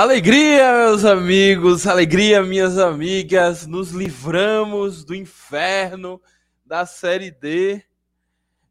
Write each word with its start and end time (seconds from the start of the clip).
Alegria, 0.00 0.72
meus 0.86 1.04
amigos, 1.04 1.86
alegria, 1.86 2.42
minhas 2.42 2.78
amigas, 2.78 3.66
nos 3.66 3.90
livramos 3.90 5.04
do 5.04 5.14
inferno 5.14 6.18
da 6.64 6.86
Série 6.86 7.30
D 7.30 7.84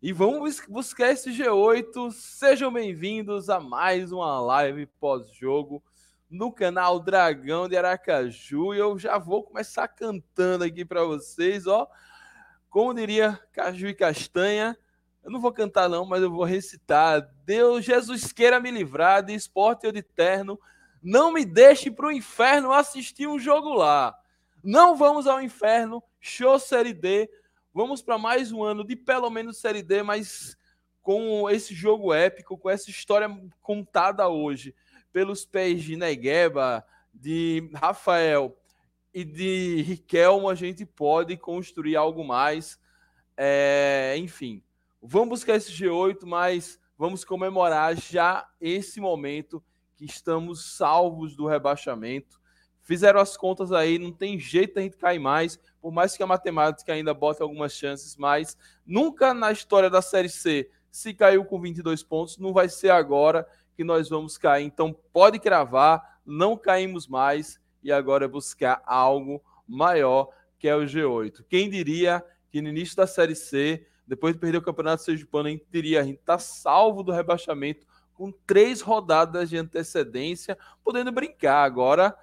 e 0.01 0.11
vamos 0.11 0.59
buscar 0.67 1.11
esse 1.11 1.29
G8. 1.29 2.11
Sejam 2.13 2.73
bem-vindos 2.73 3.47
a 3.47 3.59
mais 3.59 4.11
uma 4.11 4.41
live 4.41 4.87
pós-jogo 4.99 5.83
no 6.27 6.51
canal 6.51 6.99
Dragão 6.99 7.69
de 7.69 7.77
Aracaju. 7.77 8.73
E 8.73 8.79
eu 8.79 8.97
já 8.97 9.19
vou 9.19 9.43
começar 9.43 9.87
cantando 9.87 10.63
aqui 10.63 10.83
para 10.83 11.03
vocês, 11.03 11.67
ó. 11.67 11.87
Como 12.71 12.91
diria 12.91 13.39
Caju 13.53 13.87
e 13.87 13.93
Castanha, 13.93 14.75
eu 15.23 15.29
não 15.29 15.39
vou 15.39 15.53
cantar 15.53 15.87
não, 15.87 16.07
mas 16.07 16.23
eu 16.23 16.31
vou 16.31 16.43
recitar. 16.43 17.21
Deus, 17.45 17.85
Jesus 17.85 18.33
queira 18.33 18.59
me 18.59 18.71
livrar 18.71 19.21
de 19.21 19.35
esporte 19.35 19.85
ou 19.85 19.91
de 19.91 20.01
terno 20.01 20.59
não 21.01 21.31
me 21.31 21.45
deixe 21.45 21.89
para 21.89 22.07
o 22.07 22.11
inferno 22.11 22.71
assistir 22.71 23.27
um 23.27 23.39
jogo 23.39 23.73
lá. 23.73 24.17
Não 24.63 24.95
vamos 24.95 25.27
ao 25.27 25.41
inferno, 25.41 26.03
show 26.19 26.59
Série 26.59 26.93
D. 26.93 27.29
Vamos 27.73 28.01
para 28.01 28.17
mais 28.17 28.51
um 28.51 28.63
ano 28.63 28.83
de 28.83 28.95
pelo 28.95 29.29
menos 29.29 29.57
Série 29.57 29.81
D, 29.81 30.03
mas 30.03 30.57
com 31.01 31.49
esse 31.49 31.73
jogo 31.73 32.13
épico, 32.13 32.57
com 32.57 32.69
essa 32.69 32.89
história 32.89 33.29
contada 33.61 34.27
hoje 34.27 34.75
pelos 35.11 35.45
pés 35.45 35.83
de 35.83 35.95
Negueba, 35.95 36.85
de 37.13 37.69
Rafael 37.73 38.55
e 39.13 39.23
de 39.23 39.81
Riquelmo, 39.81 40.49
a 40.49 40.55
gente 40.55 40.85
pode 40.85 41.37
construir 41.37 41.95
algo 41.95 42.23
mais. 42.23 42.79
É, 43.35 44.15
enfim, 44.17 44.61
vamos 45.01 45.29
buscar 45.29 45.55
esse 45.55 45.71
G8, 45.71 46.25
mas 46.25 46.79
vamos 46.97 47.23
comemorar 47.23 47.95
já 47.95 48.47
esse 48.59 48.99
momento 48.99 49.63
que 49.99 50.05
estamos 50.05 50.77
salvos 50.77 51.35
do 51.35 51.45
rebaixamento. 51.45 52.39
Fizeram 52.81 53.19
as 53.19 53.35
contas 53.35 53.73
aí, 53.73 53.99
não 53.99 54.13
tem 54.13 54.39
jeito 54.39 54.79
a 54.79 54.81
gente 54.81 54.95
cair 54.95 55.19
mais, 55.19 55.59
por 55.81 55.91
mais 55.91 56.15
que 56.15 56.23
a 56.23 56.27
matemática 56.27 56.93
ainda 56.93 57.13
bote 57.13 57.41
algumas 57.41 57.73
chances, 57.73 58.15
mas 58.15 58.57
nunca 58.85 59.33
na 59.33 59.51
história 59.51 59.89
da 59.89 60.01
Série 60.01 60.29
C 60.29 60.71
se 60.89 61.13
caiu 61.13 61.43
com 61.43 61.59
22 61.59 62.01
pontos, 62.01 62.37
não 62.37 62.53
vai 62.53 62.69
ser 62.69 62.91
agora 62.91 63.45
que 63.75 63.83
nós 63.83 64.07
vamos 64.07 64.37
cair. 64.37 64.65
Então 64.65 64.95
pode 65.11 65.37
cravar, 65.37 66.21
não 66.25 66.55
caímos 66.55 67.05
mais 67.05 67.59
e 67.83 67.91
agora 67.91 68.23
é 68.23 68.27
buscar 68.27 68.81
algo 68.85 69.43
maior, 69.67 70.29
que 70.57 70.69
é 70.69 70.75
o 70.75 70.85
G8. 70.85 71.43
Quem 71.49 71.69
diria 71.69 72.23
que 72.49 72.61
no 72.61 72.69
início 72.69 72.95
da 72.95 73.05
Série 73.05 73.35
C, 73.35 73.85
depois 74.07 74.33
de 74.33 74.39
perder 74.39 74.59
o 74.59 74.61
Campeonato 74.61 75.03
Sergipano, 75.03 75.49
a 75.49 75.51
gente 75.51 75.65
diria, 75.69 75.99
a 75.99 76.03
gente 76.05 76.19
está 76.19 76.39
salvo 76.39 77.03
do 77.03 77.11
rebaixamento, 77.11 77.85
com 78.19 78.33
três 78.45 78.81
rodadas 78.81 79.49
de 79.49 79.55
antecedência, 79.55 80.57
podendo 80.83 81.09
brincar. 81.09 81.63
Agora 81.63 82.13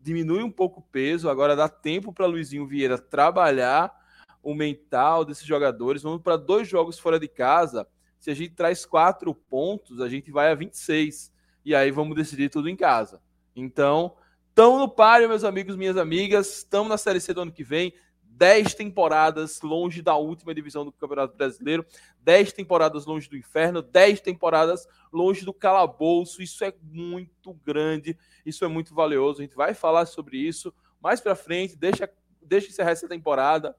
diminui 0.00 0.44
um 0.44 0.50
pouco 0.52 0.78
o 0.78 0.82
peso, 0.84 1.28
agora 1.28 1.56
dá 1.56 1.68
tempo 1.68 2.12
para 2.12 2.26
Luizinho 2.26 2.64
Vieira 2.64 2.96
trabalhar 2.96 3.92
o 4.40 4.54
mental 4.54 5.24
desses 5.24 5.44
jogadores. 5.44 6.04
Vamos 6.04 6.22
para 6.22 6.36
dois 6.36 6.68
jogos 6.68 6.96
fora 6.96 7.18
de 7.18 7.26
casa. 7.26 7.88
Se 8.20 8.30
a 8.30 8.34
gente 8.34 8.54
traz 8.54 8.86
quatro 8.86 9.34
pontos, 9.34 10.00
a 10.00 10.08
gente 10.08 10.30
vai 10.30 10.52
a 10.52 10.54
26. 10.54 11.32
E 11.64 11.74
aí 11.74 11.90
vamos 11.90 12.14
decidir 12.14 12.48
tudo 12.48 12.68
em 12.68 12.76
casa. 12.76 13.20
Então, 13.56 14.14
estão 14.50 14.78
no 14.78 14.88
páreo, 14.88 15.28
meus 15.28 15.42
amigos, 15.42 15.74
minhas 15.74 15.96
amigas. 15.96 16.58
Estamos 16.58 16.88
na 16.88 16.96
Série 16.96 17.18
C 17.18 17.34
do 17.34 17.40
ano 17.40 17.50
que 17.50 17.64
vem. 17.64 17.92
10 18.36 18.74
temporadas 18.74 19.62
longe 19.62 20.02
da 20.02 20.14
última 20.14 20.54
divisão 20.54 20.84
do 20.84 20.92
Campeonato 20.92 21.34
Brasileiro, 21.36 21.86
10 22.20 22.52
temporadas 22.52 23.06
longe 23.06 23.30
do 23.30 23.36
inferno, 23.36 23.80
10 23.80 24.20
temporadas 24.20 24.86
longe 25.10 25.42
do 25.42 25.54
calabouço. 25.54 26.42
Isso 26.42 26.62
é 26.62 26.72
muito 26.82 27.54
grande, 27.64 28.16
isso 28.44 28.62
é 28.64 28.68
muito 28.68 28.94
valioso. 28.94 29.40
A 29.40 29.42
gente 29.42 29.56
vai 29.56 29.72
falar 29.72 30.04
sobre 30.04 30.36
isso 30.36 30.72
mais 31.00 31.20
para 31.20 31.34
frente, 31.34 31.76
deixa, 31.76 32.10
deixa 32.42 32.68
encerrar 32.68 32.90
essa 32.90 33.08
temporada. 33.08 33.74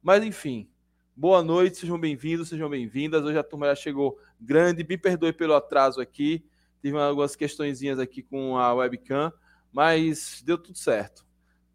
Mas 0.00 0.22
enfim, 0.22 0.70
boa 1.16 1.42
noite, 1.42 1.78
sejam 1.78 1.98
bem-vindos, 1.98 2.50
sejam 2.50 2.70
bem-vindas. 2.70 3.24
Hoje 3.24 3.38
a 3.38 3.42
turma 3.42 3.66
já 3.66 3.74
chegou 3.74 4.16
grande, 4.40 4.84
me 4.84 4.96
perdoe 4.96 5.32
pelo 5.32 5.54
atraso 5.54 6.00
aqui, 6.00 6.44
tive 6.80 6.96
algumas 6.98 7.34
questõezinhas 7.34 7.98
aqui 7.98 8.22
com 8.22 8.56
a 8.56 8.72
webcam, 8.74 9.32
mas 9.72 10.40
deu 10.44 10.56
tudo 10.56 10.78
certo. 10.78 11.26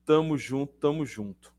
Tamo 0.05 0.37
junto, 0.37 0.71
tamo 0.73 1.05
junto. 1.05 1.56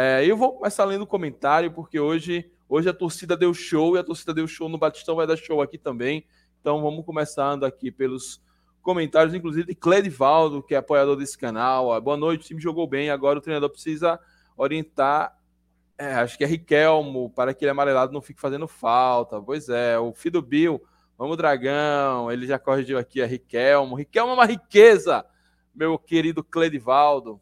É, 0.00 0.24
eu 0.24 0.36
vou 0.36 0.52
começar 0.52 0.84
lendo 0.84 1.02
o 1.02 1.06
comentário, 1.08 1.72
porque 1.72 1.98
hoje, 1.98 2.48
hoje 2.68 2.88
a 2.88 2.94
torcida 2.94 3.36
deu 3.36 3.52
show 3.52 3.96
e 3.96 3.98
a 3.98 4.04
torcida 4.04 4.32
deu 4.32 4.46
show 4.46 4.68
no 4.68 4.78
Batistão, 4.78 5.16
vai 5.16 5.26
dar 5.26 5.36
show 5.36 5.60
aqui 5.60 5.76
também. 5.76 6.24
Então 6.60 6.80
vamos 6.80 7.04
começando 7.04 7.64
aqui 7.64 7.90
pelos 7.90 8.40
comentários, 8.80 9.34
inclusive 9.34 9.66
de 9.66 9.74
Cledivaldo, 9.74 10.62
que 10.62 10.72
é 10.72 10.78
apoiador 10.78 11.16
desse 11.16 11.36
canal. 11.36 12.00
Boa 12.00 12.16
noite, 12.16 12.42
o 12.42 12.46
time 12.46 12.60
jogou 12.60 12.86
bem, 12.86 13.10
agora 13.10 13.40
o 13.40 13.42
treinador 13.42 13.70
precisa 13.70 14.20
orientar. 14.56 15.36
É, 15.98 16.14
acho 16.14 16.38
que 16.38 16.44
é 16.44 16.46
Riquelmo, 16.46 17.30
para 17.30 17.52
que 17.52 17.64
ele 17.64 17.72
amarelado 17.72 18.12
não 18.12 18.22
fique 18.22 18.40
fazendo 18.40 18.68
falta. 18.68 19.42
Pois 19.42 19.68
é, 19.68 19.98
o 19.98 20.14
filho 20.14 20.34
do 20.34 20.42
Bill, 20.42 20.80
vamos 21.18 21.36
Dragão, 21.36 22.30
ele 22.30 22.46
já 22.46 22.56
corrigiu 22.56 22.98
aqui, 22.98 23.20
é 23.20 23.26
Riquelmo. 23.26 23.96
Riquelmo 23.96 24.30
é 24.30 24.34
uma 24.34 24.46
riqueza, 24.46 25.26
meu 25.74 25.98
querido 25.98 26.44
Cledivaldo. 26.44 27.40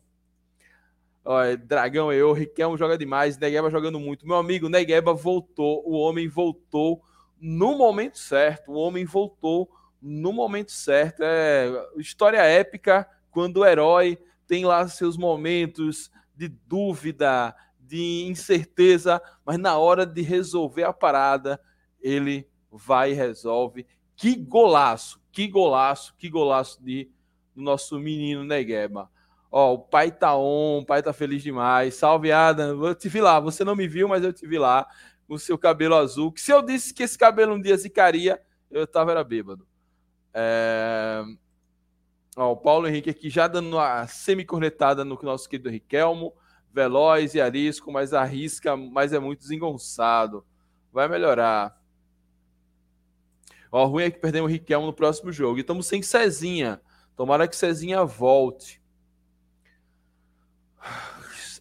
Olha, 1.28 1.56
Dragão 1.56 2.12
eu, 2.12 2.32
Riquelmo 2.32 2.76
joga 2.76 2.96
demais, 2.96 3.36
Negueba 3.36 3.68
jogando 3.68 3.98
muito. 3.98 4.24
Meu 4.24 4.36
amigo, 4.36 4.68
Negueba 4.68 5.12
voltou, 5.12 5.82
o 5.84 5.98
homem 5.98 6.28
voltou 6.28 7.02
no 7.40 7.76
momento 7.76 8.16
certo, 8.16 8.70
o 8.70 8.76
homem 8.76 9.04
voltou 9.04 9.68
no 10.00 10.32
momento 10.32 10.70
certo. 10.70 11.22
É 11.24 11.68
história 11.96 12.38
épica 12.42 13.08
quando 13.28 13.56
o 13.56 13.66
herói 13.66 14.16
tem 14.46 14.64
lá 14.64 14.86
seus 14.86 15.16
momentos 15.16 16.12
de 16.32 16.46
dúvida, 16.46 17.52
de 17.80 18.24
incerteza, 18.28 19.20
mas 19.44 19.58
na 19.58 19.76
hora 19.76 20.06
de 20.06 20.22
resolver 20.22 20.84
a 20.84 20.92
parada, 20.92 21.60
ele 22.00 22.48
vai 22.70 23.10
e 23.10 23.14
resolve. 23.14 23.84
Que 24.14 24.36
golaço, 24.36 25.20
que 25.32 25.48
golaço, 25.48 26.14
que 26.16 26.28
golaço 26.28 26.80
de 26.80 27.10
do 27.52 27.62
nosso 27.62 27.98
menino 27.98 28.44
Negueba. 28.44 29.10
Ó, 29.50 29.74
o 29.74 29.78
pai 29.78 30.10
tá 30.10 30.36
on, 30.36 30.80
o 30.80 30.86
pai 30.86 31.02
tá 31.02 31.12
feliz 31.12 31.42
demais. 31.42 31.94
Salve, 31.94 32.32
Adam. 32.32 32.84
Eu 32.84 32.94
te 32.94 33.08
vi 33.08 33.20
lá. 33.20 33.40
Você 33.40 33.64
não 33.64 33.76
me 33.76 33.88
viu, 33.88 34.08
mas 34.08 34.24
eu 34.24 34.32
te 34.32 34.46
vi 34.46 34.58
lá. 34.58 34.86
O 35.28 35.38
seu 35.38 35.56
cabelo 35.58 35.94
azul. 35.94 36.32
Que 36.32 36.40
se 36.40 36.52
eu 36.52 36.62
disse 36.62 36.92
que 36.92 37.02
esse 37.02 37.18
cabelo 37.18 37.54
um 37.54 37.60
dia 37.60 37.76
zicaria, 37.76 38.40
eu 38.70 38.86
tava 38.86 39.12
era 39.12 39.24
bêbado. 39.24 39.66
É... 40.34 41.22
Ó, 42.36 42.52
o 42.52 42.56
Paulo 42.56 42.86
Henrique 42.86 43.10
aqui 43.10 43.30
já 43.30 43.48
dando 43.48 43.76
uma 43.76 44.06
semi-cornetada 44.06 45.04
no 45.04 45.18
nosso 45.22 45.48
querido 45.48 45.70
Riquelmo. 45.70 46.34
Veloz 46.72 47.34
e 47.34 47.40
arisco, 47.40 47.90
mas 47.90 48.12
arrisca, 48.12 48.76
mas 48.76 49.14
é 49.14 49.18
muito 49.18 49.40
desengonçado. 49.40 50.44
Vai 50.92 51.08
melhorar. 51.08 51.80
Ó, 53.72 53.86
ruim 53.86 54.04
é 54.04 54.10
que 54.10 54.18
perdemos 54.18 54.50
o 54.50 54.52
Riquelmo 54.52 54.86
no 54.86 54.92
próximo 54.92 55.32
jogo. 55.32 55.56
E 55.56 55.60
estamos 55.62 55.86
sem 55.86 56.02
Cezinha. 56.02 56.80
Tomara 57.16 57.48
que 57.48 57.56
Cezinha 57.56 58.04
volte. 58.04 58.82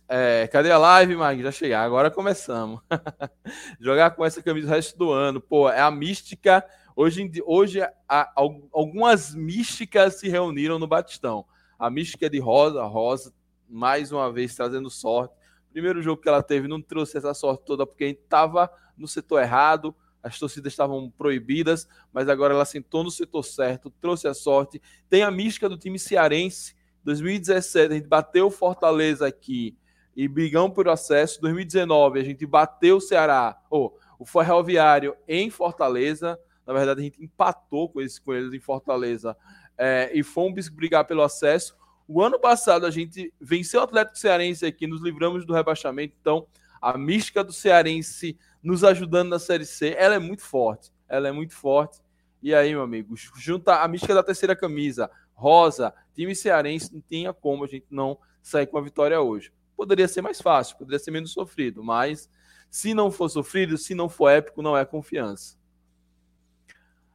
É, 0.07 0.48
cadê 0.48 0.72
a 0.72 0.77
live, 0.77 1.16
Mag? 1.16 1.42
Já 1.42 1.51
chegar. 1.51 1.83
Agora 1.83 2.12
começamos. 2.12 2.80
Jogar 3.80 4.12
com 4.12 4.24
essa 4.24 4.42
camisa 4.42 4.68
o 4.68 4.72
resto 4.72 4.98
do 4.98 5.12
ano. 5.12 5.42
Pô, 5.42 5.69
é 5.69 5.81
a 5.81 5.89
mística. 5.89 6.63
Hoje, 6.95 7.30
hoje 7.45 7.81
a, 8.07 8.31
algumas 8.72 9.33
místicas 9.33 10.19
se 10.19 10.30
reuniram 10.30 10.77
no 10.77 10.88
Batistão. 10.88 11.45
A 11.77 11.89
mística 11.89 12.30
de 12.30 12.39
Rosa, 12.39 12.83
Rosa, 12.83 13.33
mais 13.68 14.12
uma 14.12 14.31
vez 14.31 14.56
trazendo 14.56 14.89
sorte. 14.89 15.33
Primeiro 15.72 16.01
jogo 16.01 16.22
que 16.22 16.30
ela 16.30 16.44
teve 16.44 16.68
não 16.68 16.81
trouxe 16.81 17.18
essa 17.18 17.33
sorte 17.33 17.66
toda 17.66 17.86
porque 17.86 18.06
a 18.06 18.07
gente 18.07 18.22
estava 18.22 18.72
no 18.98 19.07
setor 19.07 19.42
errado, 19.42 19.94
as 20.24 20.39
torcidas 20.39 20.72
estavam 20.72 21.12
proibidas, 21.18 21.88
mas 22.13 22.30
agora 22.30 22.54
ela 22.54 22.63
sentou 22.63 23.04
no 23.04 23.12
setor 23.12 23.44
certo, 23.44 23.89
trouxe 24.00 24.27
a 24.27 24.33
sorte. 24.33 24.81
Tem 25.10 25.22
a 25.22 25.30
mística 25.30 25.68
do 25.68 25.77
time 25.77 26.00
cearense, 26.00 26.75
2017 27.06 27.94
a 27.94 27.96
gente 27.96 28.07
bateu 28.07 28.50
Fortaleza 28.52 29.28
aqui 29.28 29.78
e 30.16 30.28
brigamos 30.28 30.74
por 30.74 30.90
acesso. 30.90 31.40
2019 31.42 32.19
a 32.19 32.24
gente 32.24 32.46
bateu 32.46 32.98
o 32.98 33.02
Ceará, 33.02 33.57
ou 33.69 33.98
oh, 34.19 34.24
o 34.24 34.25
Ferroviário 34.25 35.16
em 35.28 35.50
Fortaleza. 35.50 36.38
Na 36.66 36.74
verdade, 36.74 37.02
a 37.02 37.04
gente 37.04 37.24
empatou 37.24 37.88
com 37.88 38.02
eles, 38.02 38.18
com 38.18 38.34
eles 38.34 38.52
em 38.52 38.60
Fortaleza 38.60 39.38
é, 39.78 40.10
e 40.13 40.24
fomos 40.24 40.68
brigar 40.68 41.06
pelo 41.06 41.22
acesso. 41.22 41.75
O 42.07 42.22
ano 42.22 42.40
passado 42.40 42.86
a 42.86 42.92
gente 42.92 43.34
venceu 43.40 43.81
o 43.81 43.84
Atlético 43.84 44.18
Cearense 44.18 44.66
aqui, 44.66 44.88
nos 44.88 45.01
livramos 45.01 45.46
do 45.46 45.54
rebaixamento. 45.54 46.16
Então, 46.19 46.48
a 46.81 46.98
mística 46.98 47.44
do 47.44 47.54
Cearense 47.54 48.38
nos 48.62 48.84
ajudando 48.84 49.30
na 49.30 49.40
Série 49.40 49.66
C, 49.66 49.96
ela 49.98 50.16
é 50.16 50.19
muito 50.19 50.42
forte. 50.42 50.92
Ela 51.08 51.28
é 51.28 51.31
muito 51.31 51.54
forte. 51.54 52.00
E 52.42 52.54
aí, 52.54 52.72
meu 52.72 52.81
amigo, 52.81 53.16
junta 53.36 53.81
a 53.81 53.88
mística 53.88 54.13
da 54.13 54.24
terceira 54.24 54.56
camisa, 54.56 55.10
rosa, 55.36 55.94
time 56.16 56.34
cearense, 56.36 56.94
não 56.94 57.02
tinha 57.02 57.34
como 57.34 57.66
a 57.66 57.68
gente 57.68 57.86
não 57.92 58.18
sair 58.42 58.66
com 58.66 58.78
a 58.78 58.82
vitória 58.82 59.20
hoje. 59.22 59.54
Poderia 59.76 60.08
ser 60.08 60.22
mais 60.22 60.42
fácil, 60.42 60.78
poderia 60.78 60.98
ser 60.98 61.12
menos 61.12 61.34
sofrido, 61.34 61.84
mas 61.84 62.30
se 62.72 62.94
não 62.94 63.12
for 63.12 63.30
sofrido, 63.30 63.78
se 63.78 63.94
não 63.94 64.10
for 64.10 64.30
épico, 64.30 64.62
não 64.62 64.78
é 64.78 64.86
confiança. 64.86 65.58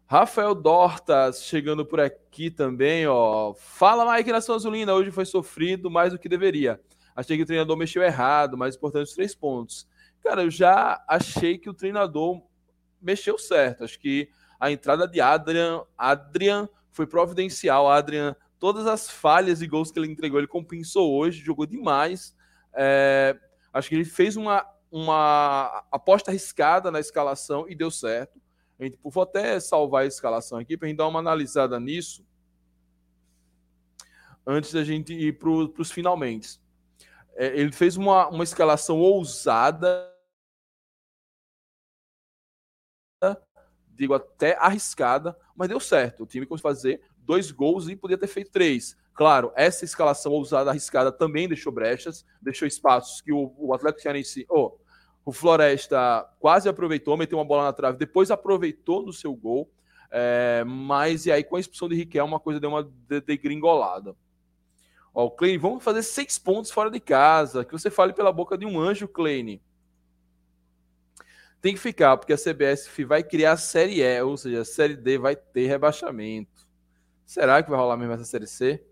Rafael 0.07 0.55
Dortas 0.55 1.45
chegando 1.45 1.87
por 1.87 2.01
aqui 2.01 2.51
também, 2.51 3.07
ó. 3.07 3.55
Fala, 3.55 4.13
Mike, 4.13 4.33
nação 4.33 4.57
azulina. 4.57 4.93
Hoje 4.93 5.13
foi 5.13 5.25
sofrido 5.25 5.89
mais 5.89 6.13
do 6.13 6.19
que 6.19 6.29
deveria. 6.29 6.81
Achei 7.15 7.37
que 7.37 7.45
o 7.45 7.47
treinador 7.47 7.77
mexeu 7.77 8.03
errado, 8.03 8.59
mais 8.59 8.75
importante 8.75 9.05
os 9.05 9.15
três 9.15 9.37
pontos. 9.37 9.89
Cara, 10.21 10.43
eu 10.43 10.51
já 10.51 11.01
achei 11.07 11.59
que 11.59 11.71
o 11.71 11.75
treinador 11.75 12.43
mexeu 13.01 13.39
certo. 13.39 13.85
Acho 13.85 14.01
que 14.01 14.29
a 14.59 14.71
entrada 14.73 15.07
de 15.07 15.21
Adrian, 15.21 15.85
Adrian 15.97 16.69
foi 16.93 17.07
providencial. 17.07 17.89
Adrian, 17.89 18.35
todas 18.59 18.87
as 18.87 19.11
falhas 19.11 19.63
e 19.63 19.67
gols 19.67 19.91
que 19.91 19.99
ele 19.99 20.11
entregou, 20.11 20.39
ele 20.39 20.47
compensou 20.47 21.13
hoje, 21.13 21.45
jogou 21.45 21.67
demais. 21.67 22.37
É, 22.75 23.37
acho 23.73 23.89
que 23.89 23.95
ele 23.95 24.05
fez 24.05 24.37
uma, 24.37 24.65
uma 24.91 25.85
aposta 25.91 26.31
arriscada 26.31 26.91
na 26.91 27.01
escalação 27.01 27.67
e 27.69 27.75
deu 27.75 27.91
certo. 27.91 28.41
A 28.79 28.85
gente, 28.85 28.99
vou 29.03 29.23
até 29.23 29.61
salvar 29.61 30.05
a 30.05 30.07
escalação 30.07 30.59
aqui 30.59 30.77
para 30.77 30.87
a 30.87 30.89
gente 30.89 30.99
dar 30.99 31.09
uma 31.09 31.19
analisada 31.19 31.79
nisso 31.79 32.25
antes 34.47 34.73
da 34.73 34.83
gente 34.83 35.13
ir 35.13 35.39
para 35.39 35.51
os 35.51 35.91
finalmente. 35.91 36.61
É, 37.37 37.59
ele 37.59 37.73
fez 37.73 37.97
uma, 37.97 38.29
uma 38.29 38.45
escalação 38.45 38.99
ousada, 38.99 40.10
digo 44.01 44.15
até 44.15 44.57
arriscada, 44.59 45.37
mas 45.55 45.69
deu 45.69 45.79
certo. 45.79 46.23
O 46.23 46.27
time 46.27 46.47
conseguiu 46.47 46.71
fazer 46.71 47.01
dois 47.19 47.51
gols 47.51 47.89
e 47.89 47.95
podia 47.95 48.17
ter 48.17 48.27
feito 48.27 48.51
três. 48.51 48.97
Claro, 49.13 49.53
essa 49.55 49.85
escalação 49.85 50.33
ousada, 50.33 50.71
arriscada, 50.71 51.13
também 51.13 51.47
deixou 51.47 51.71
brechas, 51.71 52.25
deixou 52.41 52.67
espaços 52.67 53.21
que 53.21 53.33
o, 53.33 53.53
o 53.59 53.75
Atlético 53.75 54.01
Cearense, 54.01 54.47
oh, 54.49 54.79
o 55.25 55.33
Floresta 55.33 56.27
quase 56.39 56.69
aproveitou, 56.69 57.17
meteu 57.17 57.37
uma 57.39 57.45
bola 57.45 57.65
na 57.65 57.73
trave, 57.73 57.99
depois 57.99 58.31
aproveitou 58.31 59.05
no 59.05 59.13
seu 59.13 59.35
gol. 59.35 59.71
É, 60.11 60.65
mas 60.67 61.27
e 61.27 61.31
aí 61.31 61.45
com 61.45 61.55
a 61.55 61.61
expulsão 61.61 61.89
de 61.89 61.95
Riquelme, 61.95 62.33
uma 62.33 62.41
coisa 62.41 62.59
deu 62.59 62.71
uma 62.71 62.91
degringolada. 63.27 64.17
O 65.13 65.31
Kleine, 65.31 65.59
vamos 65.59 65.85
fazer 65.85 66.03
seis 66.03 66.39
pontos 66.39 66.71
fora 66.71 66.91
de 66.91 67.01
casa. 67.01 67.65
Que 67.65 67.73
você 67.73 67.91
fale 67.91 68.13
pela 68.13 68.33
boca 68.33 68.57
de 68.57 68.65
um 68.65 68.81
anjo, 68.81 69.07
Kleine. 69.07 69.63
Tem 71.61 71.75
que 71.75 71.81
ficar, 71.81 72.17
porque 72.17 72.33
a 72.33 72.39
CBSF 72.39 73.05
vai 73.05 73.23
criar 73.23 73.53
a 73.53 73.57
Série 73.57 74.01
E, 74.01 74.23
ou 74.23 74.37
seja, 74.37 74.63
a 74.63 74.65
Série 74.65 74.97
D 74.97 75.19
vai 75.19 75.37
ter 75.37 75.67
rebaixamento. 75.67 76.67
Será 77.27 77.63
que 77.63 77.71
vai 77.71 77.79
rolar 77.79 77.97
mesmo 77.97 78.15
essa 78.15 78.25
Série 78.25 78.47
C? 78.47 78.83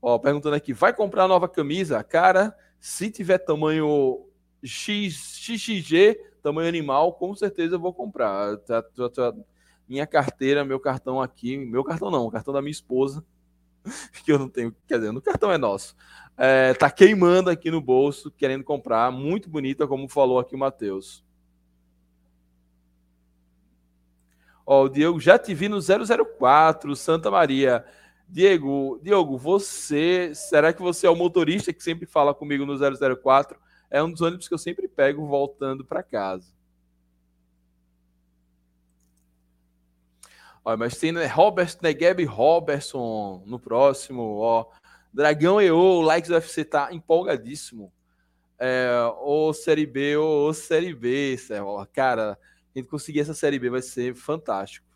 Ó, 0.00 0.18
perguntando 0.18 0.56
aqui, 0.56 0.72
vai 0.72 0.94
comprar 0.94 1.28
nova 1.28 1.48
camisa? 1.48 2.02
Cara, 2.02 2.56
se 2.80 3.10
tiver 3.10 3.38
tamanho 3.38 4.26
X, 4.62 5.38
XXG, 5.38 6.18
tamanho 6.42 6.68
animal, 6.68 7.14
com 7.14 7.34
certeza 7.34 7.76
eu 7.76 7.80
vou 7.80 7.92
comprar. 7.92 8.56
Tá, 8.58 8.82
tá, 8.82 9.08
tá, 9.10 9.34
minha 9.88 10.06
carteira, 10.06 10.64
meu 10.64 10.80
cartão 10.80 11.20
aqui, 11.20 11.56
meu 11.56 11.84
cartão 11.84 12.10
não, 12.10 12.26
o 12.26 12.30
cartão 12.30 12.52
da 12.52 12.62
minha 12.62 12.70
esposa, 12.70 13.24
que 14.24 14.32
eu 14.32 14.38
não 14.38 14.48
tenho, 14.48 14.74
quer 14.86 14.98
dizer, 14.98 15.14
o 15.14 15.22
cartão 15.22 15.52
é 15.52 15.58
nosso. 15.58 15.94
É, 16.36 16.74
tá 16.74 16.90
queimando 16.90 17.50
aqui 17.50 17.70
no 17.70 17.80
bolso, 17.80 18.30
querendo 18.30 18.64
comprar, 18.64 19.10
muito 19.12 19.48
bonita, 19.48 19.86
como 19.86 20.08
falou 20.08 20.38
aqui 20.38 20.54
o 20.54 20.58
Matheus. 20.58 21.24
Ó, 24.66 24.84
o 24.84 24.88
Diego 24.88 25.20
já 25.20 25.38
te 25.38 25.54
vi 25.54 25.68
no 25.68 25.78
004, 25.80 26.96
Santa 26.96 27.30
Maria. 27.30 27.84
Diego, 28.28 28.98
Diego, 29.02 29.36
você, 29.36 30.32
será 30.34 30.72
que 30.72 30.80
você 30.80 31.06
é 31.06 31.10
o 31.10 31.16
motorista 31.16 31.72
que 31.72 31.82
sempre 31.82 32.06
fala 32.06 32.34
comigo 32.34 32.64
no 32.64 32.76
004? 32.76 33.58
é 33.94 34.02
um 34.02 34.10
dos 34.10 34.20
ônibus 34.20 34.48
que 34.48 34.54
eu 34.54 34.58
sempre 34.58 34.88
pego 34.88 35.24
voltando 35.24 35.84
para 35.84 36.02
casa. 36.02 36.52
Olha, 40.64 40.76
mas 40.76 40.98
tem 40.98 41.12
né, 41.12 41.26
Robert 41.26 41.76
Negeb 41.80 42.24
Robertson 42.24 43.44
no 43.46 43.56
próximo, 43.56 44.38
ó. 44.38 44.66
Dragão 45.12 45.60
EO, 45.60 45.76
o 45.76 46.00
Likes 46.00 46.28
do 46.28 46.34
UFC 46.34 46.64
tá 46.64 46.92
empolgadíssimo. 46.92 47.92
É, 48.58 48.90
o 49.20 49.52
Série 49.52 49.86
B, 49.86 50.16
o, 50.16 50.52
Série 50.52 50.92
B, 50.92 51.36
ó, 51.62 51.86
cara, 51.86 52.36
gente 52.78 52.88
conseguir 52.88 53.20
essa 53.20 53.34
Série 53.34 53.58
B 53.58 53.70
vai 53.70 53.82
ser 53.82 54.14
fantástico. 54.14 54.86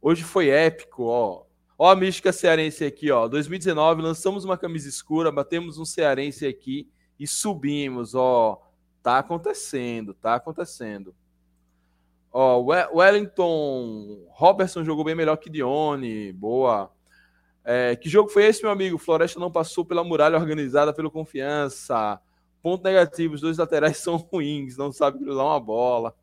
Hoje 0.00 0.22
foi 0.22 0.48
épico, 0.48 1.04
ó. 1.04 1.44
Ó, 1.78 1.90
a 1.90 1.96
mística 1.96 2.32
cearense 2.32 2.84
aqui, 2.84 3.10
ó. 3.10 3.28
2019, 3.28 4.02
lançamos 4.02 4.44
uma 4.44 4.56
camisa 4.56 4.88
escura, 4.88 5.30
batemos 5.30 5.78
um 5.78 5.84
cearense 5.84 6.46
aqui 6.46 6.90
e 7.18 7.26
subimos, 7.26 8.14
ó. 8.14 8.62
Tá 9.02 9.18
acontecendo, 9.18 10.14
tá 10.14 10.34
acontecendo. 10.34 11.14
Ó, 12.32 12.60
Wellington 12.94 14.26
Robertson 14.30 14.84
jogou 14.84 15.04
bem 15.04 15.14
melhor 15.14 15.36
que 15.36 15.50
Dione, 15.50 16.32
boa. 16.32 16.92
É, 17.64 17.96
que 17.96 18.08
jogo 18.08 18.28
foi 18.28 18.44
esse, 18.44 18.62
meu 18.62 18.70
amigo? 18.70 18.98
Floresta 18.98 19.40
não 19.40 19.50
passou 19.50 19.84
pela 19.84 20.04
muralha 20.04 20.38
organizada 20.38 20.92
pelo 20.92 21.10
Confiança. 21.10 22.20
Ponto 22.66 22.82
negativo, 22.82 23.32
os 23.32 23.40
dois 23.40 23.58
laterais 23.58 23.98
são 24.02 24.16
ruins, 24.16 24.76
não 24.76 24.90
sabe 24.90 25.20
cruzar 25.20 25.44
uma 25.44 25.60
bola. 25.60 26.16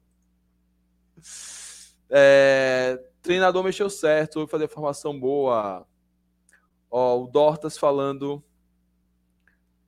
É, 2.09 3.01
treinador 3.21 3.63
mexeu 3.63 3.89
certo, 3.89 4.41
foi 4.41 4.47
fazer 4.47 4.67
formação 4.67 5.17
boa. 5.17 5.87
Ó, 6.91 7.23
o 7.23 7.27
Dortas 7.27 7.77
falando 7.77 8.43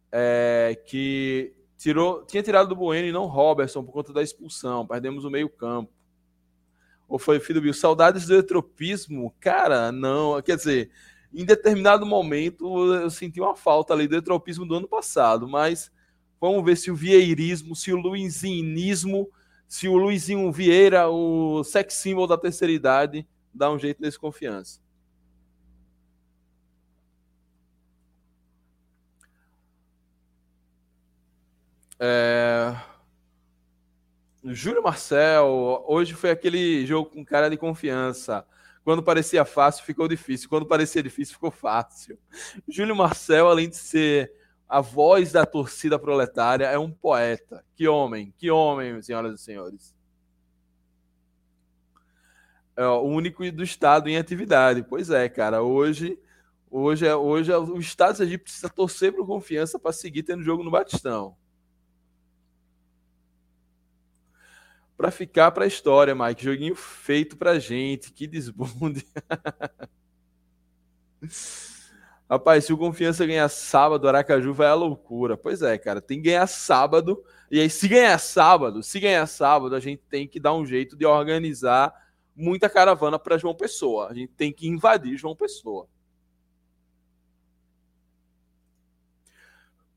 é, 0.09 0.81
que 0.85 1.53
tirou, 1.77 2.25
tinha 2.25 2.41
tirado 2.41 2.69
do 2.69 2.75
Bueno 2.77 3.09
e 3.09 3.11
não 3.11 3.25
Robertson 3.25 3.83
por 3.83 3.91
conta 3.91 4.13
da 4.13 4.23
expulsão. 4.23 4.87
Perdemos 4.87 5.25
o 5.25 5.29
meio-campo. 5.29 5.91
Ou 7.05 7.19
foi 7.19 7.37
filho 7.41 7.59
do 7.59 7.63
Bill? 7.63 7.73
Saudades 7.73 8.27
do 8.27 8.35
etropismo? 8.37 9.35
Cara, 9.41 9.91
não. 9.91 10.41
Quer 10.41 10.55
dizer, 10.55 10.89
em 11.33 11.43
determinado 11.43 12.05
momento 12.05 12.93
eu 12.93 13.09
senti 13.09 13.41
uma 13.41 13.57
falta 13.57 13.93
ali 13.93 14.07
do 14.07 14.15
etropismo 14.15 14.65
do 14.65 14.75
ano 14.75 14.87
passado, 14.87 15.49
mas 15.49 15.93
vamos 16.39 16.63
ver 16.63 16.77
se 16.77 16.91
o 16.91 16.95
vieirismo, 16.95 17.75
se 17.75 17.91
o 17.91 17.97
luizinismo 17.97 19.29
se 19.67 19.87
o 19.87 19.97
Luizinho 19.97 20.51
Vieira, 20.51 21.09
o 21.09 21.63
sex 21.63 21.95
symbol 21.95 22.27
da 22.27 22.37
terceira 22.37 22.71
idade, 22.71 23.27
dá 23.53 23.71
um 23.71 23.79
jeito 23.79 24.01
nesse 24.01 24.19
confiança. 24.19 24.79
É... 31.99 32.75
Júlio 34.43 34.83
Marcel, 34.83 35.83
hoje 35.87 36.13
foi 36.13 36.29
aquele 36.29 36.85
jogo 36.85 37.09
com 37.09 37.25
cara 37.25 37.49
de 37.49 37.57
confiança. 37.57 38.45
Quando 38.83 39.01
parecia 39.01 39.43
fácil, 39.43 39.83
ficou 39.83 40.07
difícil. 40.07 40.47
Quando 40.47 40.67
parecia 40.67 41.01
difícil, 41.01 41.33
ficou 41.33 41.49
fácil. 41.49 42.19
Júlio 42.67 42.95
Marcel, 42.95 43.49
além 43.49 43.67
de 43.67 43.77
ser 43.77 44.31
a 44.67 44.81
voz 44.81 45.31
da 45.31 45.45
torcida 45.45 45.97
proletária, 45.99 46.65
é 46.65 46.77
um 46.77 46.91
poeta. 46.91 47.63
Que 47.75 47.87
homem, 47.87 48.33
que 48.37 48.49
homem, 48.49 49.01
senhoras 49.01 49.39
e 49.39 49.43
senhores. 49.43 49.95
É 52.75 52.85
o 52.85 53.03
único 53.03 53.49
do 53.51 53.63
Estado 53.63 54.09
em 54.09 54.17
atividade. 54.17 54.83
Pois 54.83 55.09
é, 55.09 55.29
cara. 55.29 55.61
Hoje, 55.61 56.19
hoje, 56.69 57.07
é, 57.07 57.15
hoje 57.15 57.51
é, 57.51 57.57
o 57.57 57.79
Estado 57.79 58.17
precisa 58.39 58.69
torcer 58.69 59.13
por 59.13 59.25
confiança 59.25 59.79
para 59.79 59.93
seguir 59.93 60.23
tendo 60.23 60.43
jogo 60.43 60.63
no 60.63 60.71
Batistão. 60.71 61.37
Para 64.97 65.11
ficar 65.11 65.51
para 65.51 65.65
a 65.65 65.67
história, 65.67 66.15
Mike. 66.15 66.43
Joguinho 66.43 66.75
feito 66.75 67.37
para 67.37 67.59
gente. 67.59 68.11
Que 68.11 68.27
desbunde. 68.27 69.05
Rapaz, 72.35 72.65
se 72.65 72.73
o 72.73 72.77
Confiança 72.77 73.25
ganhar 73.25 73.47
sábado, 73.47 74.09
Aracaju 74.09 74.53
vai 74.53 74.67
à 74.67 74.73
loucura. 74.73 75.37
Pois 75.37 75.61
é, 75.61 75.77
cara, 75.77 76.01
tem 76.01 76.17
que 76.17 76.25
ganhar 76.25 76.45
sábado. 76.47 77.23
E 77.49 77.61
aí, 77.61 77.69
se 77.69 77.87
ganhar 77.87 78.17
sábado, 78.19 78.83
se 78.83 78.99
ganhar 78.99 79.25
sábado, 79.25 79.73
a 79.73 79.79
gente 79.79 80.03
tem 80.09 80.27
que 80.27 80.37
dar 80.37 80.53
um 80.53 80.65
jeito 80.65 80.97
de 80.97 81.05
organizar 81.05 81.93
muita 82.35 82.69
caravana 82.69 83.17
para 83.17 83.37
João 83.37 83.55
Pessoa. 83.55 84.09
A 84.09 84.13
gente 84.13 84.33
tem 84.33 84.51
que 84.51 84.67
invadir 84.67 85.17
João 85.17 85.33
Pessoa. 85.33 85.87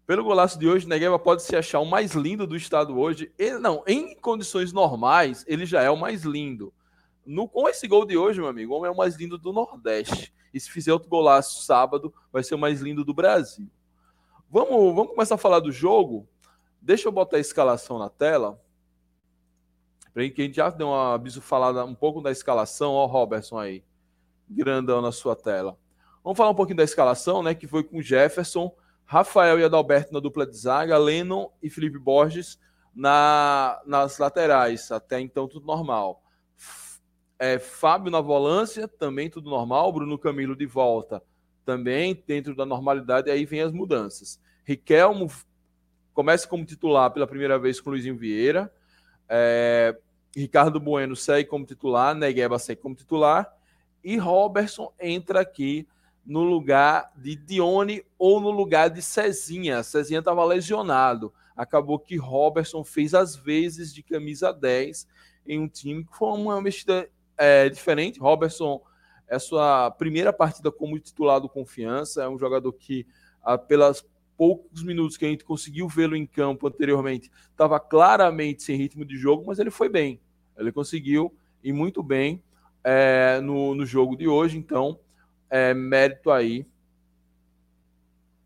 Pelo 0.07 0.23
golaço 0.23 0.61
de 0.61 0.69
hoje, 0.69 0.87
Negueba 0.87 1.19
pode 1.19 1.43
se 1.43 1.57
achar 1.57 1.81
o 1.81 1.85
mais 1.85 2.13
lindo 2.13 2.47
do 2.47 2.55
estado 2.55 2.97
hoje. 2.97 3.33
Ele, 3.37 3.59
não, 3.59 3.83
em 3.85 4.15
condições 4.15 4.73
normais, 4.73 5.45
ele 5.49 5.67
já 5.67 5.83
é 5.83 5.91
o 5.91 5.97
mais 5.97 6.23
lindo. 6.23 6.73
No, 7.27 7.49
com 7.49 7.69
esse 7.69 7.89
gol 7.89 8.07
de 8.07 8.17
hoje, 8.17 8.39
meu 8.39 8.49
amigo, 8.49 8.73
o 8.73 8.77
homem 8.77 8.91
é 8.91 8.93
o 8.93 8.97
mais 8.97 9.17
lindo 9.17 9.37
do 9.37 9.53
Nordeste. 9.53 10.33
E 10.53 10.61
se 10.61 10.71
fizer 10.71 10.93
outro 10.93 11.09
golaço 11.09 11.63
sábado, 11.63 12.13
vai 12.33 12.43
ser 12.43 12.55
o 12.55 12.59
mais 12.59 12.81
lindo 12.81 13.05
do 13.05 13.15
Brasil. 13.15 13.69
Vamos, 14.51 14.95
vamos 14.95 15.13
começar 15.13 15.35
a 15.35 15.39
falar 15.39 15.61
do 15.61 15.71
jogo. 15.71 16.27
Deixa 16.81 17.09
eu 17.09 17.13
botar 17.13 17.37
a 17.37 17.41
escalação 17.41 17.99
na 17.99 18.09
tela. 18.09 18.61
Para 20.13 20.29
que 20.31 20.41
a 20.41 20.45
gente 20.45 20.57
já 20.57 20.71
deu 20.71 20.89
uma 20.89 21.21
falada 21.41 21.85
um 21.85 21.95
pouco 21.95 22.21
da 22.21 22.31
escalação. 22.31 22.93
Ó, 22.93 23.05
o 23.05 23.07
Robertson 23.07 23.59
aí, 23.59 23.85
grandão 24.49 25.03
na 25.03 25.13
sua 25.13 25.37
tela. 25.37 25.79
Vamos 26.25 26.37
falar 26.37 26.51
um 26.51 26.55
pouquinho 26.55 26.79
da 26.79 26.85
escalação, 26.85 27.43
né? 27.43 27.55
Que 27.55 27.67
foi 27.67 27.85
com 27.85 28.03
Jefferson, 28.03 28.75
Rafael 29.05 29.61
e 29.61 29.65
Adalberto 29.65 30.13
na 30.13 30.21
dupla 30.21 30.47
de 30.47 30.57
zaga, 30.57 30.99
Lennon 30.99 31.51
e 31.63 31.71
Felipe 31.71 31.99
Borges 31.99 32.59
na, 32.95 33.81
nas 33.87 34.19
laterais. 34.19 34.91
Até 34.91 35.21
então, 35.21 35.47
tudo 35.47 35.67
normal. 35.67 36.23
É, 37.39 37.59
Fábio 37.59 38.11
na 38.11 38.21
volância, 38.21 38.89
também 38.89 39.31
tudo 39.31 39.49
normal. 39.49 39.93
Bruno 39.93 40.19
Camilo 40.19 40.57
de 40.57 40.67
volta, 40.67 41.23
também 41.65 42.23
dentro 42.27 42.55
da 42.55 42.67
normalidade. 42.67 43.31
Aí 43.31 43.45
vem 43.45 43.61
as 43.61 43.73
mudanças. 43.73 44.41
Riquelmo 44.65 45.31
começa 46.13 46.49
como 46.49 46.65
titular 46.65 47.11
pela 47.13 47.27
primeira 47.27 47.59
vez 47.59 47.81
com 47.81 47.91
Luizinho 47.91 48.17
Vieira. 48.17 48.73
É, 49.29 49.97
Ricardo 50.35 50.81
Bueno 50.81 51.15
segue 51.15 51.49
como 51.49 51.65
titular, 51.65 52.15
Negueba 52.15 52.59
segue 52.59 52.81
como 52.81 52.95
titular. 52.95 53.53
E 54.03 54.17
Robertson 54.17 54.93
entra 55.01 55.41
aqui 55.41 55.87
no 56.25 56.43
lugar 56.43 57.11
de 57.17 57.37
Dione 57.37 58.05
ou 58.19 58.41
no 58.41 58.51
lugar 58.51 58.91
de 58.91 59.01
Cezinha. 59.01 59.83
Cezinha 59.83 60.19
estava 60.19 60.45
lesionado. 60.45 61.33
Acabou 61.57 61.99
que 61.99 62.17
Robertson 62.17 62.85
fez 62.85 63.15
as 63.15 63.35
vezes 63.35 63.93
de 63.93 64.03
camisa 64.03 64.53
10 64.53 65.09
em 65.47 65.59
um 65.59 65.69
time 65.69 66.05
que 66.05 66.17
foi 66.17 66.29
uma 66.29 66.61
mexida 66.61 67.09
é, 67.39 67.69
diferente. 67.69 68.21
Robertson 68.21 68.83
é 69.29 69.39
sua 69.39 69.91
primeira 69.93 70.33
partida 70.33 70.71
como 70.73 70.99
titular 70.99 71.41
do 71.41 71.49
Confiança. 71.49 72.23
É 72.23 72.29
um 72.29 72.39
jogador 72.39 72.73
que, 72.73 73.07
ah, 73.43 73.57
pelas 73.57 74.05
poucos 74.37 74.83
minutos 74.83 75.17
que 75.17 75.25
a 75.25 75.29
gente 75.29 75.45
conseguiu 75.45 75.89
vê-lo 75.89 76.15
em 76.15 76.25
campo 76.25 76.69
anteriormente, 76.69 77.31
estava 77.51 77.81
claramente 77.81 78.63
sem 78.63 78.77
ritmo 78.77 79.05
de 79.05 79.17
jogo, 79.17 79.45
mas 79.47 79.59
ele 79.59 79.71
foi 79.71 79.89
bem. 79.89 80.21
Ele 80.57 80.71
conseguiu 80.71 81.35
ir 81.63 81.73
muito 81.73 82.03
bem 82.03 82.43
é, 82.85 83.41
no, 83.41 83.75
no 83.75 83.85
jogo 83.85 84.17
de 84.17 84.29
hoje, 84.29 84.57
então 84.57 85.01
é, 85.51 85.75
mérito 85.75 86.31
aí 86.31 86.65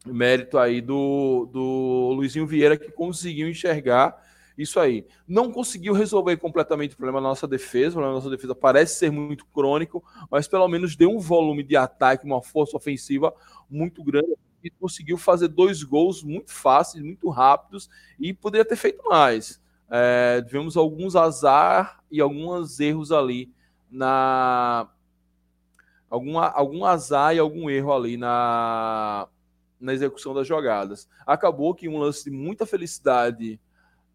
mérito 0.05 0.59
aí 0.59 0.81
do, 0.81 1.49
do 1.53 2.13
Luizinho 2.15 2.47
Vieira 2.47 2.77
que 2.77 2.91
conseguiu 2.91 3.49
enxergar 3.49 4.21
isso 4.57 4.79
aí. 4.79 5.07
Não 5.27 5.51
conseguiu 5.51 5.95
resolver 5.95 6.37
completamente 6.37 6.95
o 6.95 6.97
problema 6.97 7.21
da 7.21 7.29
nossa 7.29 7.47
defesa, 7.47 7.91
o 7.91 7.93
problema 7.95 8.15
da 8.15 8.19
nossa 8.21 8.31
defesa 8.31 8.55
parece 8.55 8.97
ser 8.99 9.11
muito 9.11 9.47
crônico, 9.47 10.05
mas 10.31 10.47
pelo 10.47 10.69
menos 10.69 10.97
deu 10.97 11.11
um 11.11 11.19
volume 11.19 11.63
de 11.63 11.77
ataque, 11.77 12.27
uma 12.27 12.43
força 12.43 12.77
ofensiva 12.77 13.35
muito 13.69 14.03
grande 14.03 14.35
e 14.63 14.71
conseguiu 14.71 15.19
fazer 15.19 15.49
dois 15.49 15.83
gols 15.83 16.23
muito 16.23 16.53
fáceis, 16.53 17.03
muito 17.03 17.29
rápidos 17.29 17.91
e 18.19 18.33
poderia 18.33 18.65
ter 18.65 18.77
feito 18.77 19.03
mais. 19.09 19.61
É, 19.91 20.41
tivemos 20.43 20.77
alguns 20.77 21.17
azar 21.17 22.03
e 22.11 22.21
alguns 22.21 22.81
erros 22.81 23.13
ali 23.13 23.53
na 23.91 24.89
alguma, 26.09 26.49
algum 26.49 26.85
azar 26.85 27.35
e 27.35 27.39
algum 27.39 27.69
erro 27.69 27.93
ali 27.93 28.17
na, 28.17 29.29
na 29.81 29.93
execução 29.93 30.33
das 30.33 30.47
jogadas. 30.47 31.09
Acabou 31.27 31.75
que 31.75 31.89
um 31.89 31.99
lance 31.99 32.25
de 32.25 32.31
muita 32.31 32.65
felicidade 32.65 33.61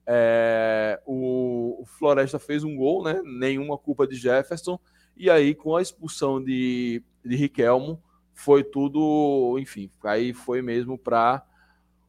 é, 0.10 1.02
o, 1.06 1.82
o, 1.82 1.86
Floresta 1.86 2.40
fez 2.40 2.64
um 2.64 2.78
gol, 2.78 3.04
né? 3.04 3.22
Nenhuma 3.26 3.78
culpa 3.78 4.08
de 4.08 4.16
Jefferson. 4.16 4.80
E 5.18 5.30
aí, 5.30 5.54
com 5.54 5.76
a 5.76 5.82
expulsão 5.82 6.42
de, 6.42 7.04
de 7.26 7.36
Riquelmo, 7.36 8.02
foi 8.34 8.64
tudo, 8.64 9.58
enfim, 9.60 9.90
aí 10.04 10.32
foi 10.32 10.62
mesmo 10.62 10.98
para 10.98 11.44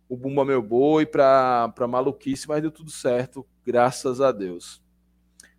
o 0.09 0.17
Bumba 0.17 0.45
Meu 0.45 0.63
Boi, 0.63 1.07
para 1.07 1.73
maluquice, 1.89 2.47
mas 2.47 2.63
deu 2.63 2.71
tudo 2.71 2.91
certo, 2.91 3.45
graças 3.67 4.21
a 4.21 4.31
Deus. 4.31 4.81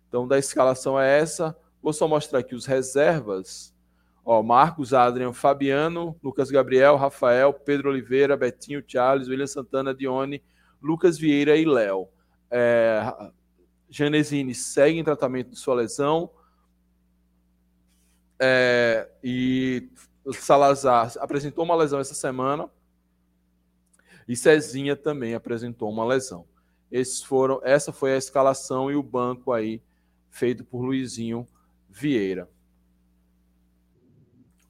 Então, 0.08 0.26
da 0.26 0.38
escalação 0.38 0.98
é 0.98 1.18
essa. 1.18 1.56
Vou 1.82 1.92
só 1.92 2.08
mostrar 2.08 2.38
aqui 2.38 2.54
os 2.54 2.66
reservas. 2.66 3.74
Ó, 4.24 4.42
Marcos, 4.42 4.94
Adrian, 4.94 5.32
Fabiano, 5.32 6.16
Lucas 6.22 6.50
Gabriel, 6.50 6.96
Rafael, 6.96 7.52
Pedro 7.52 7.90
Oliveira, 7.90 8.36
Betinho, 8.36 8.82
Charles, 8.86 9.28
William 9.28 9.46
Santana, 9.46 9.94
Dione, 9.94 10.42
Lucas 10.80 11.18
Vieira 11.18 11.56
e 11.56 11.64
Léo. 11.64 12.08
É, 12.50 13.00
Janesini 13.88 14.54
segue 14.54 14.98
em 14.98 15.04
tratamento 15.04 15.50
de 15.50 15.56
sua 15.56 15.74
lesão. 15.74 16.30
É, 18.38 19.10
e 19.22 19.90
Salazar 20.32 21.12
apresentou 21.18 21.64
uma 21.64 21.74
lesão 21.74 21.98
essa 22.00 22.14
semana. 22.14 22.68
E 24.26 24.36
Cezinha 24.36 24.96
também 24.96 25.34
apresentou 25.34 25.90
uma 25.90 26.04
lesão. 26.04 26.46
Esses 26.90 27.22
foram, 27.22 27.60
essa 27.62 27.92
foi 27.92 28.14
a 28.14 28.16
escalação 28.16 28.90
e 28.90 28.96
o 28.96 29.02
banco 29.02 29.52
aí 29.52 29.82
feito 30.28 30.64
por 30.64 30.82
Luizinho 30.82 31.46
Vieira. 31.88 32.48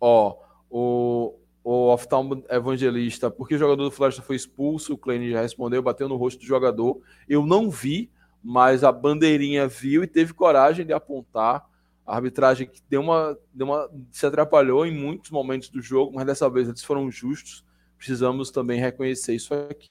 Ó, 0.00 0.38
o, 0.70 1.38
o 1.72 1.92
oftalmo 1.92 2.42
evangelista, 2.50 3.30
porque 3.30 3.54
o 3.54 3.58
jogador 3.58 3.84
do 3.84 3.92
Floresta 3.92 4.20
foi 4.20 4.34
expulso, 4.34 4.94
o 4.94 4.98
Klein 4.98 5.30
já 5.30 5.40
respondeu, 5.40 5.80
bateu 5.80 6.08
no 6.08 6.16
rosto 6.16 6.40
do 6.40 6.44
jogador. 6.44 7.00
Eu 7.28 7.46
não 7.46 7.70
vi, 7.70 8.10
mas 8.42 8.82
a 8.82 8.90
bandeirinha 8.90 9.68
viu 9.68 10.02
e 10.02 10.06
teve 10.08 10.34
coragem 10.34 10.84
de 10.84 10.92
apontar. 10.92 11.64
A 12.04 12.16
arbitragem 12.16 12.66
que 12.66 12.82
deu 12.88 13.00
uma, 13.02 13.38
deu 13.54 13.68
uma, 13.68 13.88
se 14.10 14.26
atrapalhou 14.26 14.84
em 14.84 14.92
muitos 14.92 15.30
momentos 15.30 15.68
do 15.68 15.80
jogo, 15.80 16.12
mas 16.12 16.26
dessa 16.26 16.50
vez 16.50 16.66
eles 16.66 16.82
foram 16.82 17.08
justos. 17.08 17.64
Precisamos 17.96 18.50
também 18.50 18.80
reconhecer 18.80 19.36
isso 19.36 19.54
aqui. 19.54 19.86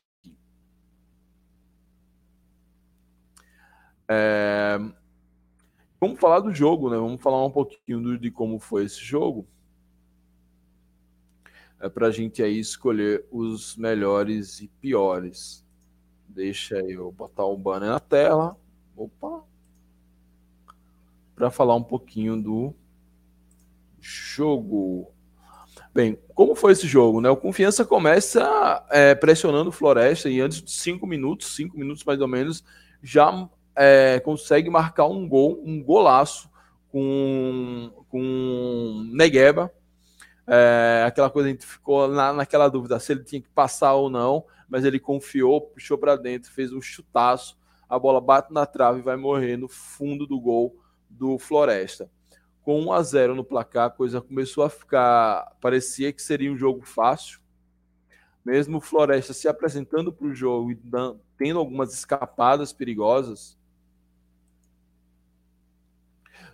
É... 4.06 4.78
Vamos 5.98 6.20
falar 6.20 6.42
do 6.42 6.54
jogo, 6.54 6.90
né? 6.90 6.98
Vamos 6.98 7.22
falar 7.22 7.46
um 7.46 7.52
pouquinho 7.52 8.20
de 8.20 8.30
como 8.30 8.60
foi 8.60 8.84
esse 8.84 9.00
jogo 9.00 9.48
é 11.80 11.88
para 11.88 12.08
a 12.08 12.12
gente 12.12 12.44
aí 12.44 12.60
escolher 12.60 13.26
os 13.32 13.76
melhores 13.78 14.60
e 14.60 14.68
piores. 14.68 15.66
Deixa 16.28 16.78
eu 16.80 17.12
botar 17.12 17.46
o 17.46 17.58
banner 17.58 17.90
na 17.90 18.00
tela. 18.00 18.58
Opa! 18.96 19.44
Para 21.36 21.50
falar 21.50 21.76
um 21.76 21.84
pouquinho 21.84 22.42
do 22.42 22.76
jogo. 24.00 25.12
Bem, 25.94 26.20
como 26.36 26.54
foi 26.54 26.74
esse 26.74 26.86
jogo? 26.86 27.22
Né? 27.22 27.30
O 27.30 27.38
Confiança 27.38 27.86
começa 27.86 28.86
é, 28.90 29.16
pressionando 29.16 29.70
o 29.70 29.74
Floresta 29.74 30.30
e 30.30 30.40
antes 30.40 30.62
de 30.62 30.72
cinco 30.72 31.08
minutos, 31.08 31.56
cinco 31.56 31.78
minutos 31.78 32.04
mais 32.04 32.22
ou 32.22 32.28
menos, 32.28 32.64
já 33.02 33.50
é, 33.76 34.20
consegue 34.20 34.70
marcar 34.70 35.08
um 35.08 35.28
gol, 35.28 35.62
um 35.66 35.82
golaço 35.82 36.50
com, 36.92 37.92
com 38.10 39.10
Negueba, 39.12 39.74
é, 40.50 41.03
aquela 41.06 41.29
coisa 41.29 41.48
a 41.48 41.51
gente 41.51 41.65
ficou 41.65 42.08
na, 42.08 42.34
naquela 42.34 42.68
dúvida 42.68 43.00
se 43.00 43.12
ele 43.12 43.24
tinha 43.24 43.41
que 43.41 43.50
passar 43.50 43.94
ou 43.94 44.10
não, 44.10 44.44
mas 44.68 44.84
ele 44.84 45.00
confiou, 45.00 45.62
puxou 45.62 45.98
para 45.98 46.15
dentro, 46.15 46.51
fez 46.51 46.74
um 46.74 46.82
chutaço, 46.82 47.56
a 47.88 48.00
bola 48.00 48.20
bate 48.20 48.51
na 48.51 48.65
trave 48.65 49.00
e 49.00 49.03
vai 49.03 49.15
morrer 49.15 49.58
no 49.58 49.68
fundo 49.68 50.25
do 50.25 50.39
gol 50.39 50.75
do 51.08 51.38
Floresta. 51.38 52.10
Com 52.63 52.82
1 52.82 52.94
a 52.94 53.03
0 53.03 53.36
no 53.36 53.44
placar, 53.44 53.88
a 53.88 53.91
coisa 53.91 54.22
começou 54.22 54.63
a 54.63 54.70
ficar, 54.70 55.56
parecia 55.62 56.12
que 56.12 56.22
seria 56.22 56.51
um 56.51 56.58
jogo 56.58 56.84
fácil. 56.84 57.39
Mesmo 58.44 58.77
o 58.77 58.82
Floresta 58.82 59.34
se 59.34 59.48
apresentando 59.48 60.12
para 60.12 60.25
o 60.25 60.34
jogo 60.34 60.72
e 60.72 60.79
tendo 61.38 61.60
algumas 61.60 61.94
escapadas 61.94 62.74
perigosas, 62.74 63.59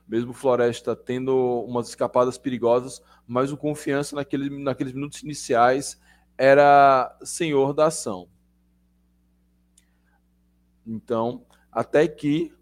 mesmo 0.08 0.34
Floresta 0.34 0.96
tendo 0.96 1.64
umas 1.68 1.90
escapadas 1.90 2.38
perigosas, 2.38 3.02
mas 3.28 3.52
o 3.52 3.58
Confiança 3.58 4.16
naquele, 4.16 4.64
naqueles 4.64 4.94
minutos 4.94 5.24
iniciais 5.24 6.00
era 6.38 7.18
senhor 7.24 7.74
da 7.74 7.88
ação. 7.88 8.28
Então, 10.86 11.44
até 11.72 12.08
que 12.08 12.54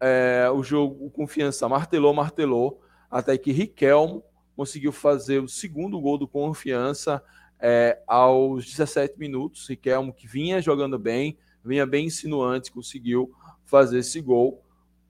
é, 0.00 0.50
o 0.52 0.62
jogo, 0.62 1.06
o 1.06 1.10
Confiança 1.10 1.68
martelou, 1.68 2.12
martelou, 2.12 2.80
até 3.08 3.38
que 3.38 3.52
Riquelmo 3.52 4.24
conseguiu 4.56 4.90
fazer 4.90 5.40
o 5.40 5.48
segundo 5.48 6.00
gol 6.00 6.18
do 6.18 6.26
Confiança 6.26 7.22
é, 7.60 8.02
aos 8.06 8.66
17 8.66 9.18
minutos. 9.18 9.68
Riquelmo, 9.68 10.12
que 10.12 10.26
vinha 10.26 10.60
jogando 10.60 10.98
bem, 10.98 11.38
vinha 11.64 11.86
bem 11.86 12.06
insinuante, 12.06 12.72
conseguiu 12.72 13.32
fazer 13.64 14.00
esse 14.00 14.20
gol. 14.20 14.62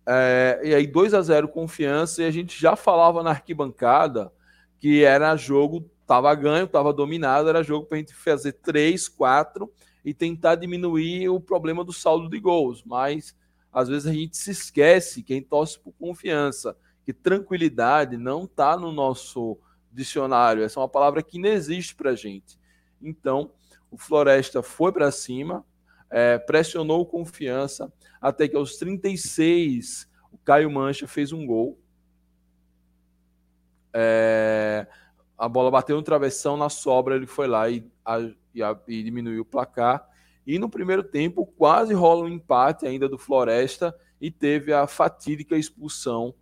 É, 0.07 0.61
e 0.65 0.75
aí 0.75 0.87
2 0.87 1.15
a 1.15 1.23
0 1.23 1.49
confiança, 1.49 2.23
e 2.23 2.27
a 2.27 2.31
gente 2.31 2.61
já 2.61 2.75
falava 2.75 3.23
na 3.23 3.31
arquibancada 3.31 4.33
que 4.79 5.05
era 5.05 5.37
jogo, 5.37 5.89
estava 6.01 6.35
ganho, 6.35 6.65
estava 6.65 6.93
dominado, 6.93 7.49
era 7.49 7.63
jogo 7.63 7.87
para 7.87 7.97
a 7.97 8.01
gente 8.01 8.15
fazer 8.15 8.53
3, 8.55 9.09
4 9.09 9.73
e 10.05 10.13
tentar 10.13 10.57
diminuir 10.57 11.29
o 11.29 11.41
problema 11.41 11.85
do 11.85 11.93
saldo 11.93 12.29
de 12.29 12.41
gols. 12.41 12.83
Mas 12.85 13.37
às 13.73 13.89
vezes 13.89 14.09
a 14.09 14.13
gente 14.13 14.37
se 14.37 14.51
esquece, 14.51 15.23
quem 15.23 15.41
torce 15.41 15.79
por 15.79 15.93
confiança, 15.93 16.77
que 17.05 17.13
tranquilidade 17.13 18.17
não 18.17 18.45
está 18.45 18.77
no 18.77 18.91
nosso 18.91 19.57
dicionário. 19.93 20.65
Essa 20.65 20.81
é 20.81 20.83
uma 20.83 20.89
palavra 20.89 21.23
que 21.23 21.39
não 21.39 21.49
existe 21.49 21.95
para 21.95 22.11
a 22.11 22.17
gente. 22.17 22.59
Então, 23.01 23.51
o 23.91 23.97
Floresta 23.97 24.63
foi 24.63 24.91
para 24.91 25.11
cima, 25.11 25.65
é, 26.11 26.39
pressionou 26.39 27.07
confiança, 27.07 27.93
até 28.23 28.47
que 28.47 28.57
aos 28.57 28.77
36 28.77 30.09
o 30.31 30.39
Caio 30.39 30.71
Mancha 30.71 31.09
fez 31.09 31.33
um 31.33 31.45
gol. 31.45 31.77
É, 33.93 34.87
a 35.37 35.49
bola 35.49 35.73
bateu 35.73 35.97
no 35.97 36.03
travessão, 36.03 36.57
na 36.57 36.69
sobra 36.69 37.17
ele 37.17 37.27
foi 37.27 37.49
lá 37.49 37.69
e, 37.69 37.85
a, 38.05 38.21
e, 38.55 38.63
a, 38.63 38.79
e 38.87 39.03
diminuiu 39.03 39.43
o 39.43 39.45
placar. 39.45 40.09
E 40.47 40.57
no 40.57 40.69
primeiro 40.69 41.03
tempo 41.03 41.45
quase 41.45 41.93
rola 41.93 42.25
um 42.25 42.29
empate 42.29 42.87
ainda 42.87 43.09
do 43.09 43.19
Floresta 43.19 43.95
e 44.21 44.31
teve 44.31 44.73
a 44.73 44.87
fatídica 44.87 45.57
expulsão 45.57 46.33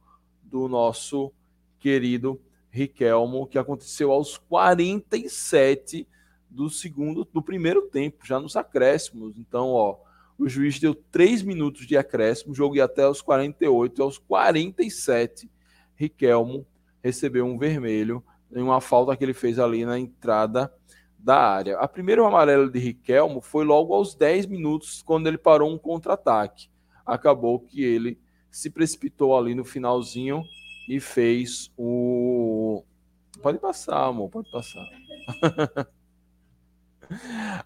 do 0.43 0.69
nosso 0.69 1.33
querido 1.79 2.39
Riquelmo, 2.71 3.47
que 3.47 3.59
aconteceu 3.59 4.13
aos 4.13 4.37
47 4.37 6.07
do 6.49 6.69
segundo, 6.69 7.25
do 7.25 7.43
primeiro 7.43 7.83
tempo, 7.89 8.27
já 8.27 8.39
nos 8.39 8.55
acréscimos. 8.55 9.39
Então, 9.39 9.69
ó, 9.71 9.99
o 10.41 10.49
juiz 10.49 10.81
deu 10.81 10.95
3 10.95 11.43
minutos 11.43 11.87
de 11.87 11.97
acréscimo, 11.97 12.53
o 12.53 12.55
jogo 12.55 12.77
ia 12.77 12.85
até 12.85 13.07
os 13.07 13.21
48, 13.21 14.03
aos 14.03 14.19
47, 14.19 15.51
Riquelmo 15.95 16.67
recebeu 17.03 17.45
um 17.45 17.59
vermelho 17.59 18.25
em 18.51 18.63
uma 18.63 18.81
falta 18.81 19.15
que 19.17 19.23
ele 19.23 19.35
fez 19.35 19.59
ali 19.59 19.85
na 19.85 19.99
entrada 19.99 20.73
da 21.19 21.37
área. 21.37 21.77
A 21.79 21.87
primeira 21.87 22.27
amarela 22.27 22.69
de 22.69 22.79
Riquelmo 22.79 23.43
foi 23.43 23.65
logo 23.65 23.95
aos 23.95 24.15
10 24.15 24.47
minutos, 24.47 25.03
quando 25.03 25.27
ele 25.27 25.37
parou 25.37 25.71
um 25.71 25.79
contra-ataque. 25.79 26.71
Acabou 27.05 27.61
que 27.61 27.85
ele 27.85 28.19
se 28.51 28.71
precipitou 28.71 29.37
ali 29.37 29.55
no 29.55 29.65
finalzinho 29.65 30.43
e 30.89 30.99
fez 30.99 31.71
o. 31.77 32.83
Pode 33.43 33.59
passar, 33.59 34.07
amor, 34.07 34.31
pode 34.31 34.51
passar. 34.51 34.85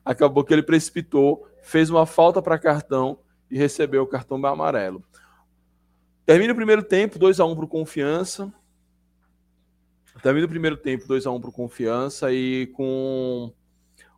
Acabou 0.05 0.45
que 0.45 0.53
ele 0.53 0.63
precipitou, 0.63 1.47
fez 1.65 1.91
uma 1.91 2.07
falta 2.07 2.41
para 2.41 2.59
cartão 2.59 3.19
e 3.51 3.59
recebeu 3.59 4.03
o 4.03 4.07
cartão 4.07 4.45
amarelo. 4.47 5.03
Termina 6.25 6.53
o 6.53 6.57
primeiro 6.57 6.83
tempo, 6.83 7.19
2 7.19 7.41
a 7.41 7.45
1 7.45 7.51
um 7.51 7.57
para 7.57 7.65
o 7.65 7.69
Confiança. 7.69 8.53
Termina 10.23 10.47
o 10.47 10.49
primeiro 10.49 10.77
tempo, 10.77 11.07
2 11.07 11.27
a 11.27 11.31
1 11.31 11.35
um 11.35 11.41
para 11.41 11.51
o 11.51 11.53
Confiança 11.53 12.33
e 12.33 12.69
com 12.69 13.53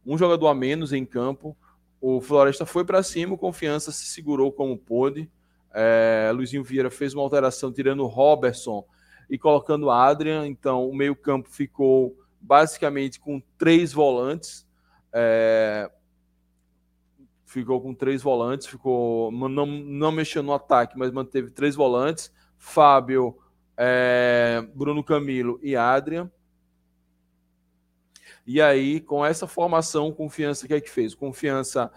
um 0.04 0.16
jogador 0.16 0.48
a 0.48 0.54
menos 0.54 0.92
em 0.92 1.04
campo, 1.04 1.56
o 2.00 2.20
Floresta 2.20 2.64
foi 2.64 2.84
para 2.84 3.02
cima, 3.02 3.34
o 3.34 3.38
Confiança 3.38 3.90
se 3.90 4.06
segurou 4.06 4.52
como 4.52 4.78
pôde. 4.78 5.28
É, 5.74 6.30
Luizinho 6.32 6.62
Vieira 6.62 6.90
fez 6.90 7.12
uma 7.12 7.22
alteração 7.22 7.72
tirando 7.72 8.00
o 8.00 8.06
Robertson 8.06 8.86
e 9.28 9.36
colocando 9.36 9.90
Adrian. 9.90 10.46
Então, 10.46 10.88
o 10.88 10.94
meio-campo 10.94 11.48
ficou 11.50 12.16
basicamente 12.40 13.18
com 13.18 13.42
três 13.58 13.92
volantes. 13.92 14.66
É, 15.12 15.90
ficou 17.46 17.80
com 17.80 17.94
três 17.94 18.20
volantes, 18.20 18.66
ficou 18.66 19.30
não, 19.30 19.64
não 19.64 20.12
mexeu 20.12 20.42
no 20.42 20.52
ataque, 20.52 20.98
mas 20.98 21.12
manteve 21.12 21.50
três 21.50 21.74
volantes: 21.74 22.30
Fábio, 22.58 23.38
é, 23.76 24.66
Bruno 24.74 25.02
Camilo 25.02 25.58
e 25.62 25.74
Adrian. 25.76 26.30
E 28.44 28.60
aí, 28.60 29.00
com 29.00 29.24
essa 29.24 29.46
formação, 29.46 30.12
Confiança, 30.12 30.64
o 30.64 30.68
que 30.68 30.74
é 30.74 30.80
que 30.80 30.90
fez? 30.90 31.14
Confiança 31.14 31.90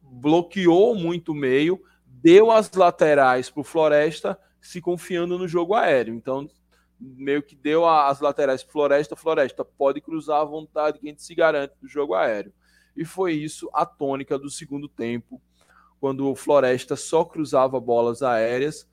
bloqueou 0.00 0.94
muito 0.94 1.32
o 1.32 1.34
meio, 1.34 1.82
deu 2.06 2.50
as 2.50 2.70
laterais 2.72 3.50
para 3.50 3.60
o 3.60 3.64
Floresta, 3.64 4.38
se 4.60 4.80
confiando 4.80 5.38
no 5.38 5.46
jogo 5.46 5.74
aéreo. 5.74 6.14
Então, 6.14 6.48
meio 6.98 7.42
que 7.42 7.54
deu 7.54 7.86
as 7.86 8.20
laterais 8.20 8.62
para 8.62 8.72
Floresta, 8.72 9.14
Floresta 9.14 9.64
pode 9.64 10.00
cruzar 10.00 10.40
à 10.40 10.44
vontade, 10.44 10.98
que 10.98 11.06
a 11.06 11.10
gente 11.10 11.22
se 11.22 11.34
garante 11.34 11.74
do 11.80 11.88
jogo 11.88 12.14
aéreo. 12.14 12.52
E 12.96 13.04
foi 13.04 13.34
isso 13.34 13.68
a 13.72 13.84
tônica 13.84 14.38
do 14.38 14.50
segundo 14.50 14.88
tempo, 14.88 15.40
quando 16.00 16.30
o 16.30 16.34
Floresta 16.34 16.96
só 16.96 17.24
cruzava 17.24 17.78
bolas 17.80 18.22
aéreas 18.22 18.88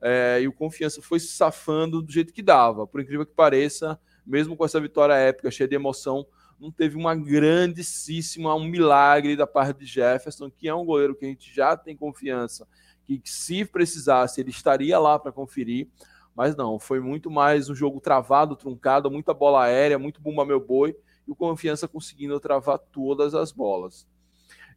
é, 0.00 0.40
e 0.40 0.48
o 0.48 0.52
Confiança 0.52 1.02
foi 1.02 1.18
se 1.18 1.28
safando 1.28 2.00
do 2.00 2.12
jeito 2.12 2.32
que 2.32 2.42
dava. 2.42 2.86
Por 2.86 3.00
incrível 3.00 3.26
que 3.26 3.32
pareça, 3.32 3.98
mesmo 4.26 4.56
com 4.56 4.64
essa 4.64 4.80
vitória 4.80 5.14
épica, 5.14 5.50
cheia 5.50 5.68
de 5.68 5.74
emoção, 5.74 6.26
não 6.58 6.70
teve 6.72 6.96
uma 6.96 7.14
grandíssima, 7.14 8.54
um 8.54 8.64
milagre 8.64 9.36
da 9.36 9.46
parte 9.46 9.78
de 9.78 9.86
Jefferson, 9.86 10.50
que 10.50 10.68
é 10.68 10.74
um 10.74 10.84
goleiro 10.84 11.14
que 11.14 11.24
a 11.24 11.28
gente 11.28 11.54
já 11.54 11.76
tem 11.76 11.96
confiança, 11.96 12.66
que 13.04 13.20
se 13.24 13.64
precisasse 13.64 14.40
ele 14.40 14.50
estaria 14.50 14.98
lá 14.98 15.18
para 15.18 15.32
conferir, 15.32 15.88
mas 16.34 16.56
não, 16.56 16.78
foi 16.78 17.00
muito 17.00 17.30
mais 17.30 17.68
um 17.68 17.74
jogo 17.74 18.00
travado, 18.00 18.54
truncado, 18.54 19.10
muita 19.10 19.32
bola 19.32 19.64
aérea, 19.64 19.98
muito 19.98 20.20
bumba 20.20 20.44
meu 20.44 20.60
boi, 20.60 20.96
e 21.28 21.30
o 21.30 21.36
Confiança 21.36 21.86
conseguindo 21.86 22.40
travar 22.40 22.78
todas 22.78 23.34
as 23.34 23.52
bolas. 23.52 24.08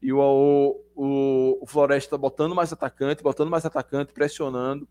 E 0.01 0.11
o, 0.11 0.83
o, 0.95 1.59
o 1.61 1.65
Floresta 1.65 2.17
botando 2.17 2.53
mais 2.53 2.73
atacante, 2.73 3.23
botando 3.23 3.49
mais 3.49 3.65
atacante, 3.65 4.11
pressionando, 4.11 4.87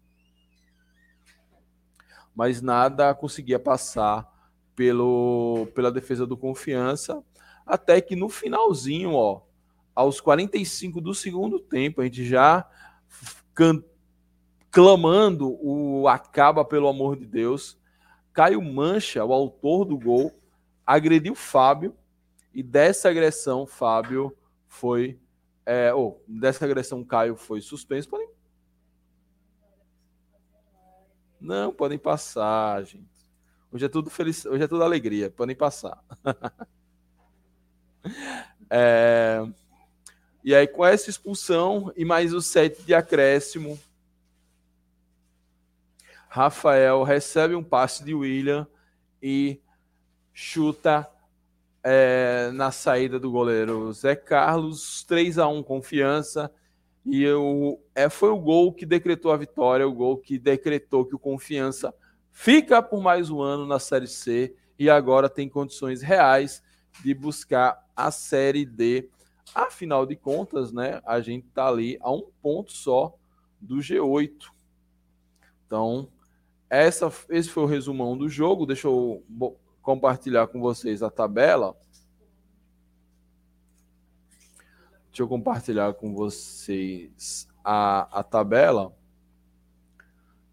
mas 2.34 2.62
nada 2.62 3.14
conseguia 3.14 3.58
passar 3.58 4.26
pelo, 4.74 5.66
pela 5.74 5.92
defesa 5.92 6.26
do 6.26 6.36
Confiança, 6.36 7.22
até 7.66 8.00
que 8.00 8.16
no 8.16 8.28
finalzinho, 8.28 9.12
ó, 9.12 9.42
aos 9.94 10.20
45 10.20 11.00
do 11.00 11.14
segundo 11.14 11.60
tempo, 11.60 12.00
a 12.00 12.04
gente 12.04 12.24
já 12.24 12.66
clamando 14.70 15.58
o 15.60 16.08
acaba 16.08 16.64
pelo 16.64 16.88
amor 16.88 17.16
de 17.16 17.26
Deus, 17.26 17.78
Caio 18.32 18.62
Mancha, 18.62 19.22
o 19.24 19.32
autor 19.34 19.84
do 19.84 19.98
gol, 19.98 20.39
agrediu 20.94 21.36
Fábio 21.36 21.96
e 22.52 22.62
dessa 22.62 23.08
agressão 23.08 23.64
Fábio 23.64 24.36
foi 24.66 25.20
é, 25.64 25.94
oh, 25.94 26.20
dessa 26.26 26.64
agressão 26.64 27.04
Caio 27.04 27.36
foi 27.36 27.60
suspenso. 27.60 28.08
Podem... 28.08 28.28
Não, 31.40 31.72
podem 31.72 31.96
passar, 31.96 32.84
gente. 32.84 33.08
Hoje 33.70 33.84
é 33.84 33.88
tudo 33.88 34.10
feliz, 34.10 34.44
hoje 34.44 34.64
é 34.64 34.66
tudo 34.66 34.82
alegria, 34.82 35.30
podem 35.30 35.54
passar. 35.54 36.02
é... 38.68 39.46
E 40.42 40.54
aí, 40.54 40.66
com 40.66 40.84
essa 40.84 41.08
expulsão 41.08 41.92
e 41.94 42.04
mais 42.04 42.34
o 42.34 42.40
sete 42.40 42.82
de 42.82 42.94
acréscimo, 42.94 43.78
Rafael 46.28 47.04
recebe 47.04 47.54
um 47.54 47.62
passe 47.62 48.02
de 48.02 48.14
William 48.14 48.66
e 49.22 49.60
chuta 50.42 51.06
é, 51.84 52.50
na 52.54 52.70
saída 52.70 53.20
do 53.20 53.30
goleiro 53.30 53.92
Zé 53.92 54.16
Carlos, 54.16 55.04
3 55.04 55.38
a 55.38 55.46
1 55.46 55.62
confiança. 55.62 56.50
E 57.04 57.22
eu, 57.22 57.78
é, 57.94 58.08
foi 58.08 58.30
o 58.30 58.38
gol 58.38 58.72
que 58.72 58.86
decretou 58.86 59.32
a 59.32 59.36
vitória, 59.36 59.86
o 59.86 59.92
gol 59.92 60.16
que 60.16 60.38
decretou 60.38 61.04
que 61.04 61.14
o 61.14 61.18
Confiança 61.18 61.94
fica 62.32 62.82
por 62.82 63.02
mais 63.02 63.28
um 63.28 63.42
ano 63.42 63.66
na 63.66 63.78
Série 63.78 64.06
C 64.06 64.56
e 64.78 64.88
agora 64.88 65.28
tem 65.28 65.46
condições 65.46 66.00
reais 66.00 66.62
de 67.02 67.12
buscar 67.12 67.86
a 67.94 68.10
Série 68.10 68.64
D. 68.64 69.10
Afinal 69.54 70.06
de 70.06 70.16
contas, 70.16 70.72
né, 70.72 71.02
a 71.04 71.20
gente 71.20 71.48
está 71.48 71.68
ali 71.68 71.98
a 72.00 72.10
um 72.10 72.30
ponto 72.40 72.72
só 72.72 73.14
do 73.60 73.76
G8. 73.76 74.32
Então, 75.66 76.08
essa, 76.68 77.12
esse 77.28 77.48
foi 77.48 77.62
o 77.62 77.66
resumão 77.66 78.16
do 78.16 78.28
jogo. 78.28 78.66
Deixa 78.66 78.88
eu 78.88 79.22
compartilhar 79.82 80.46
com 80.48 80.60
vocês 80.60 81.02
a 81.02 81.10
tabela. 81.10 81.76
Deixa 85.08 85.22
eu 85.22 85.28
compartilhar 85.28 85.92
com 85.94 86.14
vocês 86.14 87.48
a, 87.64 88.20
a 88.20 88.22
tabela 88.22 88.94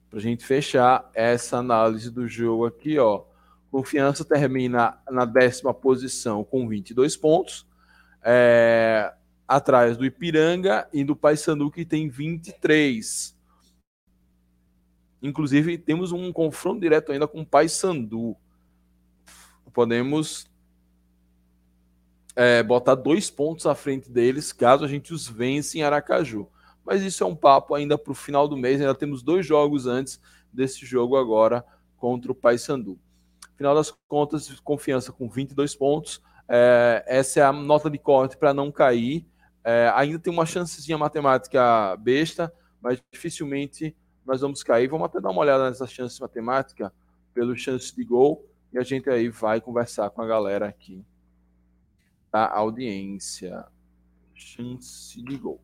para 0.09 0.19
a 0.19 0.21
gente 0.21 0.45
fechar 0.45 1.09
essa 1.13 1.57
análise 1.57 2.09
do 2.09 2.27
jogo 2.27 2.65
aqui, 2.65 2.97
ó. 2.97 3.25
Confiança 3.69 4.23
termina 4.23 4.97
na 5.09 5.25
décima 5.25 5.73
posição 5.73 6.43
com 6.43 6.67
22 6.67 7.17
pontos, 7.17 7.67
é, 8.23 9.13
atrás 9.47 9.97
do 9.97 10.05
Ipiranga 10.05 10.87
e 10.91 11.03
do 11.03 11.15
Paysandu 11.15 11.69
que 11.69 11.85
tem 11.85 12.07
23. 12.07 13.37
Inclusive 15.21 15.77
temos 15.77 16.11
um 16.11 16.31
confronto 16.31 16.79
direto 16.79 17.11
ainda 17.11 17.27
com 17.27 17.41
o 17.41 17.45
Paysandu. 17.45 18.35
Podemos 19.77 20.47
é, 22.35 22.63
botar 22.63 22.95
dois 22.95 23.29
pontos 23.29 23.67
à 23.67 23.75
frente 23.75 24.09
deles 24.09 24.51
caso 24.51 24.83
a 24.83 24.87
gente 24.87 25.13
os 25.13 25.27
vença 25.27 25.77
em 25.77 25.83
Aracaju 25.83 26.49
mas 26.87 27.03
isso 27.03 27.21
é 27.21 27.27
um 27.27 27.35
papo 27.35 27.75
ainda 27.75 27.97
para 27.97 28.13
o 28.13 28.15
final 28.15 28.47
do 28.47 28.55
mês. 28.55 28.79
Ainda 28.79 28.95
temos 28.95 29.21
dois 29.21 29.45
jogos 29.45 29.85
antes 29.85 30.21
desse 30.53 30.85
jogo 30.85 31.17
agora 31.17 31.65
contra 31.97 32.31
o 32.31 32.35
Paysandu. 32.35 32.97
Final 33.57 33.75
das 33.75 33.91
contas, 34.07 34.57
confiança 34.61 35.11
com 35.11 35.27
22 35.27 35.75
pontos. 35.75 36.23
É, 36.47 37.03
essa 37.05 37.41
é 37.41 37.43
a 37.43 37.51
nota 37.51 37.89
de 37.89 37.97
corte 37.97 38.37
para 38.37 38.53
não 38.53 38.71
cair. 38.71 39.27
É, 39.65 39.91
ainda 39.95 40.17
tem 40.17 40.31
uma 40.31 40.45
chancezinha 40.45 40.97
matemática 40.97 41.97
besta, 41.97 42.53
mas 42.81 43.03
dificilmente 43.11 43.93
nós 44.25 44.39
vamos 44.39 44.63
cair. 44.63 44.87
Vamos 44.87 45.07
até 45.07 45.19
dar 45.19 45.31
uma 45.31 45.41
olhada 45.41 45.67
nessa 45.67 45.87
chance 45.87 46.21
matemática 46.21 46.93
pelo 47.33 47.53
chance 47.53 47.93
de 47.93 48.05
gol 48.05 48.45
e 48.77 48.79
a 48.79 48.83
gente 48.83 49.09
aí 49.09 49.27
vai 49.27 49.59
conversar 49.59 50.11
com 50.11 50.21
a 50.21 50.27
galera 50.27 50.67
aqui 50.67 51.03
da 52.31 52.47
audiência. 52.47 53.65
Chance 54.35 55.19
de 55.19 55.35
gol. 55.35 55.59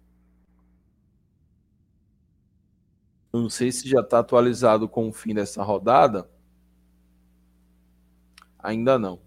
Não 3.31 3.51
sei 3.51 3.71
se 3.71 3.87
já 3.87 4.01
está 4.01 4.17
atualizado 4.17 4.89
com 4.89 5.09
o 5.09 5.13
fim 5.13 5.35
dessa 5.35 5.61
rodada. 5.61 6.27
Ainda 8.57 8.97
não. 8.97 9.21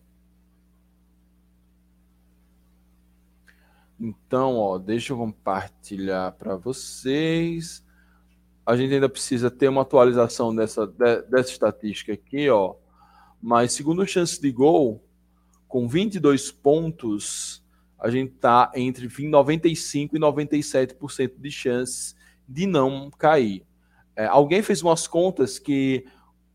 Então, 4.00 4.56
ó, 4.56 4.78
deixa 4.78 5.12
eu 5.12 5.16
compartilhar 5.16 6.32
para 6.32 6.56
vocês. 6.56 7.86
A 8.66 8.76
gente 8.76 8.94
ainda 8.94 9.08
precisa 9.08 9.48
ter 9.48 9.68
uma 9.68 9.82
atualização 9.82 10.54
dessa, 10.54 10.88
dessa 10.88 11.52
estatística 11.52 12.12
aqui, 12.12 12.50
ó. 12.50 12.74
Mas 13.46 13.74
segundo 13.74 14.04
chance 14.04 14.40
de 14.40 14.50
gol, 14.50 15.00
com 15.68 15.86
22 15.86 16.50
pontos, 16.50 17.64
a 17.96 18.10
gente 18.10 18.34
está 18.34 18.72
entre 18.74 19.06
95% 19.06 20.10
e 20.14 20.18
97% 20.18 21.32
de 21.38 21.48
chances 21.52 22.16
de 22.48 22.66
não 22.66 23.08
cair. 23.08 23.64
É, 24.16 24.26
alguém 24.26 24.62
fez 24.62 24.82
umas 24.82 25.06
contas 25.06 25.60
que 25.60 26.04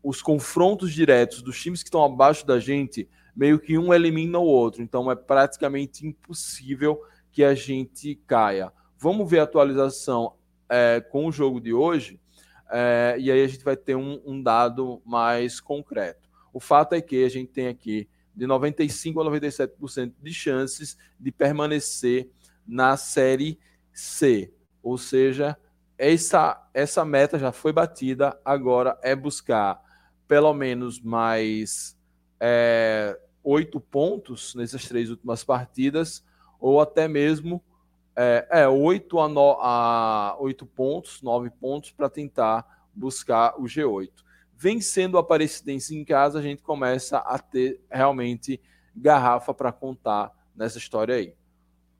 os 0.02 0.20
confrontos 0.20 0.92
diretos 0.92 1.40
dos 1.40 1.58
times 1.58 1.82
que 1.82 1.88
estão 1.88 2.04
abaixo 2.04 2.46
da 2.46 2.60
gente, 2.60 3.08
meio 3.34 3.58
que 3.58 3.78
um 3.78 3.94
elimina 3.94 4.38
o 4.38 4.44
outro. 4.44 4.82
Então 4.82 5.10
é 5.10 5.16
praticamente 5.16 6.06
impossível 6.06 7.00
que 7.30 7.42
a 7.42 7.54
gente 7.54 8.16
caia. 8.26 8.70
Vamos 8.98 9.30
ver 9.30 9.38
a 9.38 9.44
atualização 9.44 10.34
é, 10.68 11.00
com 11.00 11.24
o 11.26 11.32
jogo 11.32 11.58
de 11.58 11.72
hoje, 11.72 12.20
é, 12.70 13.16
e 13.18 13.30
aí 13.30 13.42
a 13.42 13.48
gente 13.48 13.64
vai 13.64 13.78
ter 13.78 13.94
um, 13.94 14.20
um 14.26 14.42
dado 14.42 15.00
mais 15.06 15.58
concreto. 15.58 16.21
O 16.52 16.60
fato 16.60 16.94
é 16.94 17.00
que 17.00 17.24
a 17.24 17.28
gente 17.28 17.50
tem 17.50 17.68
aqui 17.68 18.08
de 18.34 18.46
95% 18.46 19.20
a 19.20 19.30
97% 19.30 20.12
de 20.22 20.32
chances 20.32 20.96
de 21.18 21.30
permanecer 21.30 22.28
na 22.66 22.96
Série 22.96 23.58
C. 23.92 24.52
Ou 24.82 24.98
seja, 24.98 25.56
essa, 25.96 26.68
essa 26.74 27.04
meta 27.04 27.38
já 27.38 27.52
foi 27.52 27.72
batida, 27.72 28.38
agora 28.44 28.98
é 29.02 29.14
buscar 29.14 29.80
pelo 30.26 30.52
menos 30.54 31.00
mais 31.00 31.96
é, 32.40 33.18
oito 33.44 33.78
pontos 33.78 34.54
nessas 34.54 34.86
três 34.88 35.10
últimas 35.10 35.44
partidas, 35.44 36.24
ou 36.58 36.80
até 36.80 37.06
mesmo 37.06 37.62
é, 38.16 38.46
é 38.50 38.68
oito 38.68 39.16
no, 39.28 39.58
a 39.60 40.36
oito 40.40 40.64
pontos, 40.66 41.22
nove 41.22 41.50
pontos 41.50 41.90
para 41.90 42.08
tentar 42.08 42.86
buscar 42.94 43.54
o 43.58 43.64
G8 43.64 44.10
vencendo 44.62 45.16
a 45.16 45.20
Aparecidense 45.22 45.92
em 45.96 46.04
casa, 46.04 46.38
a 46.38 46.42
gente 46.42 46.62
começa 46.62 47.18
a 47.18 47.36
ter 47.36 47.80
realmente 47.90 48.60
garrafa 48.94 49.52
para 49.52 49.72
contar 49.72 50.30
nessa 50.54 50.78
história 50.78 51.16
aí. 51.16 51.34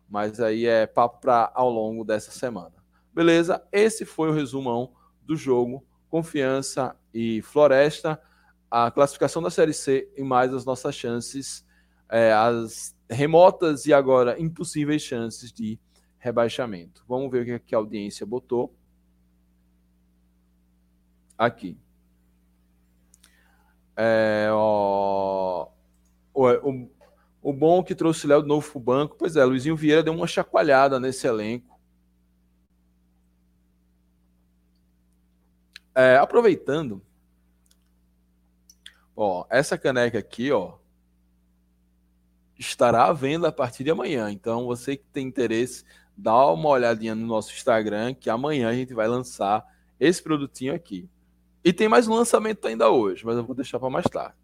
Mas 0.09 0.39
aí 0.39 0.65
é 0.65 0.87
papo 0.87 1.21
para 1.21 1.51
ao 1.57 1.69
longo 1.69 2.05
dessa 2.05 2.31
semana. 2.31 2.73
Beleza? 3.13 3.67
Esse 3.73 4.05
foi 4.05 4.29
o 4.29 4.33
resumão 4.33 4.93
do 5.23 5.35
jogo 5.35 5.85
Confiança 6.09 6.95
e 7.13 7.43
Floresta, 7.43 8.23
a 8.71 8.93
classificação 8.93 9.43
da 9.43 9.51
Série 9.51 9.73
C 9.73 10.09
e 10.17 10.23
mais 10.23 10.55
as 10.55 10.65
nossas 10.65 10.95
chances, 10.95 11.67
é, 12.09 12.33
as 12.33 12.95
remotas 13.11 13.87
e 13.87 13.93
agora 13.93 14.41
impossíveis 14.41 15.03
chances 15.03 15.53
de 15.53 15.81
rebaixamento. 16.17 17.05
Vamos 17.09 17.29
ver 17.29 17.57
o 17.57 17.61
que 17.61 17.75
a 17.75 17.79
audiência 17.79 18.25
botou 18.25 18.73
aqui. 21.37 21.77
É, 23.97 24.49
ó, 24.53 25.69
o, 26.35 26.89
o, 27.43 27.53
bom 27.53 27.83
que 27.83 27.95
trouxe 27.95 28.25
o 28.25 28.29
Léo 28.29 28.43
de 28.43 28.49
novo 28.49 28.71
pro 28.71 28.81
banco, 28.81 29.17
pois 29.19 29.37
é, 29.37 29.45
Luizinho 29.45 29.77
Vieira 29.77 30.03
deu 30.03 30.15
uma 30.15 30.27
chacoalhada 30.27 30.99
nesse 30.99 31.27
elenco. 31.27 31.79
É, 35.95 36.17
aproveitando, 36.17 37.03
ó, 39.15 39.45
essa 39.51 39.77
caneca 39.77 40.19
aqui, 40.19 40.51
ó, 40.51 40.79
estará 42.59 43.05
à 43.07 43.13
venda 43.13 43.49
a 43.49 43.53
partir 43.53 43.85
de 43.85 43.91
amanhã. 43.91 44.31
Então, 44.31 44.65
você 44.65 44.97
que 44.97 45.05
tem 45.13 45.27
interesse, 45.27 45.85
dá 46.17 46.47
uma 46.47 46.71
olhadinha 46.71 47.15
no 47.15 47.27
nosso 47.27 47.53
Instagram, 47.53 48.15
que 48.15 48.31
amanhã 48.31 48.69
a 48.71 48.75
gente 48.75 48.95
vai 48.95 49.07
lançar 49.07 49.67
esse 50.01 50.23
produtinho 50.23 50.75
aqui. 50.75 51.09
E 51.65 51.73
tem 51.73 51.89
mais 51.89 52.09
um 52.09 52.15
lançamento 52.15 52.67
ainda 52.67 52.91
hoje, 52.91 53.25
mas 53.25 53.37
eu 53.37 53.45
vou 53.45 53.55
deixar 53.55 53.79
para 53.79 53.89
mais 53.89 54.05
tarde. 54.07 54.35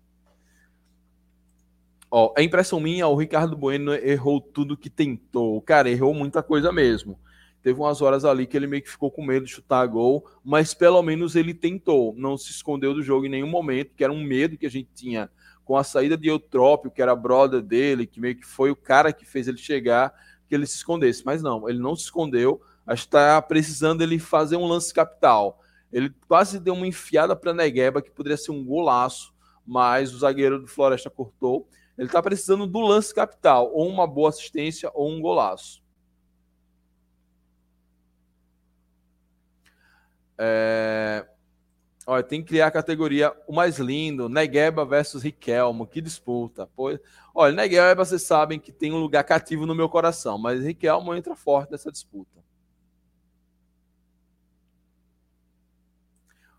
Ó, 2.11 2.33
é 2.37 2.43
impressão 2.43 2.81
minha, 2.81 3.07
o 3.09 3.17
Ricardo 3.17 3.57
Bueno 3.57 3.93
errou 3.93 4.41
tudo 4.41 4.77
que 4.77 4.89
tentou. 4.89 5.61
Cara, 5.61 5.91
errou 5.91 6.15
muita 6.15 6.43
coisa 6.43 6.73
mesmo. 6.73 7.19
Teve 7.61 7.81
umas 7.81 8.01
horas 8.01 8.25
ali 8.25 8.47
que 8.47 8.57
ele 8.57 8.69
meio 8.69 8.83
que 8.83 8.91
ficou 8.91 9.11
com 9.11 9.23
medo 9.23 9.45
de 9.45 9.53
chutar 9.53 9.85
gol, 9.87 10.25
mas 10.45 10.73
pelo 10.73 11.03
menos 11.03 11.35
ele 11.35 11.53
tentou. 11.53 12.15
Não 12.17 12.39
se 12.39 12.51
escondeu 12.53 12.95
do 12.95 13.03
jogo 13.03 13.27
em 13.27 13.29
nenhum 13.29 13.49
momento, 13.49 13.95
que 13.97 14.05
era 14.05 14.13
um 14.13 14.23
medo 14.23 14.57
que 14.57 14.65
a 14.65 14.71
gente 14.71 14.89
tinha 14.95 15.29
com 15.65 15.77
a 15.77 15.85
saída 15.85 16.17
de 16.17 16.29
Eutrópio, 16.29 16.91
que 16.91 17.03
era 17.03 17.13
a 17.13 17.17
brother 17.17 17.61
dele, 17.61 18.07
que 18.07 18.21
meio 18.21 18.37
que 18.37 18.47
foi 18.47 18.71
o 18.71 18.77
cara 18.77 19.13
que 19.13 19.27
fez 19.27 19.49
ele 19.49 19.59
chegar, 19.59 20.15
que 20.49 20.55
ele 20.55 20.67
se 20.67 20.77
escondesse. 20.77 21.27
Mas 21.27 21.43
não, 21.43 21.69
ele 21.69 21.81
não 21.81 21.97
se 21.97 22.05
escondeu. 22.05 22.63
Acho 22.87 23.03
que 23.03 23.09
está 23.09 23.43
precisando 23.43 24.03
ele 24.03 24.19
fazer 24.19 24.57
um 24.57 24.67
lance 24.67 24.95
capital 24.95 25.61
ele 25.93 26.15
quase 26.27 26.61
deu 26.61 26.75
uma 26.75 26.87
enfiada 26.87 27.35
para 27.35 27.55
Negueba, 27.55 28.03
que 28.03 28.11
poderia 28.11 28.37
ser 28.37 28.51
um 28.51 28.65
golaço, 28.65 29.35
mas 29.67 30.13
o 30.15 30.19
zagueiro 30.19 30.61
do 30.61 30.67
Floresta 30.67 31.11
cortou. 31.11 31.69
Ele 31.97 32.07
está 32.07 32.23
precisando 32.23 32.67
do 32.67 32.81
lance 32.81 33.15
capital, 33.15 33.73
ou 33.73 33.89
uma 33.89 34.07
boa 34.07 34.29
assistência, 34.29 34.91
ou 34.95 35.11
um 35.11 35.21
golaço. 35.21 35.83
É... 40.39 41.27
Olha, 42.07 42.23
tem 42.23 42.41
que 42.41 42.49
criar 42.49 42.69
a 42.69 42.71
categoria 42.71 43.35
o 43.47 43.53
mais 43.53 43.79
lindo, 43.79 44.29
Negueba 44.31 44.85
versus 44.85 45.23
Riquelmo, 45.23 45.87
que 45.87 46.01
disputa. 46.01 46.69
Pois... 46.75 46.99
Olha, 47.35 47.55
Negueba, 47.55 48.05
vocês 48.05 48.23
sabem 48.23 48.59
que 48.59 48.73
tem 48.73 48.93
um 48.93 49.01
lugar 49.01 49.25
cativo 49.25 49.67
no 49.67 49.75
meu 49.75 49.89
coração, 49.89 50.39
mas 50.39 50.63
Riquelmo 50.63 51.15
entra 51.15 51.35
forte 51.35 51.73
nessa 51.73 51.91
disputa. 51.91 52.39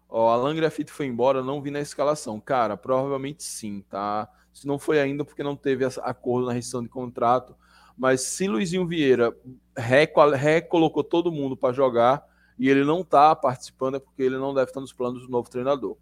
Ó, 0.10 0.32
Alan 0.32 0.56
Grafite 0.56 0.92
foi 0.92 1.06
embora, 1.06 1.44
não 1.44 1.62
vi 1.62 1.70
na 1.70 1.80
escalação. 1.80 2.40
Cara, 2.40 2.76
provavelmente 2.76 3.44
sim, 3.44 3.86
tá? 3.88 4.28
Se 4.52 4.66
não 4.66 4.80
foi 4.80 5.00
ainda 5.00 5.24
porque 5.24 5.44
não 5.44 5.56
teve 5.56 5.86
acordo 6.02 6.48
na 6.48 6.54
rescisão 6.54 6.82
de 6.82 6.90
contrato. 6.90 7.56
Mas 7.96 8.22
se 8.22 8.48
Luizinho 8.48 8.88
Vieira 8.88 9.36
recolocou 9.78 11.04
todo 11.04 11.32
mundo 11.32 11.56
para 11.56 11.74
jogar 11.74 12.26
e 12.58 12.68
ele 12.70 12.84
não 12.84 13.04
tá 13.04 13.36
participando, 13.36 13.96
é 13.96 14.00
porque 14.00 14.24
ele 14.24 14.38
não 14.38 14.54
deve 14.54 14.72
estar 14.72 14.82
nos 14.82 14.94
planos 14.94 15.22
do 15.22 15.30
novo 15.30 15.50
treinador. 15.50 15.96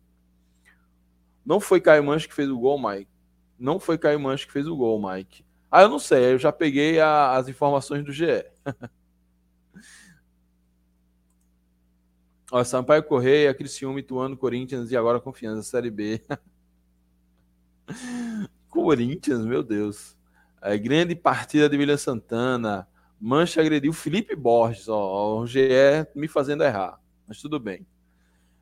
Não 1.46 1.60
foi 1.60 1.82
Caio 1.82 2.04
Manche 2.04 2.28
que 2.28 2.34
fez 2.34 2.50
o 2.50 2.58
gol, 2.58 2.80
Mike. 2.82 3.10
Não 3.60 3.80
foi 3.80 3.98
Caio 3.98 4.20
Manche 4.20 4.46
que 4.46 4.54
fez 4.54 4.68
o 4.68 4.76
gol, 4.76 5.02
Mike. 5.02 5.46
Ah, 5.70 5.82
eu 5.82 5.90
não 5.90 6.00
sei, 6.00 6.34
eu 6.34 6.38
já 6.38 6.52
peguei 6.52 7.00
a, 7.00 7.36
as 7.36 7.50
informações 7.50 8.04
do 8.04 8.12
GE. 8.12 8.46
Ó, 12.52 12.64
Sampaio 12.64 13.04
Correia, 13.04 13.54
Criciúma, 13.54 14.00
Ituano, 14.00 14.38
Corinthians 14.38 14.90
e 14.92 14.98
agora 14.98 15.20
Confiança, 15.20 15.64
Série 15.64 15.92
B. 15.92 16.22
Corinthians, 18.70 19.46
meu 19.46 19.62
Deus. 19.62 20.16
É, 20.62 20.78
grande 20.78 21.14
partida 21.14 21.68
de 21.68 21.78
William 21.78 21.98
Santana. 21.98 22.88
Mancha 23.20 23.60
agrediu 23.60 23.92
Felipe 23.92 24.36
Borges. 24.36 24.88
Ó, 24.88 25.42
o 25.42 25.48
GE 25.48 26.08
me 26.16 26.28
fazendo 26.28 26.64
errar. 26.64 27.02
Mas 27.28 27.42
tudo 27.42 27.60
bem. 27.60 27.86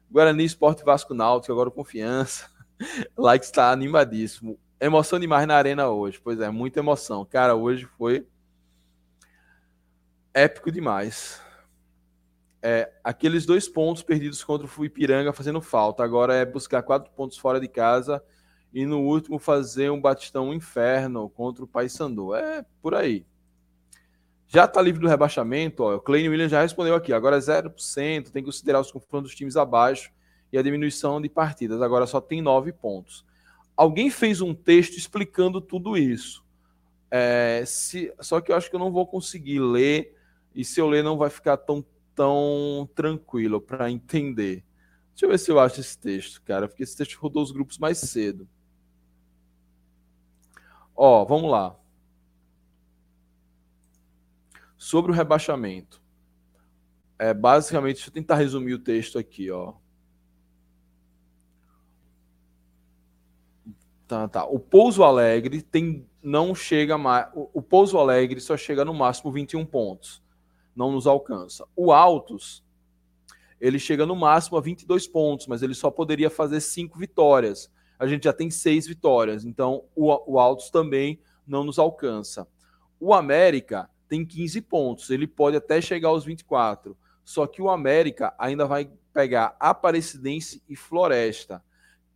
Guarani, 0.10 0.44
Esporte 0.44 0.84
Vasco 0.84 1.14
Náutico, 1.14 1.54
agora 1.54 1.70
Confiança. 1.70 2.50
like 3.16 3.46
está 3.46 3.72
animadíssimo. 3.72 4.60
Emoção 4.80 5.20
demais 5.20 5.48
na 5.48 5.56
arena 5.56 5.90
hoje. 5.90 6.20
Pois 6.24 6.40
é, 6.40 6.50
muita 6.50 6.80
emoção. 6.80 7.24
Cara, 7.24 7.54
hoje 7.54 7.86
foi 7.98 8.28
épico 10.34 10.72
demais 10.72 11.45
é, 12.68 12.92
aqueles 13.04 13.46
dois 13.46 13.70
pontos 13.70 14.02
perdidos 14.02 14.44
contra 14.44 14.68
o 14.68 14.84
Ipiranga 14.84 15.32
fazendo 15.32 15.62
falta. 15.62 16.04
Agora 16.04 16.34
é 16.34 16.44
buscar 16.44 16.82
quatro 16.82 17.12
pontos 17.12 17.38
fora 17.38 17.60
de 17.60 17.68
casa 17.68 18.24
e 18.74 18.88
no 18.88 19.02
último 19.02 19.38
fazer 19.38 19.92
um 19.92 20.02
batistão 20.02 20.52
inferno 20.52 21.30
contra 21.30 21.64
o 21.64 21.68
Paysandu. 21.68 22.34
É 22.34 22.66
por 22.82 22.96
aí. 22.96 23.24
Já 24.48 24.66
está 24.66 24.82
livre 24.82 25.00
do 25.00 25.08
rebaixamento, 25.08 25.84
ó, 25.84 25.96
o 25.96 26.00
Klein 26.00 26.28
Williams 26.28 26.50
já 26.50 26.60
respondeu 26.60 26.96
aqui. 26.96 27.14
Agora 27.14 27.36
é 27.36 27.40
0%, 27.40 28.32
tem 28.32 28.42
que 28.42 28.48
considerar 28.50 28.80
os 28.80 28.92
confrontos 28.92 29.30
dos 29.30 29.38
times 29.38 29.56
abaixo 29.56 30.12
e 30.52 30.58
a 30.58 30.64
diminuição 30.64 31.22
de 31.22 31.30
partidas. 31.30 31.84
Agora 31.84 32.08
só 32.08 32.20
tem 32.20 32.42
nove 32.42 32.74
pontos. 32.74 33.24
Alguém 33.78 34.10
fez 34.10 34.42
um 34.42 34.56
texto 34.56 34.98
explicando 34.98 35.62
tudo 35.62 35.96
isso. 35.96 36.44
É, 37.12 37.64
se, 37.68 38.12
só 38.22 38.42
que 38.42 38.52
eu 38.52 38.56
acho 38.56 38.72
que 38.72 38.76
eu 38.76 38.80
não 38.80 38.92
vou 38.92 39.06
conseguir 39.06 39.60
ler, 39.60 40.16
e 40.56 40.66
se 40.66 40.80
eu 40.80 40.90
ler 40.90 41.04
não 41.04 41.16
vai 41.16 41.30
ficar 41.30 41.58
tão 41.58 41.86
tão 42.16 42.90
tranquilo 42.96 43.62
para 43.62 43.92
entender. 43.92 44.64
Deixa 45.12 45.26
eu 45.26 45.30
ver 45.30 45.38
se 45.38 45.52
eu 45.52 45.60
acho 45.60 45.80
esse 45.80 45.98
texto, 45.98 46.42
cara, 46.42 46.68
porque 46.68 46.84
esse 46.84 46.96
texto 46.98 47.16
rodou 47.16 47.44
os 47.44 47.52
grupos 47.52 47.78
mais 47.78 47.98
cedo. 47.98 48.48
Ó, 50.96 51.26
vamos 51.26 51.52
lá. 51.52 51.76
Sobre 54.78 55.12
o 55.12 55.16
rebaixamento. 55.16 56.02
É, 57.18 57.34
basicamente, 57.34 57.96
deixa 57.96 58.10
eu 58.10 58.14
tentar 58.14 58.36
resumir 58.36 58.74
o 58.74 58.80
texto 58.80 59.18
aqui, 59.18 59.52
ó. 59.52 59.74
Tá, 64.08 64.28
tá. 64.28 64.46
O 64.46 64.60
Pouso 64.60 65.04
Alegre 65.04 65.62
tem 65.62 66.08
não 66.22 66.54
chega 66.54 66.98
mais. 66.98 67.28
O, 67.34 67.50
o 67.54 67.62
Pouso 67.62 67.98
Alegre 67.98 68.40
só 68.40 68.56
chega 68.56 68.86
no 68.86 68.94
máximo 68.94 69.32
21 69.32 69.66
pontos 69.66 70.25
não 70.76 70.92
nos 70.92 71.08
alcança. 71.08 71.66
O 71.76 71.92
Altos, 71.92 72.64
ele 73.60 73.80
chega 73.80 74.06
no 74.06 74.16
máximo 74.16 74.58
a 74.58 74.62
22 74.62 75.08
pontos, 75.08 75.48
mas 75.48 75.64
ele 75.64 75.74
só 75.74 75.90
poderia 75.90 76.30
fazer 76.30 76.60
cinco 76.60 76.98
vitórias. 77.00 77.72
A 77.98 78.06
gente 78.06 78.26
já 78.26 78.34
tem 78.34 78.52
seis 78.52 78.86
vitórias, 78.86 79.46
então 79.46 79.86
o, 79.96 80.34
o 80.34 80.40
Altos 80.40 80.70
também 80.70 81.20
não 81.48 81.64
nos 81.64 81.80
alcança. 81.80 82.48
O 83.00 83.14
América 83.14 83.90
tem 84.08 84.26
15 84.26 84.62
pontos, 84.62 85.10
ele 85.10 85.28
pode 85.28 85.58
até 85.58 85.82
chegar 85.82 86.10
aos 86.10 86.26
24. 86.26 86.98
Só 87.24 87.48
que 87.48 87.62
o 87.62 87.70
América 87.70 88.34
ainda 88.38 88.66
vai 88.66 88.90
pegar 89.12 89.56
Aparecidense 89.60 90.62
e 90.70 90.76
Floresta. 90.76 91.64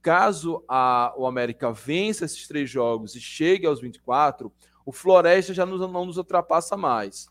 Caso 0.01 0.63
a, 0.67 1.13
o 1.17 1.25
América 1.25 1.71
vença 1.71 2.25
esses 2.25 2.47
três 2.47 2.69
jogos 2.69 3.15
e 3.15 3.21
chegue 3.21 3.65
aos 3.65 3.81
24, 3.81 4.51
o 4.85 4.91
Floresta 4.91 5.53
já 5.53 5.65
nos, 5.65 5.81
não 5.81 6.05
nos 6.05 6.17
ultrapassa 6.17 6.77
mais. 6.77 7.27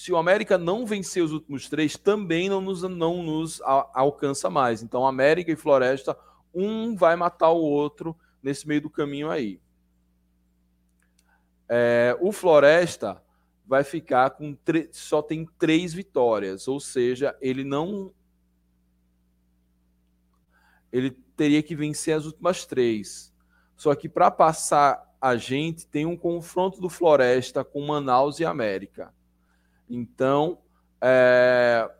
Se 0.00 0.10
o 0.10 0.16
América 0.16 0.56
não 0.56 0.86
vencer 0.86 1.22
os 1.22 1.30
últimos 1.30 1.68
três, 1.68 1.94
também 1.94 2.48
não 2.48 2.62
nos, 2.62 2.80
não 2.80 3.22
nos 3.22 3.60
alcança 3.92 4.48
mais. 4.48 4.82
Então, 4.82 5.06
América 5.06 5.52
e 5.52 5.56
Floresta, 5.56 6.16
um 6.54 6.96
vai 6.96 7.16
matar 7.16 7.50
o 7.50 7.60
outro 7.60 8.16
nesse 8.42 8.66
meio 8.66 8.80
do 8.80 8.88
caminho 8.88 9.30
aí. 9.30 9.60
É, 11.68 12.16
o 12.18 12.32
Floresta 12.32 13.22
vai 13.66 13.84
ficar 13.84 14.30
com 14.30 14.56
só 14.90 15.20
tem 15.20 15.46
três 15.58 15.92
vitórias, 15.92 16.66
ou 16.66 16.80
seja, 16.80 17.36
ele 17.38 17.62
não 17.62 18.10
ele 20.90 21.10
teria 21.36 21.62
que 21.62 21.76
vencer 21.76 22.16
as 22.16 22.24
últimas 22.24 22.64
três. 22.64 23.34
Só 23.76 23.94
que 23.94 24.08
para 24.08 24.30
passar 24.30 25.14
a 25.20 25.36
gente 25.36 25.86
tem 25.86 26.06
um 26.06 26.16
confronto 26.16 26.80
do 26.80 26.88
Floresta 26.88 27.62
com 27.62 27.86
Manaus 27.86 28.40
e 28.40 28.46
América. 28.46 29.12
Então, 29.90 30.58
é, 31.02 31.90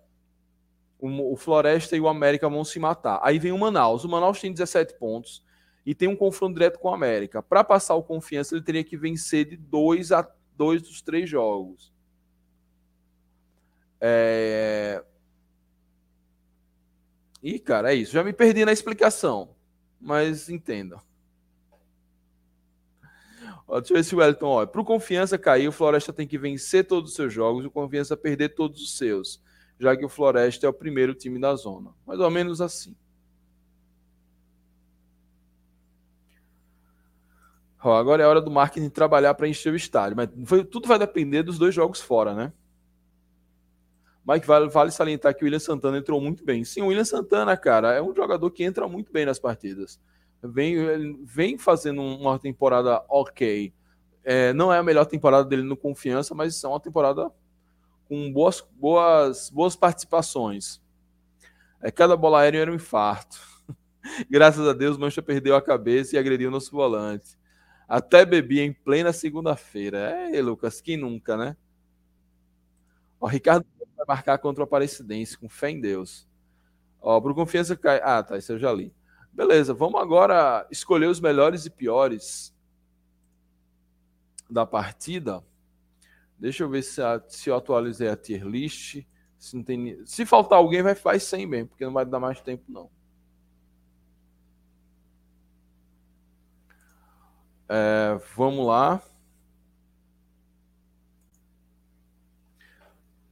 o, 1.00 1.32
o, 1.32 1.36
Floresta 1.36 1.96
e 1.96 2.00
o 2.00 2.06
América 2.06 2.48
vão 2.48 2.64
se 2.64 2.78
matar. 2.78 3.18
Aí 3.22 3.38
vem 3.38 3.50
o 3.50 3.58
Manaus. 3.58 4.04
O 4.04 4.08
Manaus 4.08 4.40
tem 4.40 4.52
17 4.52 4.96
pontos 4.96 5.44
e 5.84 5.92
tem 5.92 6.08
um 6.08 6.14
confronto 6.14 6.54
direto 6.54 6.78
com 6.78 6.88
o 6.88 6.94
América. 6.94 7.42
Para 7.42 7.64
passar 7.64 7.96
o 7.96 8.02
confiança, 8.02 8.54
ele 8.54 8.62
teria 8.62 8.84
que 8.84 8.96
vencer 8.96 9.44
de 9.44 9.56
dois 9.56 10.12
a 10.12 10.26
dois 10.56 10.80
dos 10.82 11.02
três 11.02 11.28
jogos. 11.28 11.92
É... 14.00 15.02
E, 17.42 17.58
cara, 17.58 17.92
é 17.92 17.96
isso. 17.96 18.12
Já 18.12 18.22
me 18.22 18.32
perdi 18.32 18.64
na 18.64 18.72
explicação, 18.72 19.56
mas 20.00 20.48
entendam. 20.48 21.00
Ó, 23.70 23.78
deixa 23.78 23.92
eu 23.92 23.98
ver 23.98 24.02
se 24.02 24.14
o 24.16 24.18
Wellington, 24.18 24.66
para 24.66 24.80
o 24.80 24.84
Confiança 24.84 25.38
cair, 25.38 25.68
o 25.68 25.72
Floresta 25.72 26.12
tem 26.12 26.26
que 26.26 26.36
vencer 26.36 26.84
todos 26.84 27.10
os 27.10 27.16
seus 27.16 27.32
jogos 27.32 27.62
e 27.62 27.68
o 27.68 27.70
Confiança 27.70 28.16
perder 28.16 28.48
todos 28.48 28.82
os 28.82 28.98
seus, 28.98 29.40
já 29.78 29.96
que 29.96 30.04
o 30.04 30.08
Floresta 30.08 30.66
é 30.66 30.68
o 30.68 30.72
primeiro 30.72 31.14
time 31.14 31.38
da 31.38 31.54
zona. 31.54 31.92
Mais 32.04 32.18
ou 32.18 32.28
menos 32.28 32.60
assim. 32.60 32.96
Ó, 37.80 37.94
agora 37.94 38.24
é 38.24 38.26
hora 38.26 38.40
do 38.40 38.50
marketing 38.50 38.90
trabalhar 38.90 39.34
para 39.34 39.46
encher 39.46 39.72
o 39.72 39.76
estádio. 39.76 40.16
Mas 40.16 40.28
foi, 40.46 40.64
tudo 40.64 40.88
vai 40.88 40.98
depender 40.98 41.44
dos 41.44 41.56
dois 41.56 41.72
jogos 41.72 42.00
fora, 42.00 42.34
né? 42.34 42.52
Mike 44.26 44.46
vale, 44.48 44.68
vale 44.68 44.90
salientar 44.90 45.32
que 45.34 45.42
o 45.42 45.44
William 45.44 45.60
Santana 45.60 45.96
entrou 45.96 46.20
muito 46.20 46.44
bem. 46.44 46.64
Sim, 46.64 46.82
o 46.82 46.86
William 46.88 47.04
Santana, 47.04 47.56
cara, 47.56 47.92
é 47.92 48.02
um 48.02 48.14
jogador 48.14 48.50
que 48.50 48.64
entra 48.64 48.88
muito 48.88 49.12
bem 49.12 49.24
nas 49.24 49.38
partidas. 49.38 50.00
Vem, 50.42 51.22
vem 51.24 51.58
fazendo 51.58 52.00
uma 52.02 52.38
temporada 52.38 53.04
ok. 53.08 53.72
É, 54.24 54.52
não 54.52 54.72
é 54.72 54.78
a 54.78 54.82
melhor 54.82 55.04
temporada 55.04 55.48
dele 55.48 55.62
no 55.62 55.76
Confiança, 55.76 56.34
mas 56.34 56.62
é 56.62 56.68
uma 56.68 56.80
temporada 56.80 57.30
com 58.08 58.32
boas, 58.32 58.60
boas, 58.72 59.50
boas 59.50 59.76
participações. 59.76 60.80
É, 61.80 61.90
cada 61.90 62.16
bola 62.16 62.40
aérea 62.40 62.60
era 62.60 62.72
um 62.72 62.74
infarto. 62.74 63.38
Graças 64.30 64.66
a 64.66 64.72
Deus, 64.72 64.98
Mancha 64.98 65.22
perdeu 65.22 65.54
a 65.54 65.62
cabeça 65.62 66.16
e 66.16 66.18
agrediu 66.18 66.50
nosso 66.50 66.70
volante. 66.72 67.38
Até 67.88 68.24
bebi 68.24 68.60
em 68.60 68.72
plena 68.72 69.12
segunda-feira. 69.12 69.98
É, 70.32 70.40
Lucas, 70.40 70.80
quem 70.80 70.96
nunca, 70.96 71.36
né? 71.36 71.56
O 73.20 73.26
Ricardo 73.26 73.66
vai 73.96 74.06
marcar 74.16 74.38
contra 74.38 74.62
o 74.62 74.64
Aparecidense, 74.64 75.36
com 75.36 75.48
fé 75.48 75.70
em 75.70 75.80
Deus. 75.80 76.26
Ó, 77.00 77.20
pro 77.20 77.34
confiança 77.34 77.76
cai. 77.76 78.00
Ah, 78.02 78.22
tá, 78.22 78.38
isso 78.38 78.52
eu 78.52 78.58
já 78.58 78.72
li. 78.72 78.92
Beleza, 79.32 79.72
vamos 79.72 80.00
agora 80.00 80.66
escolher 80.70 81.06
os 81.06 81.20
melhores 81.20 81.64
e 81.66 81.70
piores 81.70 82.54
da 84.50 84.66
partida. 84.66 85.42
Deixa 86.38 86.64
eu 86.64 86.68
ver 86.68 86.82
se, 86.82 87.00
a, 87.00 87.22
se 87.28 87.48
eu 87.48 87.56
atualizei 87.56 88.08
a 88.08 88.16
tier 88.16 88.44
list. 88.44 89.04
Se, 89.38 89.56
não 89.56 89.62
tem, 89.62 90.04
se 90.04 90.26
faltar 90.26 90.58
alguém, 90.58 90.82
vai 90.82 90.94
faz 90.94 91.22
100 91.24 91.46
mesmo, 91.46 91.68
porque 91.68 91.84
não 91.84 91.92
vai 91.92 92.04
dar 92.04 92.18
mais 92.18 92.40
tempo, 92.40 92.64
não. 92.68 92.90
É, 97.68 98.18
vamos 98.34 98.66
lá. 98.66 99.00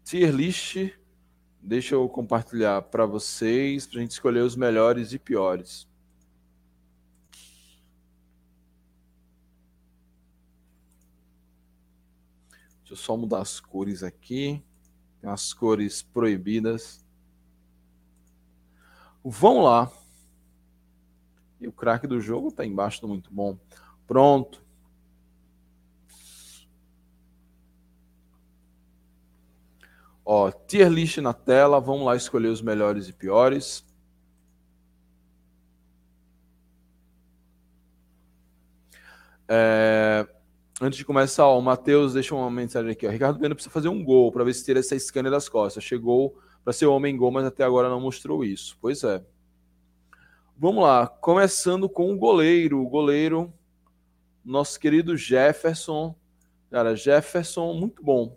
Tier 0.05 0.31
list. 0.33 0.77
Deixa 1.61 1.95
eu 1.95 2.09
compartilhar 2.09 2.83
para 2.83 3.05
vocês, 3.05 3.87
para 3.87 3.99
a 3.99 4.03
gente 4.03 4.13
escolher 4.13 4.41
os 4.41 4.55
melhores 4.55 5.13
e 5.13 5.19
piores. 5.19 5.88
Deixa 12.88 13.03
eu 13.03 13.05
só 13.05 13.18
mudar 13.18 13.42
as 13.42 13.61
cores 13.61 14.03
aqui. 14.03 14.64
Tem 15.20 15.29
as 15.29 15.53
cores 15.53 16.01
proibidas. 16.01 17.05
Vamos 19.22 19.62
lá. 19.62 19.92
E 21.61 21.68
o 21.68 21.72
craque 21.72 22.07
do 22.07 22.18
jogo 22.18 22.48
está 22.48 22.64
embaixo 22.64 23.03
do 23.03 23.09
muito 23.09 23.31
bom. 23.31 23.59
Pronto. 24.07 24.64
Ó, 30.24 30.51
tier 30.51 30.88
list 30.88 31.18
na 31.18 31.35
tela, 31.35 31.79
vamos 31.79 32.07
lá 32.07 32.16
escolher 32.16 32.48
os 32.48 32.62
melhores 32.62 33.07
e 33.07 33.12
piores. 33.12 33.85
É, 39.46 40.27
antes 40.81 40.99
de 40.99 41.05
começar, 41.05 41.47
ó, 41.47 41.59
o 41.59 41.62
Matheus 41.62 42.14
deixa 42.14 42.35
uma 42.35 42.51
mensagem 42.51 42.93
aqui. 42.93 43.07
Ó. 43.07 43.11
Ricardo 43.11 43.38
Bueno 43.38 43.55
precisa 43.55 43.73
fazer 43.73 43.88
um 43.88 44.03
gol 44.03 44.31
para 44.31 44.45
ver 44.45 44.55
se 44.55 44.64
tira 44.64 44.81
essa 44.81 44.99
scanner 44.99 45.31
das 45.31 45.49
costas. 45.49 45.83
Chegou 45.83 46.38
para 46.64 46.73
ser 46.73 46.87
homem 46.87 47.17
gol, 47.17 47.31
mas 47.31 47.45
até 47.45 47.64
agora 47.64 47.88
não 47.88 48.01
mostrou 48.01 48.45
isso. 48.45 48.77
Pois 48.81 49.03
é. 49.05 49.25
Vamos 50.57 50.83
lá, 50.83 51.07
começando 51.07 51.88
com 51.88 52.12
o 52.12 52.17
goleiro. 52.17 52.81
O 52.81 52.88
goleiro 52.88 53.53
nosso 54.45 54.79
querido 54.79 55.17
Jefferson. 55.17 56.14
Cara, 56.71 56.95
Jefferson, 56.97 57.73
muito 57.75 58.03
bom. 58.03 58.37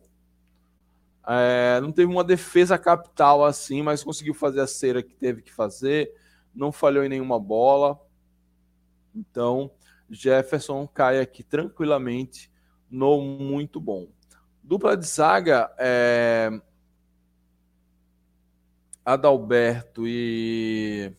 É, 1.28 1.80
não 1.82 1.92
teve 1.92 2.12
uma 2.12 2.24
defesa 2.24 2.78
capital 2.78 3.46
assim, 3.46 3.82
mas 3.82 4.04
conseguiu 4.04 4.34
fazer 4.34 4.62
a 4.62 4.68
cera 4.68 5.04
que 5.04 5.14
teve 5.14 5.42
que 5.42 5.54
fazer. 5.54 6.14
Não 6.54 6.72
falhou 6.72 7.04
em 7.04 7.10
nenhuma 7.10 7.40
bola. 7.40 8.00
Então, 9.16 9.72
Jefferson 10.14 10.88
cai 10.88 11.20
aqui 11.20 11.44
tranquilamente 11.44 12.52
no 12.90 13.22
muito 13.22 13.80
bom. 13.80 14.08
Dupla 14.64 14.96
de 14.96 15.08
zaga 15.08 15.74
é 15.78 16.62
Adalberto 19.04 20.06
e 20.06 21.12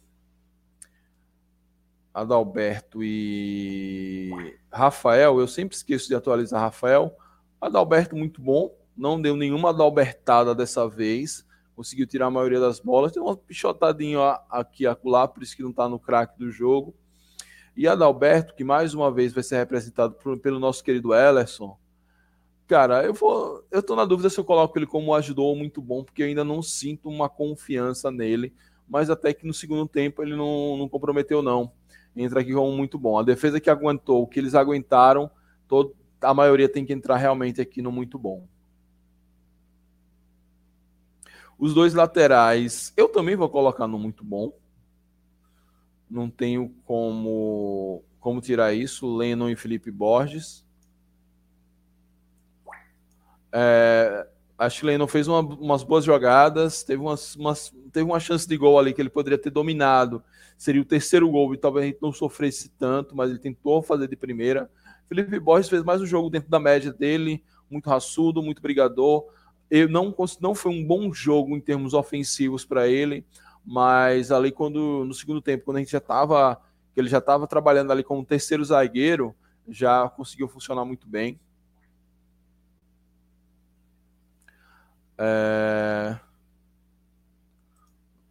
Adalberto 2.15 3.03
e 3.03 4.31
Rafael, 4.71 5.41
eu 5.41 5.49
sempre 5.49 5.77
esqueço 5.77 6.09
de 6.09 6.15
atualizar 6.15 6.61
Rafael. 6.61 7.17
Adalberto 7.61 8.15
muito 8.15 8.41
bom, 8.41 8.77
não 8.97 9.21
deu 9.21 9.35
nenhuma 9.35 9.71
adalbertada 9.71 10.55
dessa 10.55 10.89
vez, 10.89 11.47
conseguiu 11.75 12.07
tirar 12.07 12.27
a 12.27 12.31
maioria 12.31 12.61
das 12.61 12.79
bolas, 12.79 13.13
tem 13.13 13.23
uma 13.23 13.37
pichotadinha 13.37 14.39
aqui 14.51 14.87
acolá, 14.87 15.27
por 15.27 15.43
isso 15.43 15.57
que 15.57 15.63
não 15.63 15.71
está 15.71 15.89
no 15.89 15.99
craque 15.99 16.39
do 16.39 16.51
jogo. 16.51 16.95
E 17.77 17.89
Adalberto, 17.89 18.55
que 18.55 18.65
mais 18.65 18.95
uma 18.95 19.11
vez 19.11 19.33
vai 19.33 19.43
ser 19.43 19.57
representado 19.57 20.15
por, 20.15 20.39
pelo 20.39 20.59
nosso 20.59 20.85
querido 20.85 21.15
Ellerson. 21.15 21.77
Cara, 22.67 23.05
eu 23.05 23.15
vou, 23.15 23.65
eu 23.71 23.83
tô 23.83 23.97
na 23.97 24.05
dúvida 24.05 24.31
se 24.31 24.39
eu 24.39 24.45
coloco 24.45 24.79
ele 24.79 24.87
como 24.87 25.15
ajudou 25.15 25.55
muito 25.57 25.81
bom, 25.81 26.05
porque 26.05 26.23
eu 26.23 26.27
ainda 26.27 26.45
não 26.45 26.63
sinto 26.63 27.09
uma 27.09 27.29
confiança 27.29 28.11
nele, 28.11 28.53
mas 28.89 29.11
até 29.11 29.33
que 29.33 29.47
no 29.47 29.53
segundo 29.53 29.87
tempo 29.87 30.23
ele 30.23 30.37
não, 30.37 30.77
não 30.77 30.89
comprometeu 30.89 31.43
não 31.43 31.73
entra 32.17 32.41
aqui 32.41 32.53
como 32.53 32.73
muito 32.73 32.99
bom. 32.99 33.19
A 33.19 33.23
defesa 33.23 33.61
que 33.61 33.71
aguentou, 33.71 34.27
que 34.27 34.39
eles 34.39 34.55
aguentaram, 34.55 35.31
todo, 35.67 35.95
a 36.21 36.35
maioria 36.35 36.69
tem 36.69 36.85
que 36.85 36.93
entrar 36.93 37.17
realmente 37.17 37.61
aqui 37.61 37.81
no 37.81 37.91
muito 37.91 38.19
bom. 38.19 38.47
Os 41.59 41.75
dois 41.75 41.95
laterais, 41.95 42.93
eu 42.97 43.09
também 43.09 43.37
vou 43.37 43.49
colocar 43.49 43.87
no 43.87 43.99
muito 43.99 44.25
bom. 44.25 44.53
Não 46.13 46.29
tenho 46.29 46.69
como, 46.85 48.05
como 48.21 48.43
tirar 48.43 48.75
isso. 48.75 49.17
Lennon 49.17 49.49
e 49.49 49.57
Felipe 49.57 49.91
Borges. 49.91 50.63
É, 53.51 54.27
A 54.59 54.69
Chile 54.69 54.99
não 54.99 55.09
fez 55.09 55.27
uma, 55.27 55.41
umas 55.41 55.83
boas 55.83 56.05
jogadas, 56.05 56.83
teve, 56.83 57.01
umas, 57.01 57.35
umas, 57.35 57.75
teve 57.91 58.05
uma 58.05 58.21
chance 58.21 58.47
de 58.47 58.57
gol 58.59 58.79
ali 58.79 58.93
que 58.93 59.01
ele 59.01 59.09
poderia 59.09 59.39
ter 59.39 59.51
dominado. 59.51 60.23
Seria 60.59 60.83
o 60.83 60.85
terceiro 60.85 61.31
gol 61.31 61.55
e 61.55 61.57
talvez 61.57 61.85
a 61.85 61.87
gente 61.89 62.03
não 62.03 62.13
sofresse 62.13 62.69
tanto, 62.79 63.17
mas 63.17 63.31
ele 63.31 63.39
tentou 63.39 63.83
fazer 63.83 64.07
de 64.07 64.15
primeira. 64.15 64.71
Felipe 65.09 65.41
Borges 65.41 65.71
fez 65.71 65.83
mais 65.83 66.03
um 66.03 66.07
jogo 66.07 66.29
dentro 66.29 66.51
da 66.51 66.61
média 66.61 66.93
dele, 66.93 67.43
muito 67.71 67.89
raçudo, 67.89 68.43
muito 68.43 68.61
brigador. 68.61 69.25
Eu 69.71 69.89
não, 69.89 70.15
não 70.41 70.55
foi 70.55 70.73
um 70.73 70.87
bom 70.87 71.11
jogo 71.13 71.57
em 71.57 71.61
termos 71.61 71.95
ofensivos 71.95 72.67
para 72.67 72.87
ele, 72.87 73.25
mas 73.65 74.31
ali 74.31 74.51
quando 74.53 75.05
no 75.05 75.15
segundo 75.15 75.41
tempo, 75.41 75.65
quando 75.65 75.77
a 75.79 75.81
gente 75.81 75.93
já 75.93 75.99
estava, 75.99 76.61
ele 76.97 77.09
já 77.09 77.19
estava 77.19 77.47
trabalhando 77.47 77.93
ali 77.93 78.03
como 78.03 78.25
terceiro 78.25 78.65
zagueiro, 78.65 79.35
já 79.69 80.09
conseguiu 80.09 80.49
funcionar 80.49 80.85
muito 80.85 81.07
bem. 81.07 81.41
É... 85.19 86.19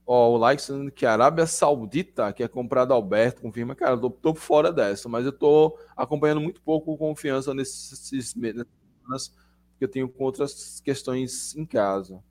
Ó, 0.06 0.32
o 0.34 0.38
like 0.38 0.62
que 0.92 1.06
a 1.06 1.14
Arábia 1.14 1.46
Saudita 1.48 2.34
quer 2.34 2.50
comprar 2.50 2.84
da 2.86 2.94
Alberto, 2.94 3.42
confirma. 3.42 3.76
Cara, 3.76 3.94
eu 3.94 4.00
tô, 4.02 4.10
tô 4.10 4.36
fora 4.36 4.72
dessa, 4.72 5.08
mas 5.08 5.26
eu 5.26 5.32
tô 5.32 5.78
acompanhando 5.96 6.42
muito 6.42 6.62
pouco 6.62 6.98
confiança 6.98 7.54
nesses 7.54 8.36
meses, 8.36 8.66
porque 9.06 9.86
eu 9.86 9.88
tenho 9.88 10.14
outras 10.18 10.82
questões 10.82 11.56
em 11.56 11.66
casa. 11.66 12.22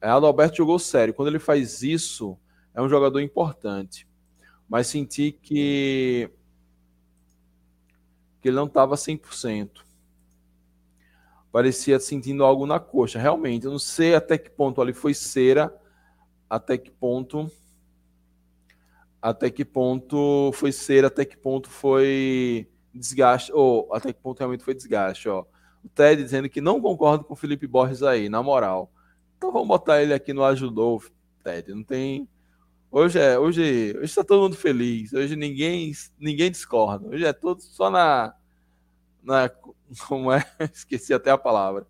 É, 0.00 0.08
Alberto 0.08 0.56
jogou 0.56 0.78
sério. 0.78 1.14
Quando 1.14 1.28
ele 1.28 1.38
faz 1.38 1.82
isso, 1.82 2.38
é 2.74 2.80
um 2.80 2.88
jogador 2.88 3.20
importante. 3.20 4.08
Mas 4.68 4.86
senti 4.86 5.32
que, 5.32 6.30
que 8.40 8.48
ele 8.48 8.56
não 8.56 8.66
estava 8.66 8.94
100% 8.94 9.90
parecia 11.50 11.98
sentindo 11.98 12.44
algo 12.44 12.66
na 12.66 12.78
coxa. 12.78 13.18
Realmente, 13.18 13.66
eu 13.66 13.70
não 13.70 13.78
sei 13.78 14.14
até 14.14 14.38
que 14.38 14.50
ponto 14.50 14.80
ali 14.80 14.92
foi 14.92 15.14
cera, 15.14 15.74
até 16.48 16.78
que 16.78 16.90
ponto 16.90 17.50
até 19.22 19.50
que 19.50 19.64
ponto 19.66 20.50
foi 20.54 20.72
cera, 20.72 21.08
até 21.08 21.26
que 21.26 21.36
ponto 21.36 21.68
foi 21.68 22.66
desgaste, 22.94 23.52
ou 23.52 23.92
até 23.92 24.12
que 24.12 24.20
ponto 24.20 24.38
realmente 24.38 24.64
foi 24.64 24.74
desgaste, 24.74 25.28
ó. 25.28 25.44
O 25.84 25.88
Ted 25.88 26.22
dizendo 26.22 26.48
que 26.48 26.60
não 26.60 26.80
concorda 26.80 27.24
com 27.24 27.34
o 27.34 27.36
Felipe 27.36 27.66
Borges 27.66 28.02
aí, 28.02 28.28
na 28.28 28.42
moral. 28.42 28.90
Então 29.40 29.50
vamos 29.50 29.68
botar 29.68 30.02
ele 30.02 30.12
aqui 30.12 30.34
no 30.34 30.44
ajudou, 30.44 31.02
Ted. 31.42 31.72
Não 31.72 31.82
tem 31.82 32.28
Hoje 32.92 33.18
é, 33.18 33.38
hoje, 33.38 33.94
hoje 33.96 34.04
está 34.04 34.22
todo 34.22 34.42
mundo 34.42 34.54
feliz. 34.54 35.14
Hoje 35.14 35.34
ninguém 35.34 35.92
ninguém 36.18 36.50
discorda. 36.50 37.08
Hoje 37.08 37.24
é 37.24 37.32
todo 37.32 37.62
só 37.62 37.88
na 37.88 38.34
na 39.22 39.50
como 40.06 40.30
é? 40.30 40.44
Esqueci 40.70 41.14
até 41.14 41.30
a 41.30 41.38
palavra. 41.38 41.86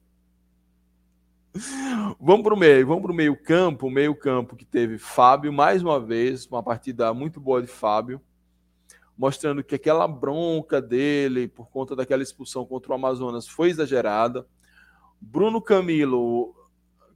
Vamos 2.21 2.45
para 2.45 2.55
o 2.55 2.57
meio, 2.57 2.87
vamos 2.87 3.03
para 3.03 3.11
o 3.11 3.15
meio 3.15 3.37
campo, 3.43 3.89
o 3.89 3.91
meio 3.91 4.15
campo 4.15 4.55
que 4.55 4.65
teve 4.65 4.97
Fábio, 4.97 5.53
mais 5.53 5.83
uma 5.83 5.99
vez, 5.99 6.47
uma 6.47 6.63
partida 6.63 7.13
muito 7.13 7.41
boa 7.41 7.61
de 7.61 7.67
Fábio, 7.67 8.21
mostrando 9.19 9.65
que 9.65 9.75
aquela 9.75 10.07
bronca 10.07 10.81
dele 10.81 11.49
por 11.49 11.69
conta 11.69 11.97
daquela 11.97 12.23
expulsão 12.23 12.65
contra 12.65 12.93
o 12.93 12.95
Amazonas 12.95 13.49
foi 13.49 13.71
exagerada. 13.71 14.47
Bruno 15.21 15.61
Camilo, 15.61 16.55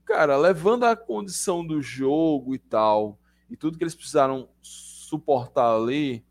cara, 0.05 0.37
levando 0.37 0.85
a 0.85 0.95
condição 0.95 1.65
do 1.65 1.81
jogo 1.81 2.53
e 2.55 2.59
tal, 2.59 3.19
e 3.49 3.57
tudo 3.57 3.77
que 3.77 3.83
eles 3.83 3.95
precisaram 3.95 4.47
suportar 4.61 5.75
ali, 5.75 6.23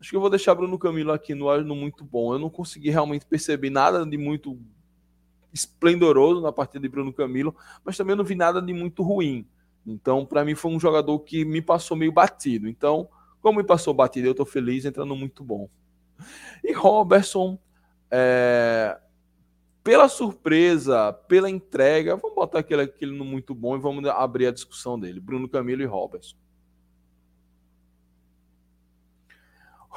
Acho 0.00 0.10
que 0.10 0.16
eu 0.16 0.20
vou 0.20 0.30
deixar 0.30 0.54
Bruno 0.54 0.78
Camilo 0.78 1.12
aqui 1.12 1.34
no, 1.34 1.60
no 1.62 1.74
muito 1.74 2.04
bom. 2.04 2.32
Eu 2.32 2.38
não 2.38 2.48
consegui 2.48 2.90
realmente 2.90 3.26
perceber 3.26 3.70
nada 3.70 4.06
de 4.06 4.16
muito 4.16 4.58
esplendoroso 5.52 6.40
na 6.40 6.52
partida 6.52 6.80
de 6.80 6.88
Bruno 6.88 7.12
Camilo, 7.12 7.54
mas 7.84 7.96
também 7.96 8.14
não 8.14 8.24
vi 8.24 8.34
nada 8.34 8.62
de 8.62 8.72
muito 8.72 9.02
ruim. 9.02 9.46
Então, 9.84 10.24
para 10.24 10.44
mim, 10.44 10.54
foi 10.54 10.70
um 10.70 10.78
jogador 10.78 11.18
que 11.20 11.44
me 11.44 11.60
passou 11.60 11.96
meio 11.96 12.12
batido. 12.12 12.68
Então, 12.68 13.08
como 13.40 13.58
me 13.58 13.64
passou 13.64 13.92
batido, 13.92 14.28
eu 14.28 14.32
estou 14.32 14.46
feliz, 14.46 14.84
entrando 14.84 15.16
muito 15.16 15.42
bom. 15.42 15.68
E 16.62 16.72
Robertson, 16.72 17.58
é... 18.10 19.00
pela 19.88 20.06
surpresa, 20.06 21.14
pela 21.14 21.48
entrega, 21.48 22.14
vamos 22.14 22.36
botar 22.36 22.58
aquele, 22.58 22.82
aquele 22.82 23.16
no 23.16 23.24
muito 23.24 23.54
bom 23.54 23.74
e 23.74 23.80
vamos 23.80 24.06
abrir 24.06 24.46
a 24.46 24.50
discussão 24.50 25.00
dele. 25.00 25.18
Bruno 25.18 25.48
Camilo 25.48 25.80
e 25.80 25.86
Robertson. 25.86 26.36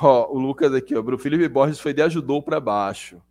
O 0.02 0.40
Lucas 0.40 0.74
aqui, 0.74 0.96
o 0.96 1.18
Felipe 1.18 1.46
Borges 1.50 1.78
foi 1.78 1.94
de 1.94 2.02
ajudou 2.02 2.42
para 2.42 2.58
baixo. 2.58 3.22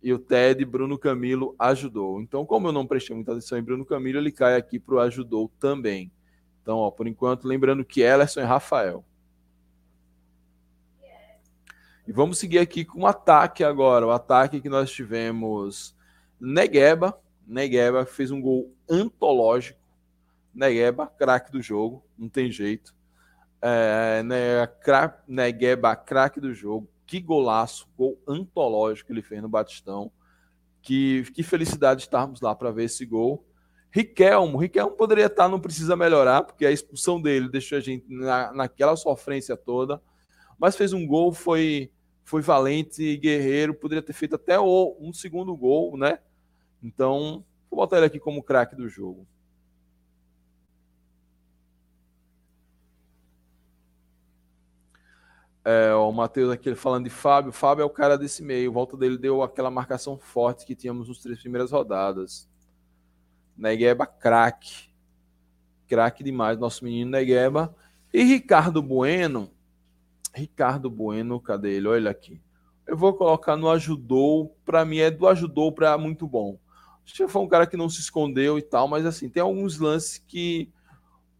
E 0.00 0.12
o 0.12 0.18
Ted 0.20 0.64
Bruno 0.64 0.96
Camilo 0.96 1.56
ajudou. 1.58 2.20
Então, 2.20 2.46
como 2.46 2.68
eu 2.68 2.72
não 2.72 2.86
prestei 2.86 3.16
muita 3.16 3.32
atenção 3.32 3.58
em 3.58 3.62
Bruno 3.64 3.84
Camilo, 3.84 4.20
ele 4.20 4.30
cai 4.30 4.54
aqui 4.54 4.78
para 4.78 4.94
o 4.94 5.00
ajudou 5.00 5.50
também. 5.58 6.12
Então, 6.62 6.78
ó, 6.78 6.88
por 6.88 7.08
enquanto, 7.08 7.48
lembrando 7.48 7.84
que 7.84 8.00
Ellerson 8.00 8.42
e 8.42 8.44
Rafael. 8.44 9.04
E 12.06 12.12
vamos 12.12 12.38
seguir 12.38 12.60
aqui 12.60 12.84
com 12.84 13.00
o 13.00 13.06
ataque 13.08 13.64
agora. 13.64 14.06
O 14.06 14.12
ataque 14.12 14.60
que 14.60 14.68
nós 14.68 14.88
tivemos 14.88 15.95
Negueba. 16.40 17.18
Negueba 17.46 18.04
fez 18.04 18.30
um 18.30 18.40
gol 18.40 18.74
antológico. 18.88 19.78
Negueba, 20.54 21.06
craque 21.06 21.52
do 21.52 21.60
jogo, 21.60 22.04
não 22.16 22.28
tem 22.28 22.50
jeito. 22.50 22.94
É, 23.60 24.22
né, 24.22 24.68
Negueba, 25.28 25.94
craque 25.94 26.40
do 26.40 26.54
jogo. 26.54 26.88
Que 27.06 27.20
golaço, 27.20 27.88
gol 27.96 28.20
antológico 28.26 29.12
ele 29.12 29.22
fez 29.22 29.42
no 29.42 29.48
Batistão. 29.48 30.10
Que, 30.82 31.24
que 31.34 31.42
felicidade 31.42 32.02
estarmos 32.02 32.40
lá 32.40 32.54
para 32.54 32.70
ver 32.70 32.84
esse 32.84 33.04
gol. 33.04 33.44
Riquelmo, 33.90 34.58
Riquelmo 34.58 34.92
poderia 34.94 35.26
estar, 35.26 35.48
não 35.48 35.60
precisa 35.60 35.96
melhorar, 35.96 36.42
porque 36.42 36.66
a 36.66 36.70
expulsão 36.70 37.20
dele 37.20 37.48
deixou 37.48 37.78
a 37.78 37.80
gente 37.80 38.04
na, 38.08 38.52
naquela 38.52 38.94
sofrência 38.94 39.56
toda. 39.56 40.02
Mas 40.58 40.76
fez 40.76 40.92
um 40.92 41.06
gol, 41.06 41.32
foi, 41.32 41.90
foi 42.26 42.42
valente 42.42 43.04
e 43.04 43.16
guerreiro, 43.16 43.72
poderia 43.72 44.02
ter 44.02 44.12
feito 44.12 44.34
até 44.34 44.60
um 44.60 45.12
segundo 45.12 45.56
gol, 45.56 45.96
né? 45.96 46.18
Então, 46.82 47.44
vou 47.70 47.78
botar 47.78 47.98
ele 47.98 48.06
aqui 48.06 48.18
como 48.18 48.42
craque 48.42 48.74
do 48.74 48.88
jogo. 48.88 49.24
É, 55.64 55.94
o 55.94 56.10
Matheus 56.10 56.50
aqui 56.50 56.74
falando 56.74 57.04
de 57.04 57.10
Fábio. 57.10 57.52
Fábio 57.52 57.82
é 57.82 57.86
o 57.86 57.90
cara 57.90 58.18
desse 58.18 58.42
meio. 58.42 58.72
Volta 58.72 58.96
dele 58.96 59.16
deu 59.16 59.40
aquela 59.40 59.70
marcação 59.70 60.18
forte 60.18 60.66
que 60.66 60.74
tínhamos 60.74 61.08
nas 61.08 61.18
três 61.18 61.38
primeiras 61.38 61.70
rodadas. 61.70 62.48
Negueba, 63.56 64.04
craque. 64.04 64.92
Craque 65.86 66.24
demais, 66.24 66.58
nosso 66.58 66.84
menino 66.84 67.12
Negueba. 67.12 67.72
E 68.12 68.24
Ricardo 68.24 68.82
Bueno. 68.82 69.55
Ricardo 70.36 70.90
Bueno, 70.90 71.40
cadê 71.40 71.76
ele? 71.76 71.88
Olha 71.88 72.10
aqui. 72.10 72.40
Eu 72.86 72.96
vou 72.96 73.14
colocar 73.14 73.56
no 73.56 73.70
ajudou. 73.70 74.54
Para 74.64 74.84
mim 74.84 74.98
é 74.98 75.10
do 75.10 75.26
ajudou 75.26 75.72
para 75.72 75.96
muito 75.96 76.26
bom. 76.26 76.58
Foi 77.28 77.42
um 77.42 77.48
cara 77.48 77.66
que 77.66 77.76
não 77.76 77.88
se 77.88 78.00
escondeu 78.00 78.58
e 78.58 78.62
tal, 78.62 78.86
mas 78.86 79.06
assim, 79.06 79.28
tem 79.28 79.42
alguns 79.42 79.78
lances 79.78 80.18
que 80.18 80.70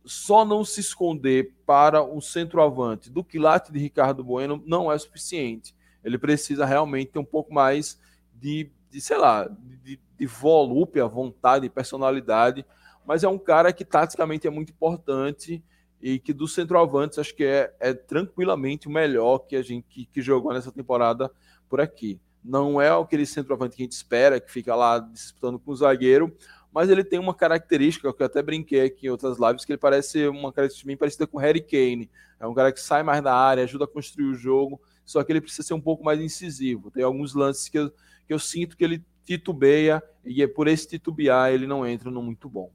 só 0.05 0.45
não 0.45 0.65
se 0.65 0.81
esconder 0.81 1.53
para 1.67 2.03
o 2.03 2.21
centroavante 2.21 3.11
do 3.11 3.25
quilate 3.25 3.73
de 3.73 3.79
Ricardo 3.79 4.23
Bueno 4.23 4.63
não 4.65 4.91
é 4.91 4.97
suficiente. 4.97 5.75
Ele 6.03 6.17
precisa 6.17 6.65
realmente 6.65 7.11
ter 7.11 7.19
um 7.19 7.25
pouco 7.25 7.53
mais 7.53 8.01
de, 8.33 8.71
de 8.89 9.01
sei 9.01 9.19
lá, 9.19 9.49
de, 9.83 10.01
de 10.17 10.27
volúpia, 10.27 11.07
vontade, 11.07 11.69
personalidade. 11.69 12.65
Mas 13.05 13.25
é 13.25 13.29
um 13.29 13.39
cara 13.39 13.73
que 13.73 13.85
taticamente 13.85 14.47
é 14.47 14.51
muito 14.51 14.71
importante 14.71 15.63
e 16.09 16.21
que 16.21 16.33
dos 16.33 16.55
centroavantes 16.55 17.19
acho 17.19 17.35
que 17.35 17.43
é, 17.43 17.75
é 17.81 17.93
tranquilamente 17.93 18.87
o 18.87 18.91
melhor 18.93 19.41
que 19.41 19.57
a 19.57 19.63
gente 19.63 19.85
que, 19.89 20.07
que 20.07 20.23
jogou 20.23 20.53
nessa 20.53 20.71
temporada 20.71 21.29
por 21.69 21.81
aqui. 21.81 22.21
Não 22.45 22.81
é 22.81 22.89
aquele 22.89 23.27
centroavante 23.27 23.75
que 23.75 23.83
a 23.83 23.85
gente 23.87 23.95
espera, 23.97 24.39
que 24.39 24.49
fica 24.49 24.73
lá 24.77 25.01
disputando 25.01 25.59
com 25.59 25.73
o 25.73 25.75
zagueiro, 25.75 26.33
mas 26.73 26.91
ele 26.91 27.03
tem 27.03 27.19
uma 27.19 27.35
característica 27.35 28.13
que 28.15 28.23
eu 28.23 28.27
até 28.27 28.41
brinquei 28.41 28.83
aqui 28.83 29.09
em 29.09 29.11
outras 29.11 29.37
lives, 29.37 29.65
que 29.65 29.73
ele 29.73 29.81
parece 29.81 30.29
uma 30.29 30.53
característica 30.53 30.87
bem 30.87 30.97
parecida 30.97 31.27
com 31.27 31.39
o 31.39 31.41
Harry 31.41 31.61
Kane. 31.61 32.09
É 32.39 32.47
um 32.47 32.55
cara 32.55 32.71
que 32.71 32.81
sai 32.81 33.03
mais 33.03 33.21
da 33.21 33.35
área, 33.35 33.65
ajuda 33.65 33.83
a 33.83 33.89
construir 33.89 34.27
o 34.27 34.35
jogo, 34.35 34.81
só 35.05 35.25
que 35.25 35.33
ele 35.33 35.41
precisa 35.41 35.67
ser 35.67 35.75
um 35.75 35.81
pouco 35.81 36.05
mais 36.05 36.21
incisivo. 36.21 36.89
Tem 36.89 37.03
alguns 37.03 37.35
lances 37.35 37.69
que 37.69 37.81
eu, 37.81 37.91
que 37.91 38.33
eu 38.33 38.39
sinto 38.39 38.77
que 38.77 38.85
ele 38.85 39.05
titubeia, 39.25 40.01
e 40.25 40.41
é 40.41 40.47
por 40.47 40.69
esse 40.69 40.87
titubear 40.87 41.51
ele 41.51 41.67
não 41.67 41.85
entra 41.85 42.13
no 42.13 42.23
muito 42.23 42.49
bom. 42.49 42.71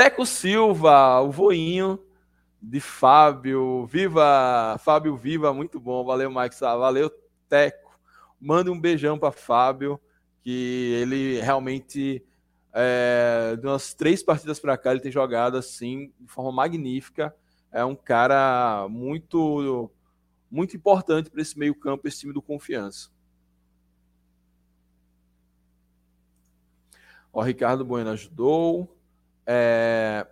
Teco 0.00 0.24
Silva, 0.24 1.20
o 1.20 1.30
voinho 1.30 2.02
de 2.58 2.80
Fábio. 2.80 3.84
Viva, 3.84 4.78
Fábio, 4.82 5.14
viva, 5.14 5.52
muito 5.52 5.78
bom. 5.78 6.02
Valeu, 6.02 6.30
Mike. 6.30 6.58
Valeu, 6.58 7.10
Teco. 7.50 8.00
Manda 8.40 8.72
um 8.72 8.80
beijão 8.80 9.18
para 9.18 9.30
Fábio 9.30 10.00
que 10.40 10.96
ele 11.02 11.38
realmente, 11.42 12.24
é, 12.72 13.58
de 13.60 13.66
umas 13.66 13.92
três 13.92 14.22
partidas 14.22 14.58
para 14.58 14.78
cá, 14.78 14.90
ele 14.90 15.00
tem 15.00 15.12
jogado 15.12 15.58
assim, 15.58 16.10
de 16.18 16.32
forma 16.32 16.50
magnífica. 16.50 17.36
É 17.70 17.84
um 17.84 17.94
cara 17.94 18.88
muito, 18.88 19.90
muito 20.50 20.74
importante 20.74 21.28
para 21.28 21.42
esse 21.42 21.58
meio-campo, 21.58 22.08
esse 22.08 22.20
time 22.20 22.32
do 22.32 22.40
confiança. 22.40 23.10
Ó, 27.30 27.42
Ricardo 27.42 27.84
Bueno 27.84 28.08
ajudou. 28.08 28.96
É, 29.46 30.26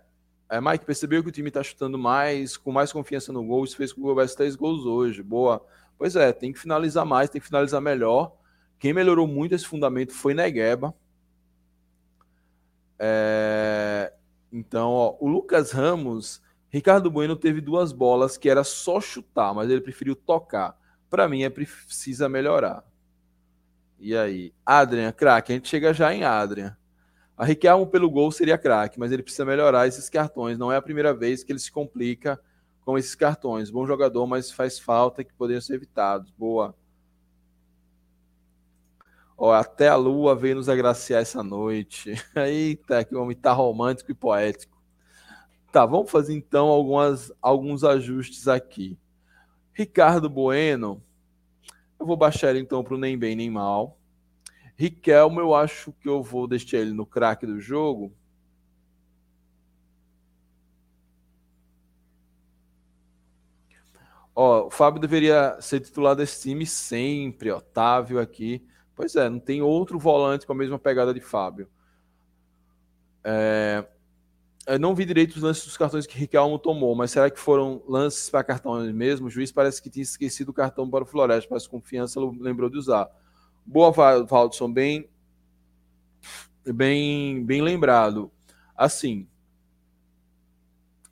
é, 0.49 0.59
Mike, 0.59 0.85
percebeu 0.85 1.21
que 1.21 1.29
o 1.29 1.31
time 1.31 1.49
está 1.49 1.61
chutando 1.61 1.97
mais, 1.97 2.57
com 2.57 2.71
mais 2.71 2.91
confiança 2.91 3.31
no 3.31 3.43
gol. 3.43 3.63
Isso 3.63 3.77
fez 3.77 3.93
com 3.93 4.01
que 4.01 4.07
houvesse 4.07 4.35
três 4.35 4.55
gols 4.55 4.85
hoje. 4.85 5.21
Boa. 5.21 5.65
Pois 5.97 6.15
é, 6.15 6.31
tem 6.31 6.51
que 6.51 6.59
finalizar 6.59 7.05
mais, 7.05 7.29
tem 7.29 7.39
que 7.39 7.47
finalizar 7.47 7.81
melhor. 7.81 8.35
Quem 8.79 8.93
melhorou 8.93 9.27
muito 9.27 9.53
esse 9.53 9.65
fundamento 9.65 10.13
foi 10.13 10.33
Negueba. 10.33 10.95
É, 12.97 14.13
então, 14.51 14.89
ó, 14.89 15.17
o 15.19 15.27
Lucas 15.27 15.71
Ramos, 15.71 16.41
Ricardo 16.69 17.11
Bueno 17.11 17.35
teve 17.35 17.61
duas 17.61 17.91
bolas 17.91 18.37
que 18.37 18.49
era 18.49 18.63
só 18.63 18.99
chutar, 18.99 19.53
mas 19.53 19.69
ele 19.69 19.81
preferiu 19.81 20.15
tocar. 20.15 20.77
Para 21.09 21.27
mim, 21.27 21.43
é 21.43 21.49
precisa 21.49 22.29
melhorar. 22.29 22.83
E 23.99 24.15
aí? 24.15 24.53
Adrian, 24.65 25.11
craque. 25.11 25.51
A 25.51 25.55
gente 25.55 25.67
chega 25.67 25.93
já 25.93 26.13
em 26.13 26.23
Adrian. 26.23 26.77
A 27.39 27.45
Riquelme 27.45 27.85
pelo 27.85 28.09
gol 28.09 28.33
seria 28.33 28.57
craque, 28.57 28.99
mas 28.99 29.13
ele 29.13 29.23
precisa 29.23 29.45
melhorar 29.45 29.87
esses 29.87 30.09
cartões. 30.09 30.57
Não 30.57 30.69
é 30.69 30.75
a 30.75 30.81
primeira 30.81 31.13
vez 31.13 31.41
que 31.41 31.53
ele 31.53 31.59
se 31.59 31.71
complica 31.71 32.37
com 32.81 32.97
esses 32.97 33.15
cartões. 33.15 33.71
Bom 33.71 33.87
jogador, 33.87 34.27
mas 34.27 34.51
faz 34.51 34.77
falta 34.77 35.23
que 35.23 35.33
poderiam 35.33 35.61
ser 35.61 35.75
evitados. 35.75 36.29
Boa. 36.31 36.75
Ó, 39.37 39.53
até 39.53 39.87
a 39.87 39.95
lua 39.95 40.35
veio 40.35 40.57
nos 40.57 40.67
agraciar 40.67 41.21
essa 41.21 41.41
noite. 41.41 42.13
Eita, 42.35 43.05
que 43.05 43.15
homem 43.15 43.37
tá 43.37 43.53
romântico 43.53 44.11
e 44.11 44.15
poético. 44.15 44.77
Tá, 45.71 45.85
vamos 45.85 46.11
fazer 46.11 46.33
então 46.33 46.67
algumas, 46.67 47.31
alguns 47.41 47.85
ajustes 47.85 48.49
aqui. 48.49 48.99
Ricardo 49.71 50.29
Bueno, 50.29 51.01
eu 51.97 52.05
vou 52.05 52.17
baixar 52.17 52.49
ele 52.49 52.59
então 52.59 52.83
para 52.83 52.95
o 52.95 52.97
nem 52.97 53.17
bem 53.17 53.33
nem 53.33 53.49
mal. 53.49 53.98
Riquelme, 54.79 55.39
eu 55.39 55.53
acho 55.53 55.91
que 55.91 56.07
eu 56.07 56.23
vou 56.23 56.47
deixar 56.47 56.77
ele 56.77 56.93
no 56.93 57.05
craque 57.05 57.45
do 57.45 57.59
jogo. 57.59 58.13
Ó, 64.33 64.67
o 64.67 64.69
Fábio 64.69 65.01
deveria 65.01 65.59
ser 65.59 65.81
titular 65.81 66.15
desse 66.15 66.43
time 66.43 66.65
sempre, 66.65 67.51
Otávio 67.51 68.21
aqui. 68.21 68.65
Pois 68.95 69.17
é, 69.17 69.27
não 69.27 69.37
tem 69.37 69.61
outro 69.61 69.99
volante 69.99 70.47
com 70.47 70.53
a 70.53 70.55
mesma 70.55 70.79
pegada 70.79 71.13
de 71.13 71.19
Fábio. 71.19 71.69
É, 73.21 73.85
eu 74.65 74.79
não 74.79 74.95
vi 74.95 75.03
direito 75.03 75.35
os 75.35 75.41
lances 75.41 75.65
dos 75.65 75.75
cartões 75.75 76.07
que 76.07 76.17
Riquelme 76.17 76.57
tomou, 76.57 76.95
mas 76.95 77.11
será 77.11 77.29
que 77.29 77.37
foram 77.37 77.83
lances 77.85 78.29
para 78.29 78.45
cartões 78.45 78.93
mesmo? 78.93 79.27
O 79.27 79.29
juiz 79.29 79.51
parece 79.51 79.81
que 79.81 79.89
tinha 79.89 80.03
esquecido 80.03 80.49
o 80.49 80.53
cartão 80.53 80.89
para 80.89 81.03
o 81.03 81.05
Floresta, 81.05 81.49
mas 81.51 81.67
confiança 81.67 82.17
lembrou 82.39 82.69
de 82.69 82.77
usar. 82.77 83.09
Boa, 83.71 83.91
Valdson, 84.25 84.73
bem, 84.73 85.07
bem, 86.65 87.45
bem 87.45 87.61
lembrado. 87.61 88.31
Assim, 88.75 89.27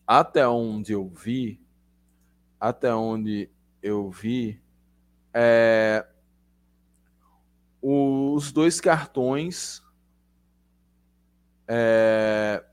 até 0.08 0.48
onde 0.48 0.92
eu 0.92 1.08
vi, 1.08 1.62
até 2.60 2.92
onde 2.96 3.48
eu 3.80 4.10
vi, 4.10 4.60
é, 5.32 6.04
os 7.80 8.52
dois 8.52 8.82
cartões 8.82 9.84
é, 11.68 12.66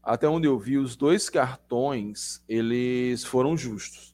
até 0.00 0.28
onde 0.28 0.46
eu 0.46 0.56
vi, 0.56 0.78
os 0.78 0.94
dois 0.94 1.28
cartões 1.28 2.44
eles 2.48 3.24
foram 3.24 3.56
justos. 3.56 4.13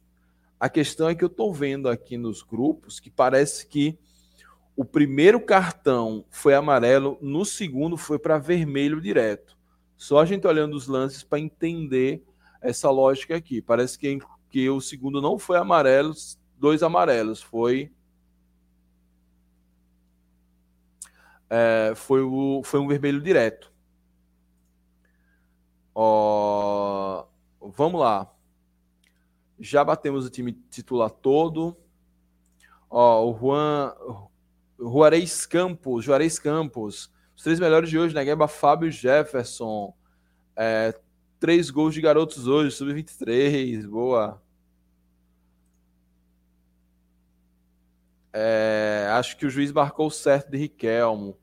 A 0.61 0.69
questão 0.69 1.09
é 1.09 1.15
que 1.15 1.25
eu 1.25 1.29
estou 1.29 1.55
vendo 1.55 1.89
aqui 1.89 2.19
nos 2.19 2.43
grupos 2.43 3.01
que 3.01 3.11
parece 3.11 3.67
que 3.67 3.99
o 4.77 4.85
primeiro 4.85 5.41
cartão 5.41 6.25
foi 6.31 6.55
amarelo, 6.55 7.19
no 7.23 7.47
segundo 7.47 7.97
foi 7.97 8.19
para 8.19 8.37
vermelho 8.37 9.01
direto. 9.01 9.57
Só 9.97 10.19
a 10.19 10.27
gente 10.27 10.47
olhando 10.47 10.77
os 10.77 10.87
lances 10.87 11.23
para 11.23 11.41
entender 11.41 12.23
essa 12.61 12.91
lógica 12.91 13.35
aqui. 13.35 13.63
Parece 13.63 13.99
que, 13.99 14.19
que 14.51 14.69
o 14.69 14.83
segundo 14.83 15.23
não 15.23 15.39
foi 15.39 15.57
amarelo, 15.57 16.13
dois 16.59 16.83
amarelos, 16.83 17.43
foi 17.43 17.91
é, 21.49 21.95
foi, 21.97 22.23
o, 22.23 22.63
foi 22.63 22.81
um 22.81 22.87
vermelho 22.87 23.21
direto. 23.21 23.73
Ó, 25.95 27.27
vamos 27.61 28.01
lá. 28.01 28.33
Já 29.61 29.85
batemos 29.85 30.25
o 30.25 30.31
time 30.31 30.53
titular 30.71 31.11
todo. 31.11 31.77
Ó, 32.89 33.31
o 33.31 33.39
Juan. 33.39 33.95
Juarez 34.79 35.45
Campos, 35.45 36.05
Juarez 36.05 36.39
Campos. 36.39 37.13
Os 37.37 37.43
três 37.43 37.61
melhores 37.61 37.91
de 37.91 37.99
hoje, 37.99 38.15
né? 38.15 38.25
Gueba, 38.25 38.49
Fábio 38.49 38.91
Jefferson. 38.91 39.95
É, 40.57 40.99
três 41.39 41.71
gols 41.71 41.95
de 41.95 42.01
garotos 42.01 42.47
hoje, 42.47 42.75
sub-23. 42.75 43.87
Boa. 43.87 44.43
É, 48.33 49.09
acho 49.13 49.37
que 49.37 49.45
o 49.45 49.51
juiz 49.51 49.73
marcou 49.73 50.11
certo 50.11 50.51
de 50.51 50.57
Riquelmo. 50.57 51.37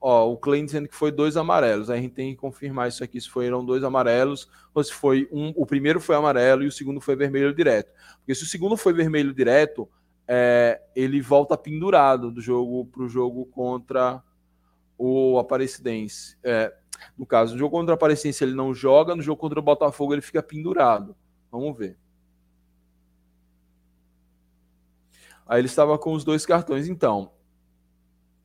Ó, 0.00 0.30
o 0.30 0.36
Klein 0.36 0.64
dizendo 0.64 0.88
que 0.88 0.94
foi 0.94 1.10
dois 1.10 1.36
amarelos. 1.36 1.90
Aí 1.90 1.98
a 1.98 2.02
gente 2.02 2.14
tem 2.14 2.30
que 2.30 2.40
confirmar 2.40 2.88
isso 2.88 3.02
aqui, 3.02 3.20
se 3.20 3.28
foram 3.28 3.64
dois 3.64 3.82
amarelos, 3.82 4.48
ou 4.72 4.82
se 4.82 4.92
foi 4.92 5.28
um. 5.32 5.52
O 5.56 5.66
primeiro 5.66 6.00
foi 6.00 6.14
amarelo 6.14 6.62
e 6.62 6.66
o 6.66 6.72
segundo 6.72 7.00
foi 7.00 7.16
vermelho 7.16 7.52
direto. 7.52 7.92
Porque 8.18 8.34
se 8.34 8.44
o 8.44 8.46
segundo 8.46 8.76
foi 8.76 8.92
vermelho 8.92 9.34
direto, 9.34 9.88
é, 10.26 10.80
ele 10.94 11.20
volta 11.20 11.56
pendurado 11.56 12.30
do 12.30 12.40
jogo 12.40 12.86
para 12.86 13.02
o 13.02 13.08
jogo 13.08 13.46
contra 13.46 14.22
o 14.96 15.38
Aparecidense. 15.38 16.36
É, 16.44 16.72
no 17.16 17.26
caso, 17.26 17.54
no 17.54 17.58
jogo 17.58 17.76
contra 17.76 17.92
o 17.92 17.96
Aparecidense 17.96 18.44
ele 18.44 18.54
não 18.54 18.72
joga, 18.72 19.16
no 19.16 19.22
jogo 19.22 19.40
contra 19.40 19.58
o 19.58 19.62
Botafogo 19.62 20.14
ele 20.14 20.22
fica 20.22 20.42
pendurado. 20.42 21.16
Vamos 21.50 21.76
ver. 21.76 21.98
Aí 25.46 25.60
ele 25.60 25.66
estava 25.66 25.98
com 25.98 26.12
os 26.12 26.24
dois 26.24 26.44
cartões. 26.44 26.88
Então, 26.88 27.32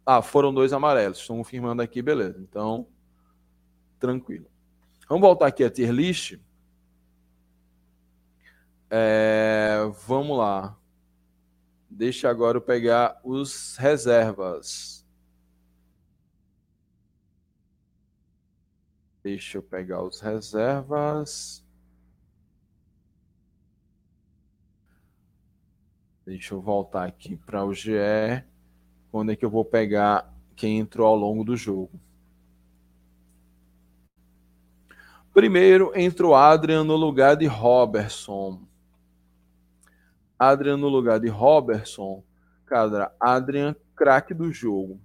ah, 0.06 0.22
foram 0.22 0.54
dois 0.54 0.74
amarelos. 0.74 1.20
Estão 1.20 1.38
confirmando 1.38 1.82
aqui, 1.82 2.01
beleza. 2.01 2.39
Então, 2.39 2.88
tranquilo. 3.99 4.47
Vamos 5.08 5.22
voltar 5.22 5.47
aqui 5.47 5.64
a 5.64 5.70
tier 5.70 5.91
list. 5.91 6.38
É, 8.89 9.78
vamos 10.06 10.38
lá. 10.38 10.78
Deixa 11.89 12.30
agora 12.30 12.58
eu 12.58 12.62
pegar 12.62 13.20
os 13.24 13.78
reservas. 13.78 15.06
Deixa 19.24 19.58
eu 19.58 19.64
pegar 19.64 20.04
os 20.04 20.20
reservas. 20.20 21.64
Deixa 26.26 26.54
eu 26.54 26.62
voltar 26.62 27.06
aqui 27.06 27.38
para 27.38 27.64
o 27.64 27.74
GE 27.74 28.43
quando 29.14 29.32
é 29.32 29.36
que 29.36 29.45
eu 29.45 29.49
vou 29.51 29.64
pegar 29.64 30.28
quem 30.55 30.80
entrou 30.80 31.05
ao 31.05 31.16
longo 31.16 31.43
do 31.43 31.55
jogo. 31.55 31.91
Primeiro 35.32 35.91
entrou 35.95 36.34
Adrian 36.34 36.84
no 36.84 36.95
lugar 36.95 37.38
de 37.38 37.45
Robertson. 37.45 38.59
Adrian 40.38 40.78
no 40.78 40.89
lugar 40.89 41.20
de 41.20 41.28
Robertson. 41.28 42.24
Cara, 42.66 43.14
Adrian, 43.20 43.76
craque 43.95 44.34
do 44.34 44.51
jogo. 44.51 44.99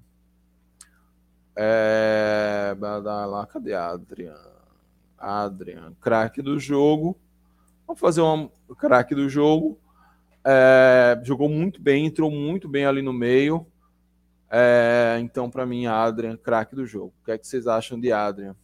É... 1.54 2.74
Cadê 3.52 3.74
Adrian? 3.74 4.40
Adrian, 5.18 5.92
craque 6.00 6.40
do 6.40 6.58
jogo. 6.58 7.14
Vamos 7.86 8.00
fazer 8.00 8.22
um 8.22 8.48
craque 8.78 9.14
do 9.14 9.28
jogo. 9.28 9.78
É... 10.42 11.20
Jogou 11.24 11.50
muito 11.50 11.78
bem, 11.78 12.06
entrou 12.06 12.30
muito 12.30 12.66
bem 12.66 12.86
ali 12.86 13.02
no 13.02 13.12
meio. 13.12 13.66
É, 14.50 15.18
então, 15.20 15.50
para 15.50 15.66
mim, 15.66 15.86
Adrian, 15.86 16.36
craque 16.36 16.74
do 16.74 16.86
jogo. 16.86 17.12
O 17.20 17.24
que 17.24 17.32
é 17.32 17.38
que 17.38 17.46
vocês 17.46 17.66
acham 17.66 18.00
de 18.00 18.12
Adrian? 18.12 18.56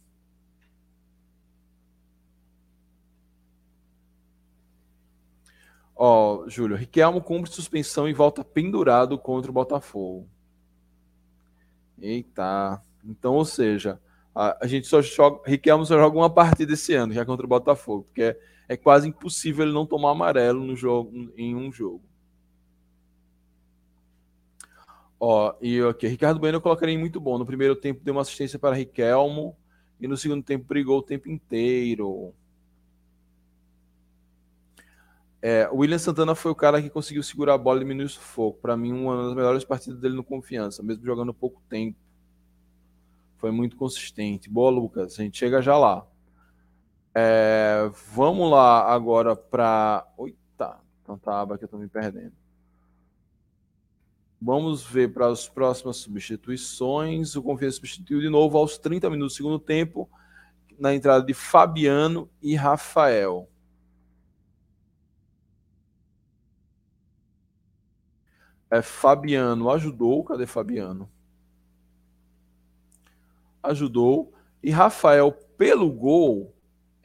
Ó, 5.95 6.47
Júlio, 6.47 6.75
Riquelmo 6.75 7.21
cumpre 7.21 7.49
suspensão 7.49 8.07
e 8.07 8.13
volta 8.13 8.43
pendurado 8.43 9.17
contra 9.17 9.49
o 9.49 9.53
Botafogo. 9.53 10.27
Eita. 12.01 12.81
Então, 13.03 13.35
ou 13.35 13.45
seja, 13.45 13.99
a, 14.33 14.65
a 14.65 14.67
gente 14.67 14.87
só 14.87 15.01
joga. 15.01 15.41
Riquelmo 15.49 15.85
só 15.85 15.97
joga 15.97 16.17
uma 16.17 16.29
partida 16.29 16.73
esse 16.73 16.93
ano, 16.93 17.13
que 17.13 17.19
é 17.19 17.23
contra 17.23 17.45
o 17.45 17.49
Botafogo, 17.49 18.03
porque 18.03 18.23
é, 18.23 18.37
é 18.67 18.75
quase 18.75 19.07
impossível 19.07 19.63
ele 19.65 19.73
não 19.73 19.85
tomar 19.85 20.11
amarelo 20.11 20.65
no 20.65 20.75
jogo, 20.75 21.31
em 21.37 21.55
um 21.55 21.71
jogo. 21.71 22.03
Ó, 25.27 25.55
e 25.59 25.81
aqui, 25.81 26.05
Ricardo 26.05 26.39
Bueno 26.39 26.57
eu 26.57 26.61
colocaria 26.61 26.99
muito 26.99 27.19
bom. 27.19 27.39
No 27.39 27.47
primeiro 27.47 27.75
tempo 27.75 27.99
deu 28.03 28.13
uma 28.13 28.21
assistência 28.21 28.59
para 28.59 28.75
Riquelmo 28.75 29.57
e 29.99 30.07
no 30.07 30.15
segundo 30.15 30.43
tempo 30.43 30.65
brigou 30.67 30.99
o 30.99 31.01
tempo 31.01 31.27
inteiro. 31.27 32.31
É, 35.41 35.67
o 35.71 35.77
William 35.77 35.97
Santana 35.97 36.35
foi 36.35 36.51
o 36.51 36.55
cara 36.55 36.79
que 36.79 36.91
conseguiu 36.91 37.23
segurar 37.23 37.55
a 37.55 37.57
bola 37.57 37.79
e 37.79 37.79
diminuir 37.79 38.05
o 38.05 38.09
sufoco. 38.09 38.59
Para 38.59 38.77
mim, 38.77 38.93
uma 38.93 39.23
das 39.23 39.33
melhores 39.33 39.63
partidas 39.63 39.99
dele 39.99 40.15
no 40.15 40.23
confiança, 40.23 40.83
mesmo 40.83 41.03
jogando 41.03 41.33
pouco 41.33 41.59
tempo. 41.67 41.97
Foi 43.39 43.49
muito 43.49 43.75
consistente. 43.75 44.47
Boa, 44.47 44.69
Lucas. 44.69 45.19
A 45.19 45.23
gente 45.23 45.39
chega 45.39 45.59
já 45.59 45.75
lá. 45.75 46.05
É, 47.15 47.89
vamos 48.13 48.51
lá 48.51 48.93
agora 48.93 49.35
para. 49.35 50.07
Eita, 50.19 50.77
tanta 51.03 51.31
aba 51.31 51.57
que 51.57 51.63
eu 51.63 51.65
estou 51.65 51.79
me 51.79 51.87
perdendo. 51.87 52.44
Vamos 54.41 54.83
ver 54.83 55.13
para 55.13 55.27
as 55.27 55.47
próximas 55.47 55.97
substituições. 55.97 57.35
O 57.35 57.43
Confiança 57.43 57.77
substituiu 57.77 58.19
de 58.19 58.29
novo 58.29 58.57
aos 58.57 58.77
30 58.77 59.09
minutos 59.09 59.33
do 59.33 59.37
segundo 59.37 59.59
tempo, 59.59 60.09
na 60.77 60.93
entrada 60.93 61.25
de 61.25 61.33
Fabiano 61.33 62.29
e 62.41 62.55
Rafael. 62.55 63.49
É, 68.69 68.81
Fabiano 68.81 69.69
ajudou. 69.69 70.23
Cadê 70.23 70.45
Fabiano? 70.45 71.09
Ajudou. 73.63 74.33
E 74.61 74.71
Rafael, 74.71 75.31
pelo 75.31 75.91
gol, 75.91 76.54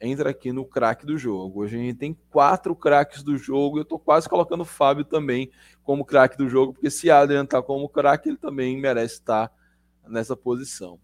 entra 0.01 0.31
aqui 0.31 0.51
no 0.51 0.65
craque 0.65 1.05
do 1.05 1.17
jogo. 1.17 1.61
Hoje 1.61 1.77
a 1.77 1.79
gente 1.79 1.97
tem 1.97 2.17
quatro 2.31 2.75
craques 2.75 3.21
do 3.21 3.37
jogo. 3.37 3.77
Eu 3.77 3.83
estou 3.83 3.99
quase 3.99 4.27
colocando 4.27 4.61
o 4.61 4.65
Fábio 4.65 5.05
também 5.05 5.51
como 5.83 6.03
craque 6.03 6.37
do 6.37 6.49
jogo, 6.49 6.73
porque 6.73 6.89
se 6.89 7.11
Adrian 7.11 7.43
está 7.43 7.61
como 7.61 7.87
craque, 7.87 8.29
ele 8.29 8.37
também 8.37 8.77
merece 8.77 9.15
estar 9.15 9.51
nessa 10.07 10.35
posição. 10.35 10.99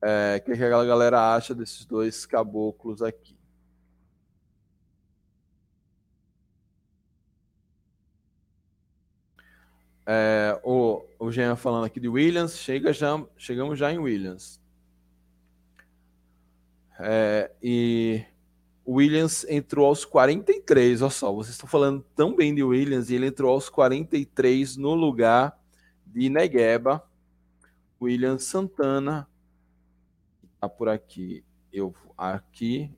É, 0.00 0.36
o 0.40 0.44
que, 0.44 0.56
que 0.56 0.64
a 0.64 0.84
galera 0.84 1.34
acha 1.34 1.54
desses 1.54 1.84
dois 1.84 2.24
caboclos 2.24 3.02
aqui? 3.02 3.36
É, 10.06 10.60
o, 10.64 11.04
o 11.18 11.30
Jean 11.30 11.54
falando 11.56 11.84
aqui 11.84 12.00
de 12.00 12.08
Williams, 12.08 12.58
chega 12.58 12.92
já, 12.92 13.24
chegamos 13.36 13.78
já 13.78 13.92
em 13.92 13.98
Williams. 13.98 14.61
É, 16.98 17.50
e 17.62 18.24
Williams 18.86 19.44
entrou 19.48 19.86
aos 19.86 20.04
43, 20.04 21.02
olha 21.02 21.10
só, 21.10 21.32
vocês 21.32 21.54
estão 21.54 21.68
falando 21.68 22.04
tão 22.14 22.34
bem 22.34 22.54
de 22.54 22.62
Williams 22.62 23.10
e 23.10 23.14
ele 23.14 23.26
entrou 23.26 23.52
aos 23.52 23.68
43 23.68 24.76
no 24.76 24.94
lugar 24.94 25.58
de 26.06 26.28
Negueba. 26.28 27.02
Williams 28.00 28.44
Santana 28.44 29.28
tá 30.60 30.68
por 30.68 30.88
aqui. 30.88 31.44
Eu 31.72 31.94
aqui 32.16 32.90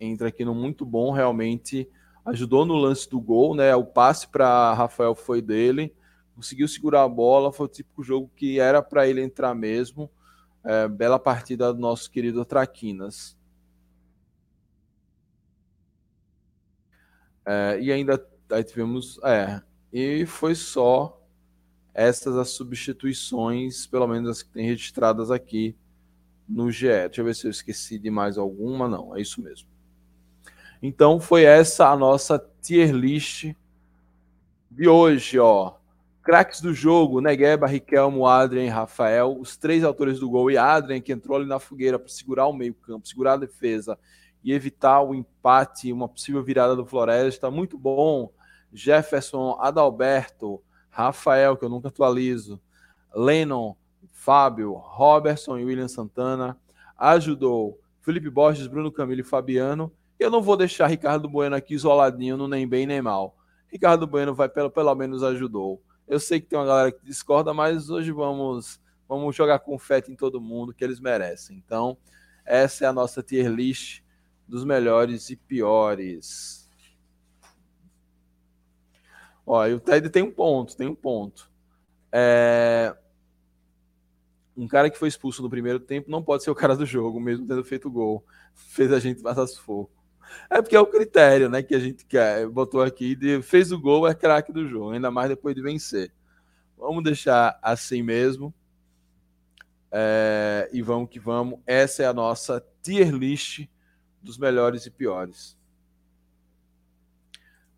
entra 0.00 0.28
aqui 0.28 0.44
no 0.44 0.54
muito 0.54 0.84
bom, 0.84 1.10
realmente 1.10 1.88
ajudou 2.24 2.64
no 2.64 2.74
lance 2.74 3.08
do 3.08 3.20
gol, 3.20 3.54
né? 3.54 3.74
O 3.74 3.84
passe 3.84 4.28
para 4.28 4.74
Rafael 4.74 5.14
foi 5.14 5.40
dele, 5.40 5.94
conseguiu 6.34 6.68
segurar 6.68 7.02
a 7.02 7.08
bola, 7.08 7.52
foi 7.52 7.66
o 7.66 7.70
típico 7.70 8.02
jogo 8.02 8.30
que 8.36 8.60
era 8.60 8.82
para 8.82 9.08
ele 9.08 9.22
entrar 9.22 9.54
mesmo. 9.54 10.10
É, 10.64 10.88
bela 10.88 11.18
partida 11.18 11.72
do 11.72 11.80
nosso 11.80 12.10
querido 12.10 12.44
Traquinas. 12.44 13.37
É, 17.48 17.80
e 17.80 17.90
ainda 17.90 18.22
aí 18.52 18.62
tivemos. 18.62 19.18
É, 19.24 19.62
e 19.90 20.26
foi 20.26 20.54
só 20.54 21.18
essas 21.94 22.36
as 22.36 22.50
substituições, 22.50 23.86
pelo 23.86 24.06
menos 24.06 24.28
as 24.28 24.42
que 24.42 24.50
tem 24.50 24.66
registradas 24.66 25.30
aqui 25.30 25.74
no 26.46 26.70
GE. 26.70 26.88
Deixa 26.88 27.22
eu 27.22 27.24
ver 27.24 27.34
se 27.34 27.46
eu 27.46 27.50
esqueci 27.50 27.98
de 27.98 28.10
mais 28.10 28.36
alguma. 28.36 28.86
Não, 28.86 29.16
é 29.16 29.22
isso 29.22 29.40
mesmo. 29.40 29.66
Então 30.82 31.18
foi 31.18 31.44
essa 31.44 31.88
a 31.88 31.96
nossa 31.96 32.38
tier 32.60 32.92
list 32.92 33.54
de 34.70 34.86
hoje, 34.86 35.38
ó. 35.38 35.72
Craques 36.22 36.60
do 36.60 36.74
jogo, 36.74 37.22
Negueba, 37.22 37.66
Riquelmo, 37.66 38.26
Adrien 38.26 38.68
Rafael, 38.68 39.34
os 39.40 39.56
três 39.56 39.82
autores 39.82 40.20
do 40.20 40.28
gol 40.28 40.50
e 40.50 40.58
Adrien, 40.58 41.00
que 41.00 41.10
entrou 41.10 41.38
ali 41.38 41.46
na 41.46 41.58
fogueira 41.58 41.98
para 41.98 42.10
segurar 42.10 42.46
o 42.46 42.52
meio-campo, 42.52 43.08
segurar 43.08 43.32
a 43.32 43.38
defesa 43.38 43.98
e 44.42 44.52
evitar 44.52 45.02
o 45.02 45.14
empate, 45.14 45.92
uma 45.92 46.08
possível 46.08 46.42
virada 46.42 46.74
do 46.76 46.86
Floresta. 46.86 47.50
Muito 47.50 47.78
bom. 47.78 48.32
Jefferson, 48.72 49.56
Adalberto, 49.60 50.62
Rafael, 50.90 51.56
que 51.56 51.64
eu 51.64 51.68
nunca 51.68 51.88
atualizo, 51.88 52.60
Lennon, 53.14 53.74
Fábio, 54.12 54.72
Robertson 54.72 55.58
e 55.58 55.64
William 55.64 55.88
Santana. 55.88 56.56
Ajudou 56.96 57.80
Felipe 58.00 58.28
Borges, 58.30 58.66
Bruno 58.66 58.90
Camilo 58.90 59.20
e 59.20 59.24
Fabiano. 59.24 59.92
Eu 60.18 60.30
não 60.30 60.42
vou 60.42 60.56
deixar 60.56 60.86
Ricardo 60.86 61.28
Bueno 61.28 61.54
aqui 61.54 61.74
isoladinho 61.74 62.36
no 62.36 62.48
nem 62.48 62.66
bem 62.66 62.86
nem 62.86 63.00
mal. 63.00 63.36
Ricardo 63.70 64.06
Bueno 64.06 64.34
vai 64.34 64.48
pelo, 64.48 64.70
pelo 64.70 64.94
menos 64.94 65.22
ajudou. 65.22 65.82
Eu 66.06 66.18
sei 66.18 66.40
que 66.40 66.46
tem 66.46 66.58
uma 66.58 66.66
galera 66.66 66.90
que 66.90 67.04
discorda, 67.04 67.52
mas 67.54 67.90
hoje 67.90 68.10
vamos 68.10 68.80
vamos 69.08 69.34
jogar 69.34 69.58
confete 69.60 70.12
em 70.12 70.16
todo 70.16 70.40
mundo 70.40 70.74
que 70.74 70.84
eles 70.84 71.00
merecem. 71.00 71.56
Então, 71.56 71.96
essa 72.44 72.84
é 72.84 72.88
a 72.88 72.92
nossa 72.92 73.22
tier 73.22 73.50
list 73.50 74.02
dos 74.48 74.64
melhores 74.64 75.28
e 75.28 75.36
piores. 75.36 76.68
Ó, 79.46 79.66
e 79.66 79.74
o 79.74 79.80
Ted 79.80 80.08
tem 80.08 80.22
um 80.22 80.30
ponto, 80.30 80.76
tem 80.76 80.88
um 80.88 80.94
ponto. 80.94 81.50
É... 82.10 82.96
Um 84.56 84.66
cara 84.66 84.90
que 84.90 84.98
foi 84.98 85.08
expulso 85.08 85.42
no 85.42 85.50
primeiro 85.50 85.78
tempo 85.78 86.10
não 86.10 86.22
pode 86.22 86.42
ser 86.42 86.50
o 86.50 86.54
cara 86.54 86.74
do 86.74 86.84
jogo, 86.84 87.20
mesmo 87.20 87.46
tendo 87.46 87.62
feito 87.62 87.90
gol. 87.90 88.24
Fez 88.54 88.92
a 88.92 88.98
gente 88.98 89.22
passar 89.22 89.46
sufoco. 89.46 89.92
É 90.50 90.60
porque 90.60 90.76
é 90.76 90.80
o 90.80 90.86
critério, 90.86 91.48
né, 91.48 91.62
que 91.62 91.74
a 91.74 91.78
gente 91.78 92.04
quer. 92.04 92.46
Botou 92.48 92.82
aqui, 92.82 93.14
de, 93.14 93.40
fez 93.40 93.70
o 93.72 93.80
gol, 93.80 94.06
é 94.06 94.14
craque 94.14 94.52
do 94.52 94.66
jogo, 94.68 94.90
ainda 94.90 95.10
mais 95.10 95.28
depois 95.28 95.54
de 95.54 95.62
vencer. 95.62 96.12
Vamos 96.76 97.02
deixar 97.04 97.58
assim 97.62 98.02
mesmo. 98.02 98.52
É... 99.90 100.68
e 100.72 100.82
vamos 100.82 101.08
que 101.08 101.18
vamos. 101.18 101.60
Essa 101.66 102.02
é 102.02 102.06
a 102.06 102.12
nossa 102.12 102.62
tier 102.82 103.10
list 103.10 103.66
dos 104.22 104.38
melhores 104.38 104.86
e 104.86 104.90
piores. 104.90 105.56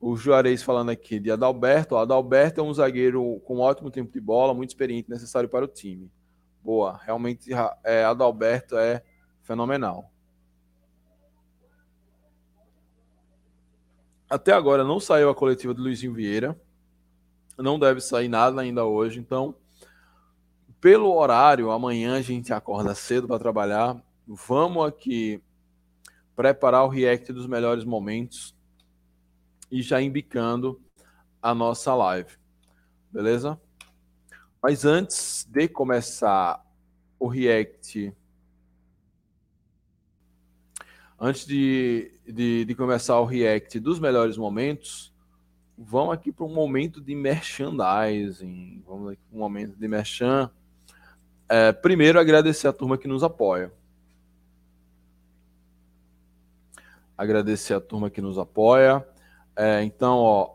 O 0.00 0.16
Juarez 0.16 0.62
falando 0.62 0.90
aqui 0.90 1.20
de 1.20 1.30
Adalberto. 1.30 1.94
O 1.94 1.98
Adalberto 1.98 2.60
é 2.60 2.64
um 2.64 2.72
zagueiro 2.72 3.40
com 3.44 3.58
ótimo 3.58 3.90
tempo 3.90 4.10
de 4.10 4.20
bola, 4.20 4.54
muito 4.54 4.70
experiente, 4.70 5.10
necessário 5.10 5.48
para 5.48 5.64
o 5.64 5.68
time. 5.68 6.10
Boa, 6.62 6.98
realmente 7.02 7.50
é, 7.84 8.04
Adalberto 8.04 8.76
é 8.78 9.02
fenomenal. 9.42 10.10
Até 14.28 14.52
agora 14.52 14.84
não 14.84 15.00
saiu 15.00 15.28
a 15.28 15.34
coletiva 15.34 15.74
do 15.74 15.82
Luizinho 15.82 16.14
Vieira. 16.14 16.58
Não 17.58 17.78
deve 17.78 18.00
sair 18.00 18.28
nada 18.28 18.60
ainda 18.62 18.86
hoje. 18.86 19.18
Então, 19.18 19.54
pelo 20.80 21.14
horário, 21.14 21.70
amanhã 21.70 22.16
a 22.16 22.22
gente 22.22 22.52
acorda 22.52 22.94
cedo 22.94 23.26
para 23.28 23.38
trabalhar. 23.38 24.02
Vamos 24.26 24.86
aqui 24.86 25.42
preparar 26.40 26.84
o 26.84 26.88
react 26.88 27.34
dos 27.34 27.46
melhores 27.46 27.84
momentos 27.84 28.56
e 29.70 29.82
já 29.82 30.00
embicando 30.00 30.80
a 31.42 31.54
nossa 31.54 31.94
live. 31.94 32.30
Beleza? 33.12 33.60
Mas 34.62 34.86
antes 34.86 35.46
de 35.50 35.68
começar 35.68 36.64
o 37.18 37.28
react, 37.28 38.10
antes 41.20 41.44
de, 41.44 42.10
de, 42.26 42.64
de 42.64 42.74
começar 42.74 43.20
o 43.20 43.26
react 43.26 43.78
dos 43.78 44.00
melhores 44.00 44.38
momentos, 44.38 45.12
vamos 45.76 46.14
aqui 46.14 46.32
para 46.32 46.46
um 46.46 46.54
momento 46.54 47.02
de 47.02 47.14
merchandising. 47.14 48.82
Vamos 48.86 49.12
aqui 49.12 49.20
para 49.28 49.36
um 49.36 49.40
momento 49.40 49.76
de 49.76 49.86
merchan. 49.86 50.50
É, 51.46 51.70
primeiro, 51.70 52.18
agradecer 52.18 52.66
a 52.66 52.72
turma 52.72 52.96
que 52.96 53.06
nos 53.06 53.22
apoia. 53.22 53.70
Agradecer 57.20 57.74
a 57.74 57.80
turma 57.80 58.08
que 58.08 58.22
nos 58.22 58.38
apoia. 58.38 59.06
É, 59.54 59.82
então, 59.84 60.16
ó. 60.16 60.54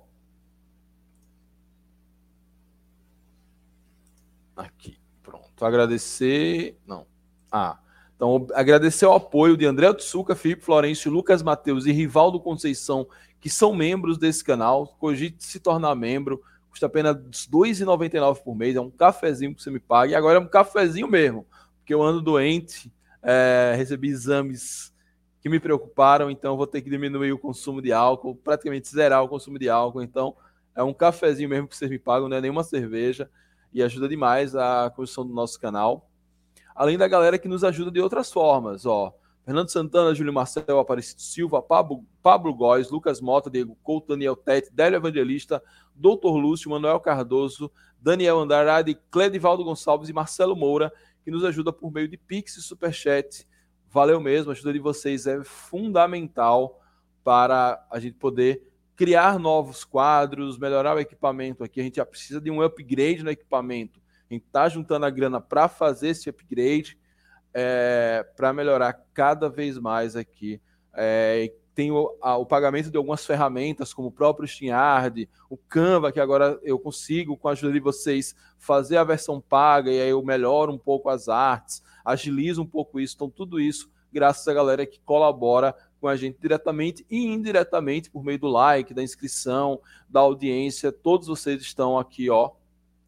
Aqui, 4.55 4.97
pronto. 5.21 5.63
Agradecer. 5.63 6.75
Não. 6.87 7.05
Ah. 7.51 7.77
Então, 8.15 8.47
agradecer 8.55 9.05
o 9.05 9.13
apoio 9.13 9.55
de 9.55 9.65
André 9.65 9.89
Otsuka, 9.89 10.35
Felipe 10.35 10.63
Florencio, 10.63 11.11
Lucas 11.11 11.43
Matheus 11.43 11.85
e 11.85 11.91
Rivaldo 11.91 12.39
Conceição, 12.39 13.05
que 13.39 13.49
são 13.49 13.75
membros 13.75 14.17
desse 14.17 14.43
canal. 14.43 14.87
Cogite 14.97 15.43
se 15.43 15.59
tornar 15.59 15.93
membro. 15.93 16.41
Custa 16.71 16.87
apenas 16.87 17.15
R$ 17.15 17.21
2,99 17.51 18.41
por 18.41 18.55
mês. 18.55 18.75
É 18.75 18.81
um 18.81 18.89
cafezinho 18.89 19.53
que 19.53 19.61
você 19.61 19.69
me 19.69 19.79
paga. 19.79 20.13
E 20.13 20.15
agora 20.15 20.39
é 20.39 20.41
um 20.41 20.47
cafezinho 20.47 21.07
mesmo, 21.07 21.45
porque 21.77 21.93
eu 21.93 22.01
ando 22.01 22.23
doente. 22.23 22.91
É, 23.21 23.75
recebi 23.77 24.07
exames 24.07 24.94
que 25.45 25.49
me 25.49 25.59
preocuparam, 25.59 26.31
então 26.31 26.57
vou 26.57 26.65
ter 26.65 26.81
que 26.81 26.89
diminuir 26.89 27.31
o 27.31 27.37
consumo 27.37 27.79
de 27.79 27.93
álcool, 27.93 28.35
praticamente 28.35 28.89
zerar 28.89 29.23
o 29.23 29.29
consumo 29.29 29.59
de 29.59 29.69
álcool. 29.69 30.01
Então, 30.01 30.35
é 30.75 30.81
um 30.81 30.91
cafezinho 30.91 31.47
mesmo 31.47 31.67
que 31.67 31.77
vocês 31.77 31.91
me 31.91 31.99
pagam, 31.99 32.27
não 32.27 32.35
é 32.35 32.41
nenhuma 32.41 32.63
cerveja, 32.63 33.29
e 33.71 33.83
ajuda 33.83 34.09
demais 34.09 34.55
a 34.55 34.89
construção 34.95 35.23
do 35.23 35.35
nosso 35.35 35.59
canal. 35.59 36.09
Além 36.73 36.97
da 36.97 37.07
galera 37.07 37.37
que 37.37 37.47
nos 37.47 37.63
ajuda 37.63 37.91
de 37.91 38.01
outras 38.01 38.33
formas, 38.33 38.87
ó. 38.87 39.13
Fernando 39.45 39.69
Santana, 39.69 40.15
Júlio 40.15 40.33
Marcel, 40.33 40.79
Aparecido 40.79 41.21
Silva, 41.21 41.61
Pablo, 41.61 42.03
Pablo 42.23 42.51
Góes, 42.51 42.89
Lucas 42.89 43.21
Mota, 43.21 43.47
Diego 43.47 43.77
Couto, 43.83 44.07
Daniel 44.07 44.35
Tete, 44.35 44.73
Délio 44.73 44.97
Evangelista, 44.97 45.61
Doutor 45.93 46.37
Lúcio, 46.37 46.71
Manuel 46.71 46.99
Cardoso, 46.99 47.71
Daniel 48.01 48.39
Andrade, 48.39 48.97
Cledivaldo 49.11 49.63
Gonçalves 49.63 50.09
e 50.09 50.13
Marcelo 50.13 50.55
Moura, 50.55 50.91
que 51.23 51.29
nos 51.29 51.45
ajuda 51.45 51.71
por 51.71 51.91
meio 51.91 52.07
de 52.07 52.17
Pix 52.17 52.57
e 52.57 52.63
Superchat. 52.63 53.45
Valeu 53.95 54.19
mesmo, 54.19 54.51
a 54.51 54.53
ajuda 54.53 54.73
de 54.73 54.79
vocês 54.79 55.25
é 55.25 55.41
fundamental 55.45 56.81
para 57.23 57.81
a 57.89 57.97
gente 57.97 58.17
poder 58.17 58.61
criar 58.93 59.39
novos 59.39 59.85
quadros, 59.85 60.59
melhorar 60.59 60.97
o 60.97 60.99
equipamento 60.99 61.63
aqui. 61.63 61.79
A 61.79 61.83
gente 61.83 61.95
já 61.95 62.05
precisa 62.05 62.41
de 62.41 62.51
um 62.51 62.61
upgrade 62.61 63.23
no 63.23 63.31
equipamento. 63.31 64.01
A 64.29 64.33
gente 64.33 64.47
está 64.47 64.67
juntando 64.67 65.05
a 65.05 65.09
grana 65.09 65.39
para 65.39 65.69
fazer 65.69 66.09
esse 66.09 66.29
upgrade, 66.29 66.99
é, 67.53 68.27
para 68.35 68.51
melhorar 68.51 69.01
cada 69.13 69.47
vez 69.47 69.77
mais 69.77 70.17
aqui. 70.17 70.59
É, 70.93 71.53
tem 71.73 71.89
o, 71.89 72.17
a, 72.21 72.35
o, 72.35 72.45
pagamento 72.45 72.91
de 72.91 72.97
algumas 72.97 73.25
ferramentas, 73.25 73.93
como 73.93 74.09
o 74.09 74.11
próprio 74.11 74.45
SteamYard, 74.45 75.29
o 75.49 75.55
Canva, 75.55 76.11
que 76.11 76.19
agora 76.19 76.59
eu 76.63 76.77
consigo, 76.77 77.37
com 77.37 77.47
a 77.47 77.53
ajuda 77.53 77.71
de 77.71 77.79
vocês, 77.79 78.35
fazer 78.57 78.97
a 78.97 79.05
versão 79.05 79.39
paga 79.39 79.89
e 79.89 80.01
aí 80.01 80.09
eu 80.09 80.21
melhoro 80.21 80.73
um 80.73 80.77
pouco 80.77 81.07
as 81.07 81.29
artes, 81.29 81.81
agilizo 82.05 82.61
um 82.61 82.67
pouco 82.67 82.99
isso. 82.99 83.15
Então, 83.15 83.29
tudo 83.29 83.59
isso 83.59 83.89
graças 84.15 84.47
à 84.47 84.53
galera 84.53 84.85
que 84.85 84.97
colabora 85.01 85.75
com 85.99 86.07
a 86.07 86.15
gente 86.15 86.39
diretamente 86.39 87.05
e 87.09 87.25
indiretamente 87.25 88.09
por 88.09 88.23
meio 88.23 88.39
do 88.39 88.47
like, 88.47 88.93
da 88.93 89.03
inscrição, 89.03 89.81
da 90.07 90.21
audiência. 90.21 90.89
Todos 90.89 91.27
vocês 91.27 91.61
estão 91.61 91.99
aqui, 91.99 92.29
ó, 92.29 92.51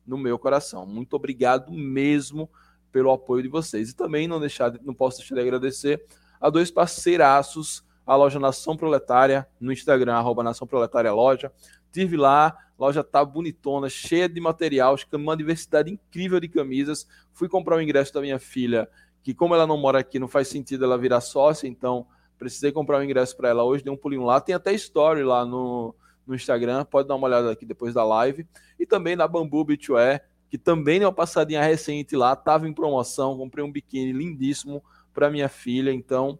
no 0.05 0.17
meu 0.17 0.37
coração. 0.37 0.85
Muito 0.85 1.13
obrigado 1.15 1.71
mesmo 1.71 2.49
pelo 2.91 3.09
apoio 3.09 3.41
de 3.41 3.47
vocês. 3.47 3.89
E 3.89 3.95
também 3.95 4.27
não 4.27 4.37
deixar, 4.37 4.73
não 4.83 4.93
posso 4.93 5.19
deixar 5.19 5.35
de 5.35 5.41
agradecer 5.41 6.05
a 6.41 6.49
dois 6.49 6.69
parceiraços, 6.69 7.85
a 8.05 8.13
loja 8.13 8.37
Nação 8.37 8.75
Proletária 8.75 9.47
no 9.61 9.71
Instagram, 9.71 10.15
arroba 10.15 10.43
Nação 10.43 10.67
Proletária 10.67 11.13
Loja. 11.13 11.53
Tive 11.89 12.17
lá, 12.17 12.57
loja 12.77 13.03
tá 13.03 13.23
bonitona, 13.23 13.89
cheia 13.89 14.29
de 14.29 14.39
material, 14.39 14.95
uma 15.13 15.35
diversidade 15.35 15.91
incrível 15.91 16.39
de 16.39 16.47
camisas. 16.47 17.07
Fui 17.33 17.49
comprar 17.49 17.77
o 17.77 17.81
ingresso 17.81 18.13
da 18.13 18.21
minha 18.21 18.39
filha 18.39 18.89
que 19.27 19.33
como 19.33 19.53
ela 19.53 19.67
não 19.67 19.77
mora 19.77 19.99
aqui, 19.99 20.17
não 20.19 20.27
faz 20.29 20.47
sentido 20.47 20.85
ela 20.85 20.97
virar 20.97 21.19
sócia, 21.19 21.67
então 21.67 22.07
precisei 22.39 22.71
comprar 22.71 22.97
um 22.99 23.03
ingresso 23.03 23.35
para 23.35 23.49
ela 23.49 23.61
hoje, 23.61 23.83
dei 23.83 23.91
um 23.91 23.97
pulinho 23.97 24.23
lá. 24.23 24.39
Tem 24.39 24.55
até 24.55 24.71
story 24.71 25.21
lá 25.21 25.43
no, 25.43 25.93
no 26.25 26.33
Instagram, 26.33 26.85
pode 26.85 27.09
dar 27.09 27.15
uma 27.15 27.27
olhada 27.27 27.51
aqui 27.51 27.65
depois 27.65 27.93
da 27.93 28.05
live. 28.05 28.47
E 28.79 28.85
também 28.85 29.17
na 29.17 29.27
Bambu 29.27 29.65
Beachwear, 29.65 30.23
que 30.49 30.57
também 30.57 30.99
deu 30.99 31.09
uma 31.09 31.13
passadinha 31.13 31.61
recente 31.61 32.15
lá, 32.15 32.31
estava 32.31 32.69
em 32.69 32.73
promoção, 32.73 33.37
comprei 33.37 33.65
um 33.65 33.69
biquíni 33.69 34.13
lindíssimo 34.13 34.81
para 35.13 35.29
minha 35.29 35.49
filha, 35.49 35.91
então 35.91 36.39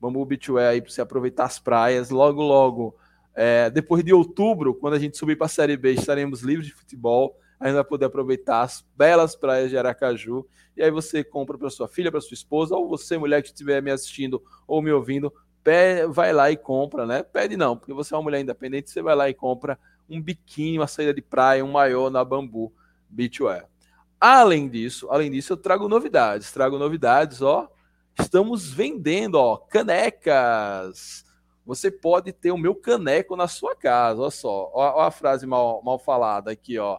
Bambu 0.00 0.24
Beachwear 0.24 0.70
aí 0.70 0.80
para 0.80 0.90
você 0.90 1.02
aproveitar 1.02 1.44
as 1.44 1.58
praias. 1.58 2.08
Logo, 2.08 2.40
logo, 2.40 2.96
é, 3.34 3.70
depois 3.70 4.04
de 4.04 4.12
outubro, 4.12 4.74
quando 4.74 4.94
a 4.94 4.98
gente 4.98 5.16
subir 5.16 5.36
para 5.36 5.46
a 5.46 5.48
Série 5.48 5.76
B, 5.76 5.92
estaremos 5.92 6.42
livres 6.42 6.66
de 6.66 6.74
futebol 6.74 7.36
ainda 7.62 7.76
vai 7.76 7.84
poder 7.84 8.06
aproveitar 8.06 8.62
as 8.62 8.84
belas 8.96 9.36
praias 9.36 9.70
de 9.70 9.78
Aracaju. 9.78 10.44
E 10.76 10.82
aí 10.82 10.90
você 10.90 11.22
compra 11.22 11.56
para 11.56 11.70
sua 11.70 11.86
filha, 11.86 12.10
para 12.10 12.20
sua 12.20 12.34
esposa, 12.34 12.74
ou 12.74 12.88
você, 12.88 13.16
mulher 13.16 13.42
que 13.42 13.48
estiver 13.48 13.80
me 13.80 13.90
assistindo 13.90 14.42
ou 14.66 14.82
me 14.82 14.90
ouvindo, 14.90 15.32
pede, 15.62 16.12
vai 16.12 16.32
lá 16.32 16.50
e 16.50 16.56
compra, 16.56 17.06
né? 17.06 17.22
Pede 17.22 17.56
não, 17.56 17.76
porque 17.76 17.92
você 17.92 18.14
é 18.14 18.16
uma 18.16 18.22
mulher 18.22 18.40
independente, 18.40 18.90
você 18.90 19.00
vai 19.00 19.14
lá 19.14 19.30
e 19.30 19.34
compra 19.34 19.78
um 20.10 20.20
biquíni, 20.20 20.78
uma 20.78 20.86
saída 20.86 21.14
de 21.14 21.22
praia, 21.22 21.64
um 21.64 21.70
maiô 21.70 22.10
na 22.10 22.24
Bambu 22.24 22.72
Beachwear. 23.08 23.68
Além 24.20 24.68
disso, 24.68 25.08
além 25.10 25.30
disso, 25.30 25.52
eu 25.52 25.56
trago 25.56 25.88
novidades, 25.88 26.52
trago 26.52 26.78
novidades, 26.78 27.42
ó. 27.42 27.68
Estamos 28.18 28.70
vendendo, 28.70 29.36
ó, 29.36 29.56
canecas. 29.56 31.24
Você 31.64 31.90
pode 31.90 32.32
ter 32.32 32.50
o 32.50 32.58
meu 32.58 32.74
caneco 32.74 33.36
na 33.36 33.46
sua 33.46 33.76
casa, 33.76 34.20
olha 34.20 34.30
só. 34.30 34.70
Ó 34.74 35.00
a 35.00 35.10
frase 35.10 35.46
mal, 35.46 35.82
mal 35.82 35.98
falada 35.98 36.50
aqui, 36.50 36.78
ó. 36.78 36.98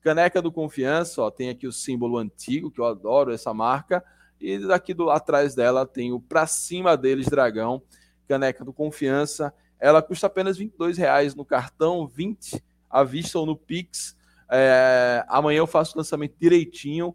Caneca 0.00 0.40
do 0.40 0.50
Confiança, 0.50 1.22
ó, 1.22 1.30
tem 1.30 1.50
aqui 1.50 1.66
o 1.66 1.72
símbolo 1.72 2.18
antigo, 2.18 2.70
que 2.70 2.80
eu 2.80 2.86
adoro 2.86 3.32
essa 3.32 3.52
marca. 3.52 4.02
E 4.40 4.58
daqui 4.58 4.94
do 4.94 5.10
atrás 5.10 5.54
dela 5.54 5.86
tem 5.86 6.12
o 6.12 6.20
Pra 6.20 6.46
Cima 6.46 6.96
deles 6.96 7.26
Dragão, 7.26 7.82
caneca 8.26 8.64
do 8.64 8.72
Confiança. 8.72 9.52
Ela 9.78 10.02
custa 10.02 10.26
apenas 10.26 10.58
R$ 10.58 10.70
reais 10.96 11.34
no 11.34 11.44
cartão, 11.44 12.06
20 12.06 12.62
à 12.88 13.04
vista 13.04 13.38
ou 13.38 13.46
no 13.46 13.56
Pix. 13.56 14.16
É, 14.50 15.24
amanhã 15.28 15.58
eu 15.58 15.66
faço 15.66 15.94
o 15.94 15.98
lançamento 15.98 16.34
direitinho 16.38 17.14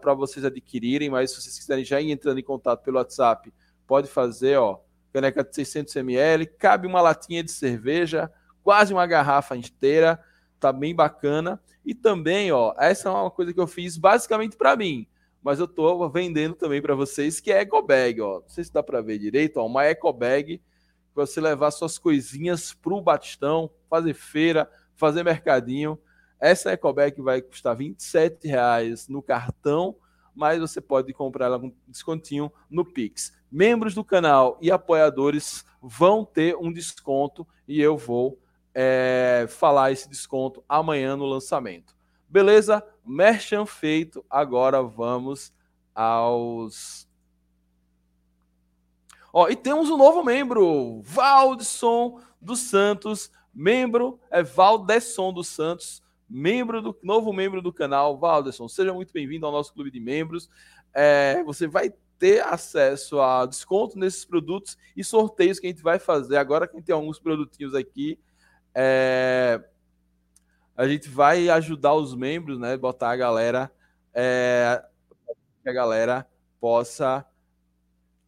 para 0.00 0.14
vocês 0.14 0.44
adquirirem, 0.44 1.10
mas 1.10 1.30
se 1.30 1.40
vocês 1.40 1.58
quiserem 1.58 1.84
já 1.84 2.00
ir 2.00 2.10
entrando 2.10 2.38
em 2.38 2.44
contato 2.44 2.82
pelo 2.82 2.98
WhatsApp, 2.98 3.52
pode 3.86 4.08
fazer, 4.08 4.58
ó, 4.58 4.78
caneca 5.12 5.42
de 5.42 5.54
600 5.54 5.96
ml, 5.96 6.46
cabe 6.46 6.86
uma 6.86 7.00
latinha 7.00 7.42
de 7.42 7.50
cerveja, 7.50 8.30
quase 8.62 8.92
uma 8.92 9.06
garrafa 9.06 9.56
inteira, 9.56 10.20
tá 10.58 10.72
bem 10.72 10.94
bacana. 10.94 11.60
E 11.84 11.94
também, 11.94 12.50
ó, 12.50 12.74
essa 12.78 13.08
é 13.08 13.12
uma 13.12 13.30
coisa 13.30 13.52
que 13.52 13.60
eu 13.60 13.66
fiz 13.66 13.96
basicamente 13.96 14.56
para 14.56 14.76
mim, 14.76 15.06
mas 15.42 15.60
eu 15.60 15.68
tô 15.68 16.08
vendendo 16.08 16.54
também 16.54 16.82
para 16.82 16.94
vocês, 16.94 17.38
que 17.38 17.52
é 17.52 17.60
eco 17.60 17.80
bag, 17.80 18.20
ó. 18.20 18.40
Não 18.40 18.48
sei 18.48 18.64
se 18.64 18.72
dá 18.72 18.82
para 18.82 19.00
ver 19.00 19.18
direito, 19.18 19.58
ó, 19.58 19.66
uma 19.66 19.84
eco 19.84 20.12
bag 20.12 20.60
para 21.14 21.24
você 21.24 21.40
levar 21.40 21.70
suas 21.70 21.96
coisinhas 21.96 22.74
pro 22.74 23.00
Batistão, 23.00 23.70
fazer 23.88 24.12
feira, 24.14 24.68
fazer 24.94 25.22
mercadinho. 25.22 25.98
Essa 26.38 26.72
eco 26.72 26.92
bag 26.92 27.22
vai 27.22 27.40
custar 27.40 27.74
27 27.76 28.46
reais 28.46 29.08
no 29.08 29.22
cartão, 29.22 29.96
mas 30.36 30.60
você 30.60 30.80
pode 30.80 31.12
comprar 31.14 31.46
ela 31.46 31.58
com 31.58 31.72
descontinho 31.88 32.52
no 32.70 32.84
Pix. 32.84 33.32
Membros 33.50 33.94
do 33.94 34.04
canal 34.04 34.58
e 34.60 34.70
apoiadores 34.70 35.64
vão 35.80 36.24
ter 36.24 36.54
um 36.56 36.70
desconto 36.70 37.46
e 37.66 37.80
eu 37.80 37.96
vou 37.96 38.38
é, 38.74 39.46
falar 39.48 39.90
esse 39.90 40.08
desconto 40.08 40.62
amanhã 40.68 41.16
no 41.16 41.24
lançamento. 41.24 41.96
Beleza? 42.28 42.86
Merchan 43.04 43.64
feito. 43.64 44.24
Agora 44.28 44.82
vamos 44.82 45.52
aos. 45.94 47.08
Ó, 49.32 49.48
e 49.48 49.56
temos 49.56 49.88
um 49.88 49.96
novo 49.96 50.22
membro, 50.22 51.00
Valdson 51.02 52.20
dos 52.40 52.60
Santos. 52.60 53.30
Membro 53.54 54.20
é 54.30 54.42
Valdesson 54.42 55.32
dos 55.32 55.48
Santos, 55.48 56.02
membro 56.28 56.82
do 56.82 56.98
novo 57.02 57.32
membro 57.32 57.62
do 57.62 57.72
canal. 57.72 58.18
Valdesson, 58.18 58.68
seja 58.68 58.92
muito 58.92 59.12
bem-vindo 59.12 59.46
ao 59.46 59.52
nosso 59.52 59.72
clube 59.72 59.90
de 59.90 60.00
membros. 60.00 60.50
É, 60.94 61.42
você 61.44 61.66
vai 61.66 61.92
ter 62.18 62.42
acesso 62.42 63.20
a 63.20 63.44
desconto 63.46 63.98
nesses 63.98 64.24
produtos 64.24 64.76
e 64.96 65.04
sorteios 65.04 65.58
que 65.58 65.66
a 65.66 65.70
gente 65.70 65.82
vai 65.82 65.98
fazer. 65.98 66.36
Agora 66.36 66.66
que 66.66 66.74
a 66.74 66.78
gente 66.78 66.86
tem 66.86 66.94
alguns 66.94 67.18
produtinhos 67.18 67.74
aqui 67.74 68.18
é, 68.78 69.58
a 70.76 70.86
gente 70.86 71.08
vai 71.08 71.48
ajudar 71.48 71.94
os 71.94 72.14
membros, 72.14 72.58
né? 72.58 72.76
Botar 72.76 73.10
a 73.10 73.16
galera, 73.16 73.72
é, 74.12 74.84
que 75.62 75.68
a 75.70 75.72
galera 75.72 76.28
possa, 76.60 77.24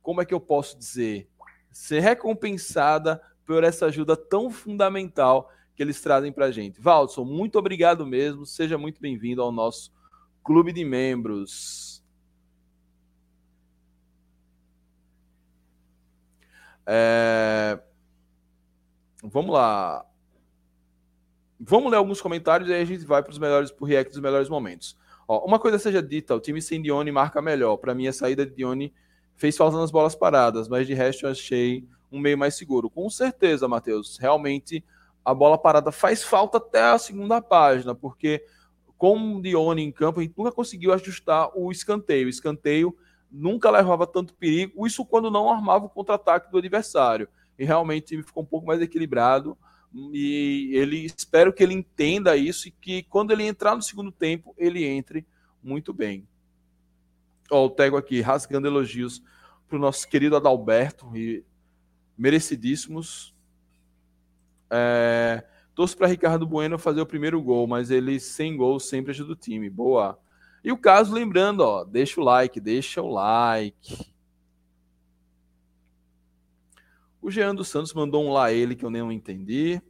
como 0.01 0.23
é 0.23 0.25
que 0.25 0.33
eu 0.33 0.41
posso 0.41 0.79
dizer, 0.79 1.29
ser 1.71 2.01
recompensada 2.01 3.21
por 3.45 3.63
essa 3.63 3.87
ajuda 3.87 4.17
tão 4.17 4.51
fundamental 4.51 5.53
que 5.79 5.83
eles 5.85 6.01
trazem 6.01 6.33
para 6.33 6.47
a 6.47 6.51
gente. 6.51 6.81
Valdson, 6.81 7.25
muito 7.25 7.57
obrigado 7.57 8.05
mesmo. 8.05 8.45
Seja 8.45 8.77
muito 8.77 9.01
bem-vindo 9.01 9.41
ao 9.41 9.53
nosso 9.53 9.93
clube 10.43 10.73
de 10.73 10.85
membros. 10.85 12.03
É... 16.85 17.79
Vamos 19.23 19.53
lá. 19.53 20.05
Vamos 21.61 21.93
ler 21.93 21.99
alguns 21.99 22.21
comentários 22.21 22.69
e 22.69 22.75
aí 22.75 22.83
a 22.83 22.85
gente 22.85 23.05
vai 23.05 23.23
para 23.23 23.31
os 23.31 23.39
melhores, 23.39 23.71
para 23.71 23.85
o 23.85 23.87
react 23.87 24.11
dos 24.13 24.21
melhores 24.21 24.49
momentos. 24.49 24.99
Ó, 25.29 25.47
uma 25.47 25.61
coisa 25.61 25.79
seja 25.79 26.03
dita, 26.03 26.35
o 26.35 26.41
time 26.41 26.61
sem 26.61 26.83
Dione 26.83 27.13
marca 27.13 27.41
melhor. 27.41 27.77
Para 27.77 27.95
mim, 27.95 28.09
a 28.09 28.13
saída 28.13 28.45
de 28.45 28.53
Dione 28.53 28.93
fez 29.37 29.57
falta 29.57 29.77
nas 29.77 29.93
bolas 29.93 30.17
paradas, 30.17 30.67
mas 30.67 30.89
de 30.89 30.95
resto 30.95 31.25
eu 31.25 31.31
achei 31.31 31.87
um 32.11 32.19
meio 32.19 32.37
mais 32.37 32.57
seguro. 32.57 32.91
Com 32.91 33.09
certeza, 33.09 33.69
Matheus. 33.69 34.19
Realmente 34.19 34.85
a 35.29 35.35
bola 35.35 35.59
parada 35.59 35.93
faz 35.93 36.23
falta 36.23 36.57
até 36.57 36.83
a 36.83 36.99
segunda 36.99 37.43
página, 37.43 37.95
porque 37.95 38.43
com 38.97 39.37
o 39.37 39.43
Dione 39.43 39.83
em 39.83 39.93
campo, 39.93 40.21
a 40.21 40.23
gente 40.23 40.33
nunca 40.35 40.51
conseguiu 40.51 40.91
ajustar 40.91 41.51
o 41.55 41.71
escanteio. 41.71 42.27
O 42.27 42.31
escanteio 42.31 42.97
nunca 43.31 43.71
levava 43.71 44.07
tanto 44.07 44.35
perigo, 44.35 44.87
isso 44.87 45.05
quando 45.05 45.31
não 45.31 45.53
armava 45.53 45.85
o 45.85 45.91
contra-ataque 45.91 46.51
do 46.51 46.57
adversário. 46.57 47.29
E 47.59 47.65
realmente 47.67 48.23
ficou 48.23 48.43
um 48.43 48.47
pouco 48.47 48.67
mais 48.67 48.81
equilibrado 48.81 49.57
e 50.15 50.71
ele 50.73 51.05
espero 51.05 51.53
que 51.53 51.63
ele 51.63 51.75
entenda 51.75 52.35
isso 52.35 52.67
e 52.69 52.71
que 52.71 53.03
quando 53.03 53.31
ele 53.31 53.43
entrar 53.43 53.77
no 53.77 53.83
segundo 53.83 54.11
tempo, 54.11 54.55
ele 54.57 54.83
entre 54.83 55.27
muito 55.63 55.93
bem. 55.93 56.27
Ó, 57.51 57.67
o 57.67 57.71
Tego 57.71 57.99
aqui 57.99 58.23
rasgando 58.23 58.67
elogios 58.67 59.23
para 59.69 59.77
o 59.77 59.81
nosso 59.81 60.09
querido 60.09 60.37
Adalberto 60.37 61.15
e 61.15 61.45
merecidíssimos. 62.17 63.37
É, 64.71 65.45
torço 65.75 65.97
para 65.97 66.07
Ricardo 66.07 66.47
Bueno 66.47 66.79
fazer 66.79 67.01
o 67.01 67.07
primeiro 67.07 67.41
gol, 67.43 67.67
mas 67.67 67.91
ele 67.91 68.19
sem 68.21 68.57
gol 68.57 68.79
sempre 68.81 69.11
ajuda 69.11 69.33
o 69.33 69.37
time. 69.37 69.71
Boa. 69.71 70.19
E 70.63 70.73
o 70.73 70.77
caso, 70.77 71.15
lembrando, 71.15 71.61
ó, 71.61 71.85
deixa 71.85 72.21
o 72.21 72.25
like, 72.25 72.61
deixa 72.61 73.01
o 73.01 73.09
like. 73.09 74.13
O 77.21 77.31
Jean 77.31 77.55
dos 77.55 77.69
Santos 77.69 77.93
mandou 77.95 78.25
um 78.25 78.33
lá 78.33 78.53
ele 78.53 78.75
que 78.75 78.85
eu 78.85 78.91
nem 78.91 79.03
entendi. 79.13 79.81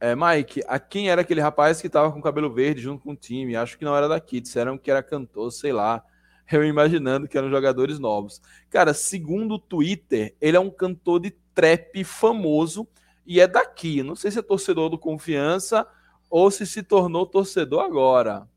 É, 0.00 0.14
Mike, 0.14 0.62
a 0.66 0.78
quem 0.78 1.08
era 1.08 1.22
aquele 1.22 1.40
rapaz 1.40 1.80
que 1.80 1.86
estava 1.86 2.12
com 2.12 2.20
cabelo 2.20 2.52
verde 2.52 2.82
junto 2.82 3.02
com 3.02 3.12
o 3.12 3.16
time? 3.16 3.56
Acho 3.56 3.78
que 3.78 3.84
não 3.84 3.96
era 3.96 4.08
daqui. 4.08 4.40
Disseram 4.40 4.76
que 4.76 4.90
era 4.90 5.02
cantor, 5.02 5.50
sei 5.50 5.72
lá. 5.72 6.04
eu 6.52 6.64
imaginando 6.64 7.28
que 7.28 7.38
eram 7.38 7.50
jogadores 7.50 7.98
novos. 7.98 8.40
Cara, 8.70 8.92
segundo 8.92 9.54
o 9.54 9.58
Twitter, 9.58 10.34
ele 10.40 10.56
é 10.56 10.60
um 10.60 10.70
cantor 10.70 11.20
de 11.20 11.30
trap 11.54 12.04
famoso 12.04 12.86
e 13.26 13.40
é 13.40 13.46
daqui. 13.46 14.02
Não 14.02 14.16
sei 14.16 14.30
se 14.30 14.38
é 14.38 14.42
torcedor 14.42 14.88
do 14.88 14.98
Confiança 14.98 15.86
ou 16.30 16.50
se 16.50 16.66
se 16.66 16.82
tornou 16.82 17.26
torcedor 17.26 17.82
agora. 17.82 18.48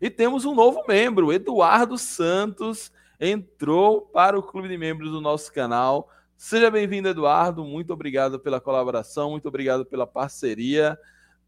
E 0.00 0.08
temos 0.08 0.44
um 0.44 0.54
novo 0.54 0.84
membro, 0.86 1.32
Eduardo 1.32 1.98
Santos, 1.98 2.92
entrou 3.18 4.02
para 4.02 4.38
o 4.38 4.42
clube 4.42 4.68
de 4.68 4.78
membros 4.78 5.10
do 5.10 5.20
nosso 5.20 5.52
canal. 5.52 6.08
Seja 6.36 6.70
bem-vindo, 6.70 7.08
Eduardo. 7.08 7.64
Muito 7.64 7.92
obrigado 7.92 8.38
pela 8.38 8.60
colaboração, 8.60 9.30
muito 9.30 9.48
obrigado 9.48 9.84
pela 9.84 10.06
parceria. 10.06 10.96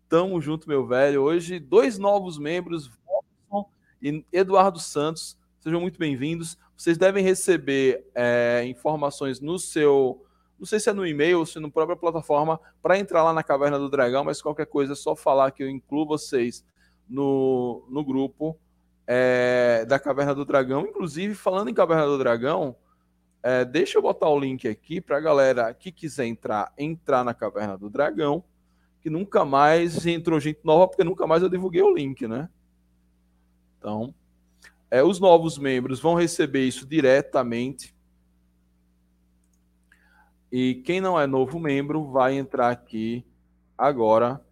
Tamo 0.09 0.41
junto, 0.41 0.69
meu 0.69 0.85
velho. 0.85 1.23
Hoje, 1.23 1.61
dois 1.61 1.97
novos 1.97 2.37
membros, 2.39 2.91
Watson 3.07 3.71
e 4.03 4.25
Eduardo 4.33 4.81
Santos. 4.81 5.39
Sejam 5.61 5.81
muito 5.81 6.01
bem-vindos. 6.01 6.59
Vocês 6.77 6.99
devem 6.99 7.23
receber 7.23 8.05
é, 8.13 8.65
informações 8.67 9.41
no 9.41 9.61
seu. 9.61 10.25
Não 10.61 10.67
sei 10.67 10.79
se 10.79 10.91
é 10.91 10.93
no 10.93 11.07
e-mail 11.07 11.39
ou 11.39 11.47
se 11.47 11.59
na 11.59 11.71
própria 11.71 11.97
plataforma 11.97 12.61
para 12.83 12.99
entrar 12.99 13.25
lá 13.25 13.33
na 13.33 13.43
Caverna 13.43 13.79
do 13.79 13.89
Dragão, 13.89 14.23
mas 14.23 14.43
qualquer 14.43 14.67
coisa 14.67 14.93
é 14.93 14.97
só 14.97 15.17
falar 15.17 15.51
que 15.53 15.63
eu 15.63 15.71
incluo 15.71 16.05
vocês 16.05 16.63
no, 17.09 17.83
no 17.89 18.05
grupo 18.05 18.59
é, 19.07 19.87
da 19.89 19.99
Caverna 19.99 20.35
do 20.35 20.45
Dragão. 20.45 20.83
Inclusive, 20.83 21.35
falando 21.35 21.71
em 21.71 21.75
Caverna 21.75 22.05
do 22.05 22.19
Dragão, 22.19 22.77
é, 23.43 23.65
deixa 23.65 23.97
eu 23.97 24.03
botar 24.03 24.29
o 24.29 24.39
link 24.39 24.69
aqui 24.69 25.01
para 25.01 25.17
a 25.17 25.21
galera 25.21 25.73
que 25.73 25.91
quiser 25.91 26.27
entrar, 26.27 26.71
entrar 26.77 27.25
na 27.25 27.33
Caverna 27.33 27.79
do 27.79 27.89
Dragão, 27.89 28.45
que 29.01 29.09
nunca 29.09 29.47
mais 29.47 30.05
entrou 30.07 30.39
gente 30.39 30.61
nova, 30.63 30.89
porque 30.89 31.03
nunca 31.03 31.27
mais 31.27 31.43
eu 31.43 31.49
divulguei 31.49 31.81
o 31.81 31.95
link, 31.95 32.29
né? 32.29 32.51
Então, 33.79 34.15
é, 34.91 35.03
os 35.03 35.19
novos 35.19 35.57
membros 35.57 36.01
vão 36.01 36.15
receber 36.15 36.67
isso 36.67 36.87
diretamente. 36.87 37.95
E 40.51 40.77
quem 40.77 41.01
não 41.01 41.19
é 41.19 41.27
novo 41.27 41.59
membro 41.61 42.11
vai 42.11 42.37
entrar 42.37 42.71
aqui 42.71 43.25
agora 43.79 44.45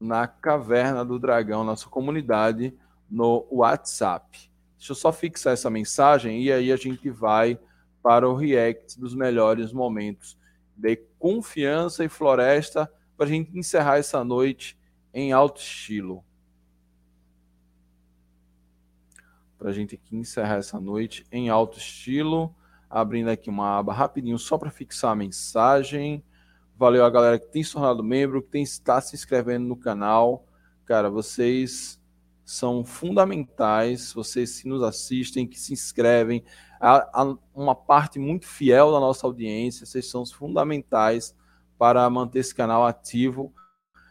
na 0.00 0.26
Caverna 0.26 1.04
do 1.04 1.18
Dragão, 1.18 1.62
nossa 1.62 1.88
comunidade, 1.88 2.74
no 3.08 3.46
WhatsApp. 3.50 4.50
Deixa 4.76 4.92
eu 4.92 4.96
só 4.96 5.12
fixar 5.12 5.52
essa 5.52 5.68
mensagem 5.68 6.42
e 6.42 6.50
aí 6.50 6.72
a 6.72 6.76
gente 6.76 7.10
vai 7.10 7.58
para 8.02 8.28
o 8.28 8.34
react 8.34 8.98
dos 8.98 9.14
melhores 9.14 9.72
momentos 9.72 10.38
de 10.74 10.96
confiança 11.18 12.02
e 12.02 12.08
floresta 12.08 12.90
para 13.16 13.26
a 13.26 13.28
gente 13.28 13.56
encerrar 13.56 13.98
essa 13.98 14.24
noite 14.24 14.78
em 15.12 15.32
alto 15.32 15.60
estilo. 15.60 16.24
Para 19.58 19.68
a 19.68 19.72
gente 19.72 19.94
aqui 19.94 20.16
encerrar 20.16 20.56
essa 20.56 20.80
noite 20.80 21.26
em 21.30 21.50
alto 21.50 21.76
estilo, 21.76 22.54
abrindo 22.90 23.30
aqui 23.30 23.48
uma 23.48 23.78
aba 23.78 23.92
rapidinho 23.92 24.38
só 24.38 24.58
para 24.58 24.70
fixar 24.70 25.12
a 25.12 25.16
mensagem. 25.16 26.24
Valeu 26.76 27.04
a 27.04 27.10
galera 27.10 27.38
que 27.38 27.46
tem 27.46 27.62
se 27.62 27.72
tornado 27.72 28.02
membro, 28.02 28.42
que 28.42 28.48
tem, 28.48 28.62
está 28.62 29.00
se 29.00 29.14
inscrevendo 29.14 29.68
no 29.68 29.76
canal. 29.76 30.44
Cara, 30.84 31.08
vocês 31.08 32.00
são 32.44 32.84
fundamentais, 32.84 34.12
vocês 34.12 34.60
que 34.60 34.68
nos 34.68 34.82
assistem, 34.82 35.46
que 35.46 35.60
se 35.60 35.72
inscrevem, 35.72 36.42
há, 36.80 37.36
uma 37.54 37.76
parte 37.76 38.18
muito 38.18 38.44
fiel 38.44 38.90
da 38.90 38.98
nossa 38.98 39.24
audiência, 39.24 39.86
vocês 39.86 40.10
são 40.10 40.26
fundamentais 40.26 41.32
para 41.78 42.10
manter 42.10 42.40
esse 42.40 42.52
canal 42.52 42.84
ativo. 42.84 43.54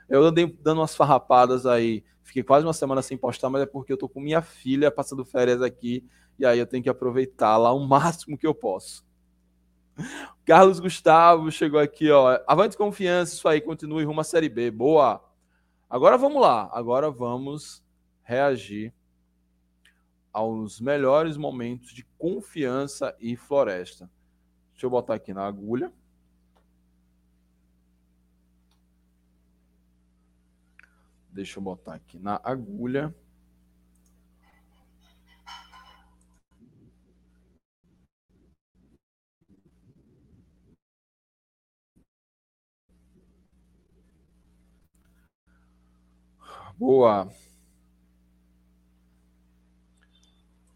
Eu 0.08 0.24
andei 0.24 0.48
dando 0.64 0.80
umas 0.80 0.96
farrapadas 0.96 1.66
aí, 1.66 2.02
fiquei 2.24 2.42
quase 2.42 2.66
uma 2.66 2.72
semana 2.72 3.02
sem 3.02 3.18
postar, 3.18 3.50
mas 3.50 3.64
é 3.64 3.66
porque 3.66 3.92
eu 3.92 3.98
tô 3.98 4.08
com 4.08 4.22
minha 4.22 4.42
filha 4.42 4.90
passando 4.90 5.26
férias 5.26 5.62
aqui, 5.62 6.08
e 6.40 6.46
aí 6.46 6.58
eu 6.58 6.66
tenho 6.66 6.82
que 6.82 6.90
aproveitá-la 6.90 7.72
o 7.74 7.80
máximo 7.86 8.38
que 8.38 8.48
eu 8.48 8.56
posso. 8.56 9.06
Carlos 10.46 10.80
Gustavo 10.80 11.52
chegou 11.52 11.80
aqui, 11.80 12.10
ó. 12.10 12.40
Avante 12.48 12.78
confiança, 12.78 13.34
isso 13.34 13.48
aí, 13.48 13.60
continue 13.60 14.06
rumo 14.06 14.22
à 14.22 14.24
Série 14.24 14.50
B. 14.50 14.72
Boa. 14.72 15.24
Agora 15.90 16.18
vamos 16.18 16.42
lá. 16.42 16.70
Agora 16.72 17.12
vamos 17.12 17.84
reagir 18.24 18.94
aos 20.32 20.80
melhores 20.80 21.36
momentos 21.36 21.92
de 21.92 22.06
confiança 22.18 23.16
e 23.20 23.36
floresta. 23.36 24.10
Deixa 24.72 24.86
eu 24.86 24.90
botar 24.90 25.16
aqui 25.16 25.34
na 25.34 25.46
agulha. 25.46 25.92
Deixa 31.30 31.60
eu 31.60 31.64
botar 31.64 31.96
aqui 31.96 32.18
na 32.18 32.40
agulha. 32.44 33.14
Boa. 46.80 47.28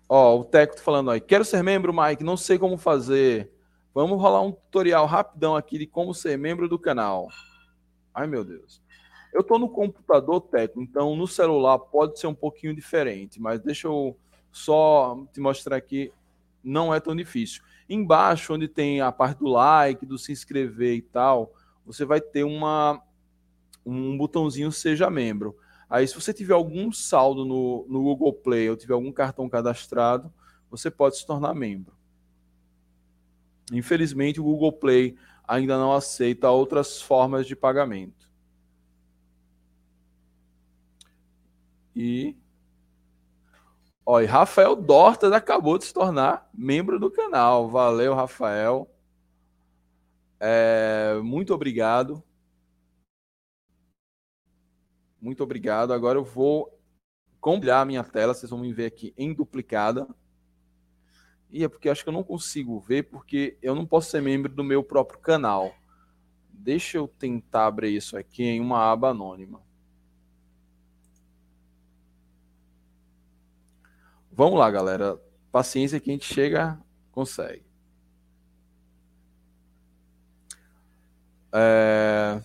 Ó, 0.09 0.41
o 0.41 0.43
Teco 0.43 0.75
tá 0.75 0.81
falando 0.81 1.09
aí. 1.09 1.21
Quero 1.21 1.45
ser 1.45 1.63
membro, 1.63 1.93
Mike. 1.93 2.25
Não 2.25 2.35
sei 2.35 2.59
como 2.59 2.77
fazer. 2.77 3.49
Vamos 3.93 4.21
rolar 4.21 4.41
um 4.41 4.51
tutorial 4.51 5.05
rapidão 5.05 5.55
aqui 5.55 5.77
de 5.77 5.87
como 5.87 6.13
ser 6.13 6.37
membro 6.37 6.67
do 6.67 6.77
canal. 6.77 7.29
Ai, 8.13 8.27
meu 8.27 8.43
Deus. 8.43 8.81
Eu 9.31 9.39
estou 9.39 9.57
no 9.57 9.69
computador, 9.69 10.41
Teco, 10.41 10.81
então 10.81 11.15
no 11.15 11.25
celular 11.25 11.79
pode 11.79 12.19
ser 12.19 12.27
um 12.27 12.35
pouquinho 12.35 12.75
diferente, 12.75 13.41
mas 13.41 13.61
deixa 13.61 13.87
eu 13.87 14.15
só 14.51 15.25
te 15.33 15.39
mostrar 15.39 15.77
aqui. 15.77 16.11
Não 16.61 16.93
é 16.93 16.99
tão 16.99 17.15
difícil. 17.15 17.63
Embaixo, 17.89 18.53
onde 18.53 18.67
tem 18.67 18.99
a 18.99 19.11
parte 19.11 19.39
do 19.39 19.47
like, 19.47 20.05
do 20.05 20.17
se 20.17 20.33
inscrever 20.33 20.95
e 20.95 21.01
tal, 21.01 21.53
você 21.85 22.03
vai 22.03 22.19
ter 22.19 22.43
uma, 22.43 23.01
um 23.85 24.17
botãozinho 24.17 24.71
Seja 24.71 25.09
Membro. 25.09 25.57
Aí, 25.89 26.07
se 26.07 26.15
você 26.15 26.33
tiver 26.33 26.53
algum 26.53 26.91
saldo 26.91 27.45
no, 27.45 27.85
no 27.87 28.01
Google 28.03 28.33
Play 28.33 28.69
ou 28.69 28.75
tiver 28.75 28.93
algum 28.93 29.11
cartão 29.11 29.47
cadastrado, 29.47 30.33
você 30.69 30.89
pode 30.89 31.17
se 31.17 31.25
tornar 31.25 31.53
membro. 31.53 31.93
Infelizmente, 33.71 34.39
o 34.39 34.43
Google 34.43 34.73
Play 34.73 35.15
ainda 35.47 35.77
não 35.77 35.93
aceita 35.93 36.49
outras 36.49 37.01
formas 37.01 37.45
de 37.45 37.55
pagamento. 37.55 38.29
E. 41.95 42.35
Olha, 44.05 44.29
Rafael 44.29 44.75
Dortas 44.75 45.31
acabou 45.31 45.77
de 45.77 45.85
se 45.85 45.93
tornar 45.93 46.49
membro 46.53 46.99
do 46.99 47.09
canal. 47.09 47.69
Valeu, 47.69 48.13
Rafael. 48.13 48.89
É, 50.39 51.19
muito 51.23 51.53
obrigado. 51.53 52.21
Muito 55.23 55.41
obrigado. 55.41 55.93
Agora 55.93 56.19
eu 56.19 56.25
vou 56.25 56.77
compilar 57.39 57.81
a 57.81 57.85
minha 57.85 58.03
tela, 58.03 58.33
vocês 58.33 58.49
vão 58.49 58.59
me 58.59 58.73
ver 58.73 58.87
aqui 58.87 59.13
em 59.17 59.33
duplicada. 59.33 60.05
E 61.49 61.63
é 61.63 61.69
porque 61.69 61.87
acho 61.87 62.03
que 62.03 62.09
eu 62.09 62.13
não 62.13 62.25
consigo 62.25 62.77
ver, 62.81 63.03
porque 63.03 63.57
eu 63.61 63.73
não 63.73 63.85
posso 63.85 64.11
ser 64.11 64.21
membro 64.21 64.53
do 64.53 64.65
meu 64.65 64.83
próprio 64.83 65.21
canal. 65.21 65.73
Deixa 66.49 66.97
eu 66.97 67.07
tentar 67.07 67.67
abrir 67.67 67.95
isso 67.95 68.17
aqui 68.17 68.43
em 68.43 68.59
uma 68.59 68.91
aba 68.91 69.11
anônima. 69.11 69.61
Vamos 74.29 74.59
lá, 74.59 74.69
galera. 74.69 75.17
Paciência 75.53 76.01
que 76.01 76.09
a 76.09 76.13
gente 76.13 76.25
chega, 76.25 76.77
consegue. 77.13 77.63
É... 81.53 82.41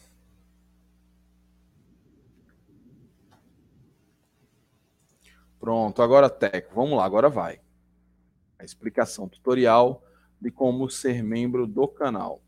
Pronto, 5.69 6.01
agora 6.01 6.31
Teco. 6.31 6.75
Vamos 6.75 6.97
lá, 6.97 7.05
agora 7.05 7.29
vai. 7.29 7.61
A 8.59 8.65
explicação 8.65 9.29
tutorial 9.29 10.03
de 10.41 10.51
como 10.51 10.89
ser 10.89 11.23
membro 11.23 11.67
do 11.67 11.87
canal. 11.87 12.41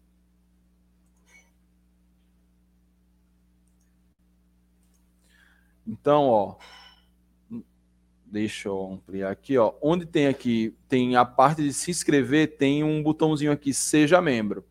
Então, 5.86 6.28
ó, 6.28 6.56
deixa 8.24 8.68
eu 8.68 8.92
ampliar 8.94 9.30
aqui, 9.30 9.58
ó. 9.58 9.74
Onde 9.82 10.06
tem 10.06 10.26
aqui, 10.26 10.74
tem 10.88 11.14
a 11.14 11.26
parte 11.26 11.62
de 11.62 11.74
se 11.74 11.90
inscrever, 11.90 12.56
tem 12.56 12.82
um 12.82 13.02
botãozinho 13.02 13.52
aqui, 13.52 13.74
seja 13.74 14.18
membro. 14.22 14.64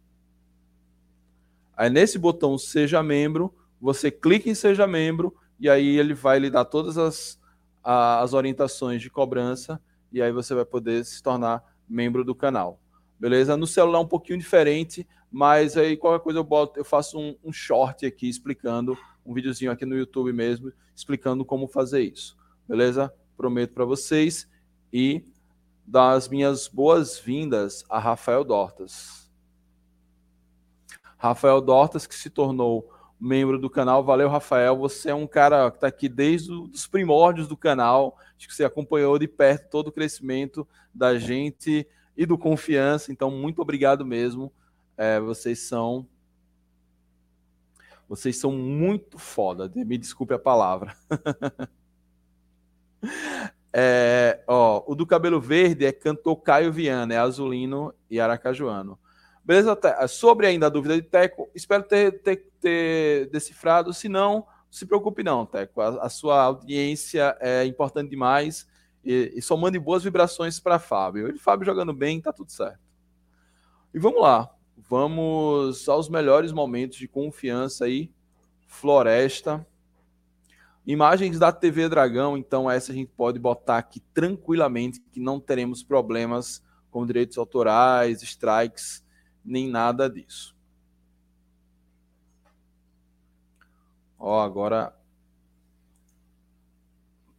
Aí 1.77 1.91
nesse 1.91 2.17
botão 2.17 2.57
seja 2.57 3.03
membro, 3.03 3.53
você 3.79 4.09
clica 4.09 4.49
em 4.49 4.55
seja 4.55 4.87
membro 4.87 5.37
e 5.59 5.69
aí 5.69 5.99
ele 5.99 6.15
vai 6.15 6.39
lhe 6.39 6.49
dar 6.49 6.65
todas 6.65 6.97
as 6.97 7.38
as 7.83 8.33
orientações 8.33 9.01
de 9.01 9.09
cobrança 9.09 9.81
e 10.11 10.21
aí 10.21 10.31
você 10.31 10.53
vai 10.53 10.65
poder 10.65 11.05
se 11.05 11.21
tornar 11.21 11.63
membro 11.87 12.23
do 12.23 12.35
canal. 12.35 12.79
Beleza? 13.19 13.57
No 13.57 13.67
celular 13.67 13.99
é 13.99 14.01
um 14.01 14.07
pouquinho 14.07 14.39
diferente, 14.39 15.07
mas 15.31 15.75
aí 15.77 15.97
qualquer 15.97 16.23
coisa 16.23 16.39
eu 16.39 16.43
boto, 16.43 16.79
eu 16.79 16.85
faço 16.85 17.19
um, 17.19 17.35
um 17.43 17.51
short 17.51 18.05
aqui 18.05 18.29
explicando, 18.29 18.97
um 19.25 19.33
videozinho 19.33 19.71
aqui 19.71 19.85
no 19.85 19.97
YouTube 19.97 20.31
mesmo, 20.33 20.71
explicando 20.95 21.43
como 21.45 21.67
fazer 21.67 22.01
isso. 22.01 22.37
beleza? 22.67 23.13
Prometo 23.35 23.73
para 23.73 23.85
vocês 23.85 24.49
e 24.91 25.23
das 25.85 26.27
minhas 26.29 26.67
boas-vindas 26.67 27.83
a 27.89 27.99
Rafael 27.99 28.43
Dortas. 28.43 29.29
Rafael 31.17 31.59
Dortas, 31.59 32.07
que 32.07 32.15
se 32.15 32.29
tornou 32.29 32.89
membro 33.19 33.59
do 33.59 33.69
canal. 33.69 34.03
Valeu, 34.03 34.29
Rafael. 34.29 34.77
Você 34.77 35.09
é 35.09 35.15
um 35.15 35.27
cara 35.27 35.69
que 35.69 35.77
está 35.77 35.87
aqui 35.87 36.07
desde 36.07 36.51
os 36.51 36.87
primórdios 36.87 37.47
do 37.47 37.57
canal. 37.57 38.17
Acho 38.37 38.47
que 38.47 38.55
você 38.55 38.63
acompanhou 38.63 39.19
de 39.19 39.27
perto 39.27 39.69
todo 39.69 39.87
o 39.89 39.91
crescimento 39.91 40.67
da 40.93 41.17
gente 41.17 41.85
e 42.15 42.25
do 42.25 42.37
Confiança. 42.37 43.11
Então, 43.11 43.29
muito 43.29 43.61
obrigado 43.61 44.05
mesmo. 44.05 44.51
É, 44.95 45.19
vocês 45.19 45.59
são. 45.59 46.07
Vocês 48.07 48.37
são 48.37 48.51
muito 48.51 49.19
foda. 49.19 49.71
Me 49.75 49.97
desculpe 49.97 50.33
a 50.33 50.39
palavra. 50.39 50.95
é, 53.71 54.43
ó, 54.47 54.83
o 54.87 54.95
do 54.95 55.05
cabelo 55.05 55.39
verde 55.39 55.85
é 55.85 55.91
cantor 55.91 56.37
Caio 56.37 56.71
Viana, 56.71 57.13
é 57.13 57.17
azulino 57.17 57.93
e 58.09 58.19
aracajuano. 58.19 58.97
Beleza? 59.49 59.75
Sobre 60.07 60.45
ainda 60.45 60.67
a 60.67 60.69
dúvida 60.69 60.93
de 60.93 61.01
Teco, 61.01 61.49
espero 61.55 61.81
ter, 61.81 62.21
ter, 62.21 62.51
ter 62.61 63.31
decifrado. 63.31 63.91
Se 63.91 64.07
não, 64.07 64.45
se 64.69 64.85
preocupe 64.85 65.23
não, 65.23 65.43
Teco. 65.43 65.81
A, 65.81 66.05
a 66.05 66.07
sua 66.07 66.39
audiência 66.43 67.35
é 67.39 67.65
importante 67.65 68.11
demais 68.11 68.69
e, 69.03 69.33
e 69.35 69.41
só 69.41 69.57
mande 69.57 69.79
boas 69.79 70.03
vibrações 70.03 70.59
para 70.59 70.77
Fábio. 70.77 71.27
Ele, 71.27 71.39
Fábio 71.39 71.65
jogando 71.65 71.91
bem, 71.91 72.21
tá 72.21 72.31
tudo 72.31 72.51
certo. 72.51 72.77
E 73.91 73.97
vamos 73.97 74.21
lá. 74.21 74.53
Vamos 74.77 75.89
aos 75.89 76.09
melhores 76.09 76.51
momentos 76.51 76.99
de 76.99 77.07
confiança 77.07 77.85
aí. 77.85 78.13
Floresta. 78.67 79.65
Imagens 80.85 81.39
da 81.39 81.51
TV 81.51 81.89
Dragão, 81.89 82.37
então 82.37 82.69
essa 82.69 82.91
a 82.91 82.95
gente 82.95 83.11
pode 83.17 83.39
botar 83.39 83.79
aqui 83.79 83.99
tranquilamente, 84.13 85.01
que 85.11 85.19
não 85.19 85.39
teremos 85.39 85.81
problemas 85.81 86.63
com 86.91 87.03
direitos 87.03 87.35
autorais, 87.39 88.21
strikes 88.21 89.08
nem 89.49 89.67
nada 89.67 90.09
disso. 90.09 90.55
Ó, 94.17 94.41
agora. 94.41 94.95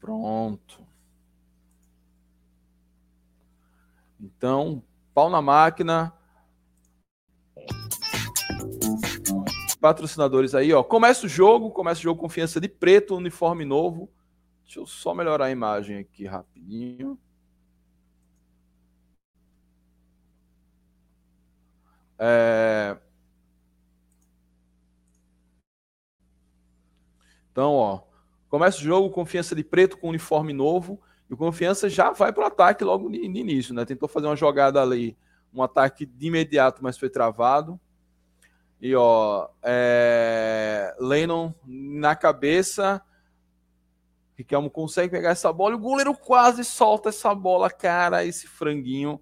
Pronto. 0.00 0.84
Então, 4.18 4.82
pau 5.14 5.30
na 5.30 5.40
máquina. 5.40 6.12
Patrocinadores 9.80 10.54
aí, 10.54 10.72
ó. 10.72 10.82
Começa 10.82 11.26
o 11.26 11.28
jogo, 11.28 11.70
começa 11.70 12.00
o 12.00 12.02
jogo 12.02 12.20
confiança 12.20 12.60
de 12.60 12.68
preto, 12.68 13.16
uniforme 13.16 13.64
novo. 13.64 14.10
Deixa 14.64 14.80
eu 14.80 14.86
só 14.86 15.14
melhorar 15.14 15.46
a 15.46 15.50
imagem 15.50 15.98
aqui 15.98 16.26
rapidinho. 16.26 17.18
É... 22.22 22.98
Então, 27.50 27.72
ó, 27.72 28.02
começa 28.48 28.78
o 28.78 28.82
jogo, 28.82 29.10
confiança 29.10 29.54
de 29.56 29.64
preto 29.64 29.96
com 29.96 30.10
uniforme 30.10 30.52
novo, 30.52 31.00
e 31.28 31.34
o 31.34 31.36
confiança 31.36 31.88
já 31.88 32.10
vai 32.10 32.32
para 32.32 32.44
o 32.44 32.46
ataque 32.46 32.84
logo 32.84 33.08
no 33.08 33.14
início, 33.14 33.74
né? 33.74 33.84
Tentou 33.86 34.08
fazer 34.08 34.26
uma 34.26 34.36
jogada 34.36 34.82
ali, 34.82 35.16
um 35.52 35.62
ataque 35.62 36.04
de 36.04 36.26
imediato, 36.26 36.82
mas 36.82 36.98
foi 36.98 37.08
travado. 37.08 37.80
E 38.80 38.94
ó, 38.94 39.48
é... 39.62 40.94
Lennon 41.00 41.54
na 41.66 42.14
cabeça. 42.14 43.02
Riquelmo 44.36 44.70
consegue 44.70 45.10
pegar 45.10 45.30
essa 45.30 45.52
bola 45.52 45.74
e 45.74 45.76
o 45.76 45.80
goleiro 45.80 46.14
quase 46.16 46.64
solta 46.64 47.10
essa 47.10 47.34
bola, 47.34 47.68
cara. 47.70 48.24
Esse 48.24 48.46
franguinho 48.46 49.20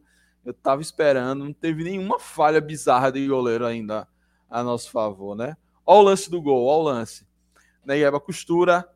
eu 0.48 0.54
tava 0.54 0.80
esperando, 0.80 1.44
não 1.44 1.52
teve 1.52 1.84
nenhuma 1.84 2.18
falha 2.18 2.58
bizarra 2.58 3.12
de 3.12 3.26
goleiro 3.28 3.66
ainda 3.66 4.08
a 4.48 4.62
nosso 4.62 4.90
favor, 4.90 5.36
né? 5.36 5.54
Olha 5.84 5.98
o 5.98 6.02
lance 6.04 6.30
do 6.30 6.40
gol, 6.40 6.64
olha 6.64 6.80
o 6.80 6.82
lance. 6.84 7.26
Negueba 7.84 8.18
costura. 8.18 8.88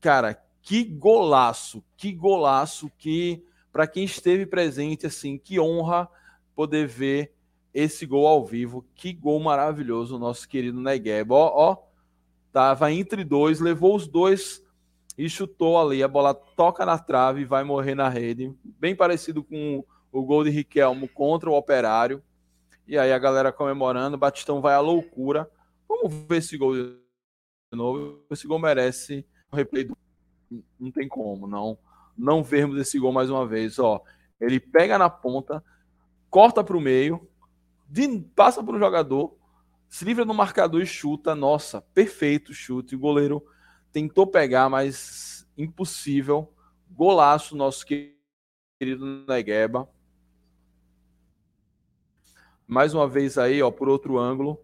Cara, 0.00 0.42
que 0.60 0.82
golaço, 0.82 1.80
que 1.96 2.10
golaço, 2.10 2.90
que 2.98 3.40
para 3.70 3.86
quem 3.86 4.02
esteve 4.02 4.44
presente, 4.44 5.06
assim, 5.06 5.38
que 5.38 5.60
honra 5.60 6.08
poder 6.56 6.88
ver 6.88 7.32
esse 7.72 8.04
gol 8.04 8.26
ao 8.26 8.44
vivo. 8.44 8.84
Que 8.96 9.12
gol 9.12 9.38
maravilhoso, 9.38 10.18
nosso 10.18 10.48
querido 10.48 10.80
Negueba. 10.80 11.36
Ó, 11.36 11.52
ó, 11.54 11.76
tava 12.52 12.90
entre 12.90 13.22
dois, 13.22 13.60
levou 13.60 13.94
os 13.94 14.08
dois 14.08 14.60
e 15.16 15.30
chutou 15.30 15.78
ali. 15.78 16.02
A 16.02 16.08
bola 16.08 16.34
toca 16.34 16.84
na 16.84 16.98
trave 16.98 17.42
e 17.42 17.44
vai 17.44 17.62
morrer 17.62 17.94
na 17.94 18.08
rede. 18.08 18.52
Bem 18.80 18.96
parecido 18.96 19.44
com 19.44 19.84
o 20.12 20.22
gol 20.22 20.44
de 20.44 20.50
Riquelmo 20.50 21.08
contra 21.08 21.50
o 21.50 21.54
Operário. 21.54 22.22
E 22.86 22.98
aí 22.98 23.12
a 23.12 23.18
galera 23.18 23.52
comemorando, 23.52 24.18
Batistão 24.18 24.60
vai 24.60 24.74
à 24.74 24.80
loucura. 24.80 25.50
Vamos 25.88 26.12
ver 26.28 26.38
esse 26.38 26.56
gol 26.56 26.74
de 26.74 26.96
novo. 27.72 28.24
Esse 28.30 28.46
gol 28.46 28.58
merece 28.58 29.24
o 29.50 29.56
replay 29.56 29.84
do... 29.84 29.96
Não 30.78 30.90
tem 30.90 31.06
como, 31.06 31.46
não. 31.46 31.78
Não 32.16 32.42
vermos 32.42 32.80
esse 32.80 32.98
gol 32.98 33.12
mais 33.12 33.30
uma 33.30 33.46
vez. 33.46 33.78
Ó, 33.78 34.02
ele 34.40 34.58
pega 34.58 34.98
na 34.98 35.08
ponta, 35.08 35.62
corta 36.28 36.64
para 36.64 36.76
o 36.76 36.80
meio, 36.80 37.28
de... 37.88 38.20
passa 38.34 38.62
para 38.62 38.74
o 38.74 38.78
jogador, 38.78 39.36
se 39.88 40.04
livra 40.04 40.24
do 40.24 40.34
marcador 40.34 40.82
e 40.82 40.86
chuta. 40.86 41.34
Nossa, 41.34 41.80
perfeito 41.80 42.52
chute. 42.52 42.96
O 42.96 43.00
goleiro 43.00 43.44
tentou 43.92 44.26
pegar, 44.26 44.68
mas 44.68 45.46
impossível. 45.56 46.52
Golaço, 46.90 47.56
nosso 47.56 47.84
querido 47.86 49.24
Negueba. 49.28 49.88
Mais 52.70 52.94
uma 52.94 53.08
vez 53.08 53.36
aí, 53.36 53.60
ó, 53.60 53.68
por 53.68 53.88
outro 53.88 54.16
ângulo, 54.16 54.56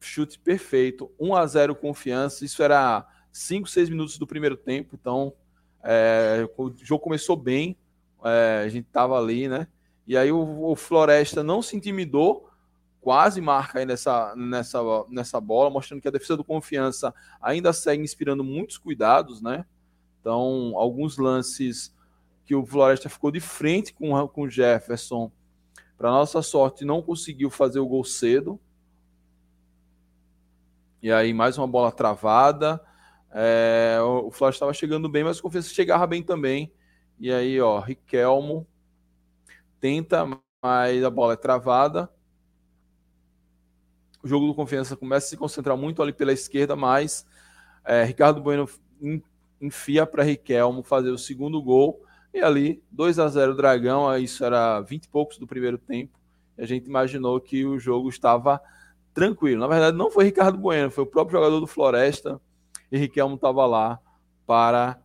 chute 0.00 0.40
perfeito, 0.40 1.08
1 1.20 1.36
a 1.36 1.46
0 1.46 1.76
confiança. 1.76 2.44
Isso 2.44 2.60
era 2.64 3.06
5, 3.30 3.68
6 3.68 3.88
minutos 3.90 4.18
do 4.18 4.26
primeiro 4.26 4.56
tempo, 4.56 4.98
então 5.00 5.32
é, 5.80 6.48
o 6.56 6.72
jogo 6.82 7.00
começou 7.00 7.36
bem, 7.36 7.76
é, 8.24 8.64
a 8.64 8.68
gente 8.68 8.88
tava 8.90 9.16
ali, 9.16 9.46
né? 9.46 9.68
E 10.04 10.16
aí 10.16 10.32
o, 10.32 10.64
o, 10.64 10.74
Floresta 10.74 11.44
não 11.44 11.62
se 11.62 11.76
intimidou, 11.76 12.50
quase 13.00 13.40
marca 13.40 13.78
aí 13.78 13.86
nessa, 13.86 14.34
nessa, 14.34 14.80
nessa 15.08 15.40
bola, 15.40 15.70
mostrando 15.70 16.00
que 16.00 16.08
a 16.08 16.10
defesa 16.10 16.36
do 16.36 16.42
Confiança 16.42 17.14
ainda 17.40 17.72
segue 17.72 18.02
inspirando 18.02 18.42
muitos 18.42 18.78
cuidados, 18.78 19.40
né? 19.40 19.64
Então, 20.20 20.72
alguns 20.74 21.16
lances 21.16 21.94
que 22.44 22.56
o 22.56 22.66
Floresta 22.66 23.08
ficou 23.08 23.30
de 23.30 23.38
frente 23.38 23.94
com, 23.94 24.26
com 24.26 24.42
o 24.42 24.50
Jefferson 24.50 25.30
para 25.98 26.12
nossa 26.12 26.40
sorte, 26.40 26.84
não 26.84 27.02
conseguiu 27.02 27.50
fazer 27.50 27.80
o 27.80 27.86
gol 27.86 28.04
cedo. 28.04 28.58
E 31.02 31.10
aí, 31.10 31.34
mais 31.34 31.58
uma 31.58 31.66
bola 31.66 31.90
travada. 31.90 32.80
É, 33.32 33.98
o 34.00 34.30
Flash 34.30 34.54
estava 34.54 34.72
chegando 34.72 35.08
bem, 35.08 35.24
mas 35.24 35.38
o 35.38 35.42
Confiança 35.42 35.74
chegava 35.74 36.06
bem 36.06 36.22
também. 36.22 36.72
E 37.18 37.32
aí, 37.32 37.60
ó, 37.60 37.80
Riquelmo 37.80 38.64
tenta, 39.80 40.24
mas 40.62 41.04
a 41.04 41.10
bola 41.10 41.32
é 41.32 41.36
travada. 41.36 42.08
O 44.22 44.28
jogo 44.28 44.46
do 44.46 44.54
Confiança 44.54 44.96
começa 44.96 45.26
a 45.26 45.30
se 45.30 45.36
concentrar 45.36 45.76
muito 45.76 46.00
ali 46.00 46.12
pela 46.12 46.32
esquerda, 46.32 46.76
mas 46.76 47.26
é, 47.84 48.04
Ricardo 48.04 48.40
Bueno 48.40 48.68
enfia 49.60 50.06
para 50.06 50.22
Riquelmo 50.22 50.82
fazer 50.84 51.10
o 51.10 51.18
segundo 51.18 51.60
gol. 51.60 52.04
E 52.38 52.40
ali, 52.40 52.80
2 52.92 53.18
a 53.18 53.26
0 53.26 53.56
Dragão, 53.56 54.16
isso 54.16 54.44
era 54.44 54.80
20 54.80 55.04
e 55.06 55.08
poucos 55.08 55.38
do 55.38 55.46
primeiro 55.46 55.76
tempo. 55.76 56.16
E 56.56 56.62
a 56.62 56.66
gente 56.66 56.86
imaginou 56.86 57.40
que 57.40 57.64
o 57.64 57.80
jogo 57.80 58.08
estava 58.08 58.60
tranquilo. 59.12 59.58
Na 59.58 59.66
verdade, 59.66 59.96
não 59.96 60.08
foi 60.08 60.26
Ricardo 60.26 60.56
Bueno, 60.56 60.88
foi 60.88 61.02
o 61.02 61.06
próprio 61.08 61.36
jogador 61.36 61.58
do 61.58 61.66
Floresta. 61.66 62.40
E 62.92 62.96
Riquelmo 62.96 63.34
estava 63.34 63.66
lá 63.66 63.98
para 64.46 65.02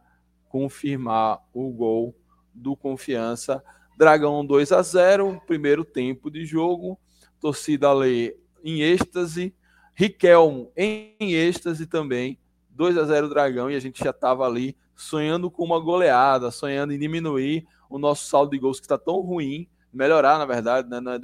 confirmar 0.47 1.39
o 1.51 1.71
gol 1.71 2.15
do 2.53 2.75
Confiança. 2.75 3.63
Dragão 3.97 4.45
2 4.45 4.71
a 4.71 4.83
0 4.83 5.41
primeiro 5.47 5.83
tempo 5.83 6.29
de 6.29 6.45
jogo. 6.45 6.99
Torcida 7.39 7.89
ali 7.89 8.37
em 8.63 8.81
êxtase. 8.81 9.55
Riquelmo 9.95 10.71
em 10.77 11.15
êxtase 11.19 11.87
também. 11.87 12.37
2 12.69 12.95
a 12.95 13.05
0 13.05 13.27
Dragão 13.27 13.71
e 13.71 13.75
a 13.75 13.79
gente 13.79 14.03
já 14.03 14.11
estava 14.11 14.45
ali 14.45 14.77
sonhando 14.95 15.49
com 15.49 15.63
uma 15.63 15.79
goleada, 15.79 16.51
sonhando 16.51 16.93
em 16.93 16.99
diminuir 16.99 17.67
o 17.89 17.97
nosso 17.97 18.27
saldo 18.27 18.51
de 18.51 18.59
gols 18.59 18.79
que 18.79 18.85
está 18.85 18.97
tão 18.97 19.19
ruim, 19.19 19.67
melhorar, 19.91 20.37
na 20.37 20.45
verdade, 20.45 20.89
né? 20.89 20.99
não 20.99 21.13
é 21.13 21.19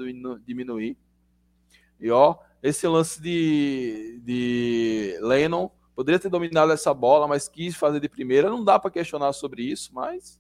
diminuir. 0.46 0.98
E 2.00 2.12
ó, 2.12 2.38
esse 2.62 2.88
lance 2.88 3.22
de, 3.22 4.22
de 4.24 5.18
Lennon 5.22 5.70
poderia 5.96 6.20
ter 6.20 6.30
dominado 6.30 6.72
essa 6.72 6.94
bola, 6.94 7.28
mas 7.28 7.48
quis 7.48 7.76
fazer 7.76 8.00
de 8.00 8.08
primeira. 8.08 8.50
Não 8.50 8.64
dá 8.64 8.80
para 8.80 8.92
questionar 8.92 9.34
sobre 9.34 9.64
isso, 9.64 9.94
mas 9.94 10.40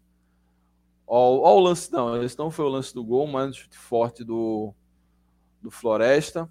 ó, 1.05 1.37
ó, 1.37 1.55
o 1.55 1.59
lance 1.59 1.91
não, 1.91 2.21
esse 2.23 2.37
não 2.37 2.51
foi 2.51 2.65
o 2.65 2.69
lance 2.69 2.93
do 2.93 3.03
gol, 3.03 3.27
mas 3.27 3.57
forte 3.71 4.23
do, 4.23 4.73
do 5.61 5.71
Floresta. 5.71 6.49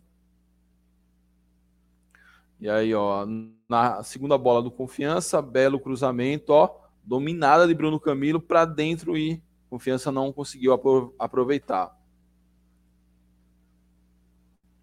E 2.60 2.68
aí, 2.68 2.92
ó, 2.94 3.24
na 3.68 4.02
segunda 4.02 4.36
bola 4.36 4.62
do 4.62 4.70
Confiança, 4.70 5.40
belo 5.40 5.78
cruzamento, 5.78 6.52
ó, 6.52 6.76
dominada 7.04 7.66
de 7.66 7.74
Bruno 7.74 8.00
Camilo 8.00 8.40
para 8.40 8.64
dentro 8.64 9.16
e 9.16 9.42
Confiança 9.70 10.10
não 10.10 10.32
conseguiu 10.32 10.72
aproveitar. 11.18 11.96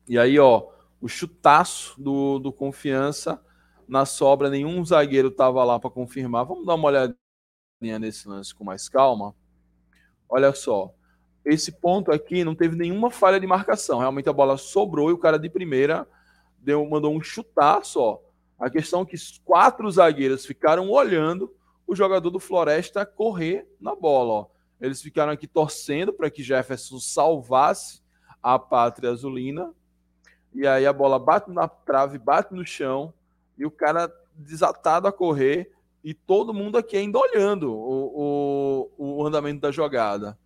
E 0.07 0.17
aí, 0.17 0.39
ó, 0.39 0.67
o 1.01 1.07
chutaço 1.07 1.99
do, 2.01 2.39
do 2.39 2.53
Confiança 2.53 3.43
na 3.87 4.05
sobra, 4.05 4.49
nenhum 4.49 4.83
zagueiro 4.85 5.27
estava 5.27 5.63
lá 5.63 5.79
para 5.79 5.89
confirmar. 5.89 6.45
Vamos 6.45 6.65
dar 6.65 6.75
uma 6.75 6.87
olhadinha 6.87 7.99
nesse 7.99 8.27
lance 8.27 8.53
com 8.53 8.63
mais 8.63 8.87
calma. 8.87 9.35
Olha 10.29 10.53
só, 10.53 10.93
esse 11.43 11.71
ponto 11.71 12.11
aqui 12.11 12.43
não 12.43 12.55
teve 12.55 12.75
nenhuma 12.75 13.11
falha 13.11 13.39
de 13.39 13.45
marcação. 13.45 13.99
Realmente 13.99 14.29
a 14.29 14.33
bola 14.33 14.57
sobrou 14.57 15.09
e 15.09 15.13
o 15.13 15.17
cara 15.17 15.37
de 15.37 15.49
primeira 15.49 16.07
deu, 16.65 16.85
mandou 16.89 17.15
um 17.15 17.21
chutar 17.21 17.85
só. 17.85 18.21
A 18.59 18.69
questão 18.69 19.01
é 19.01 19.05
que 19.05 19.15
quatro 19.43 19.89
zagueiros 19.89 20.45
ficaram 20.45 20.89
olhando 20.89 21.53
o 21.85 21.95
jogador 21.95 22.29
do 22.29 22.39
Floresta 22.39 23.05
correr 23.05 23.67
na 23.79 23.95
bola. 23.95 24.33
Ó. 24.33 24.47
Eles 24.81 25.01
ficaram 25.01 25.31
aqui 25.31 25.47
torcendo 25.47 26.11
para 26.11 26.29
que 26.29 26.43
Jefferson 26.43 26.99
salvasse 26.99 28.01
a 28.41 28.57
pátria 28.57 29.11
azulina. 29.11 29.71
E 30.53 30.65
aí 30.65 30.85
a 30.85 30.93
bola 30.93 31.19
bate 31.19 31.51
na 31.51 31.67
trave, 31.67 32.17
bate 32.17 32.53
no 32.53 32.65
chão, 32.65 33.13
e 33.57 33.65
o 33.65 33.71
cara 33.71 34.11
desatado 34.33 35.07
a 35.07 35.11
correr, 35.11 35.71
e 36.03 36.13
todo 36.13 36.53
mundo 36.53 36.77
aqui 36.77 36.95
ainda 36.95 37.19
olhando 37.19 37.73
o, 37.73 38.89
o, 38.97 39.17
o 39.17 39.25
andamento 39.25 39.59
da 39.59 39.71
jogada. 39.71 40.37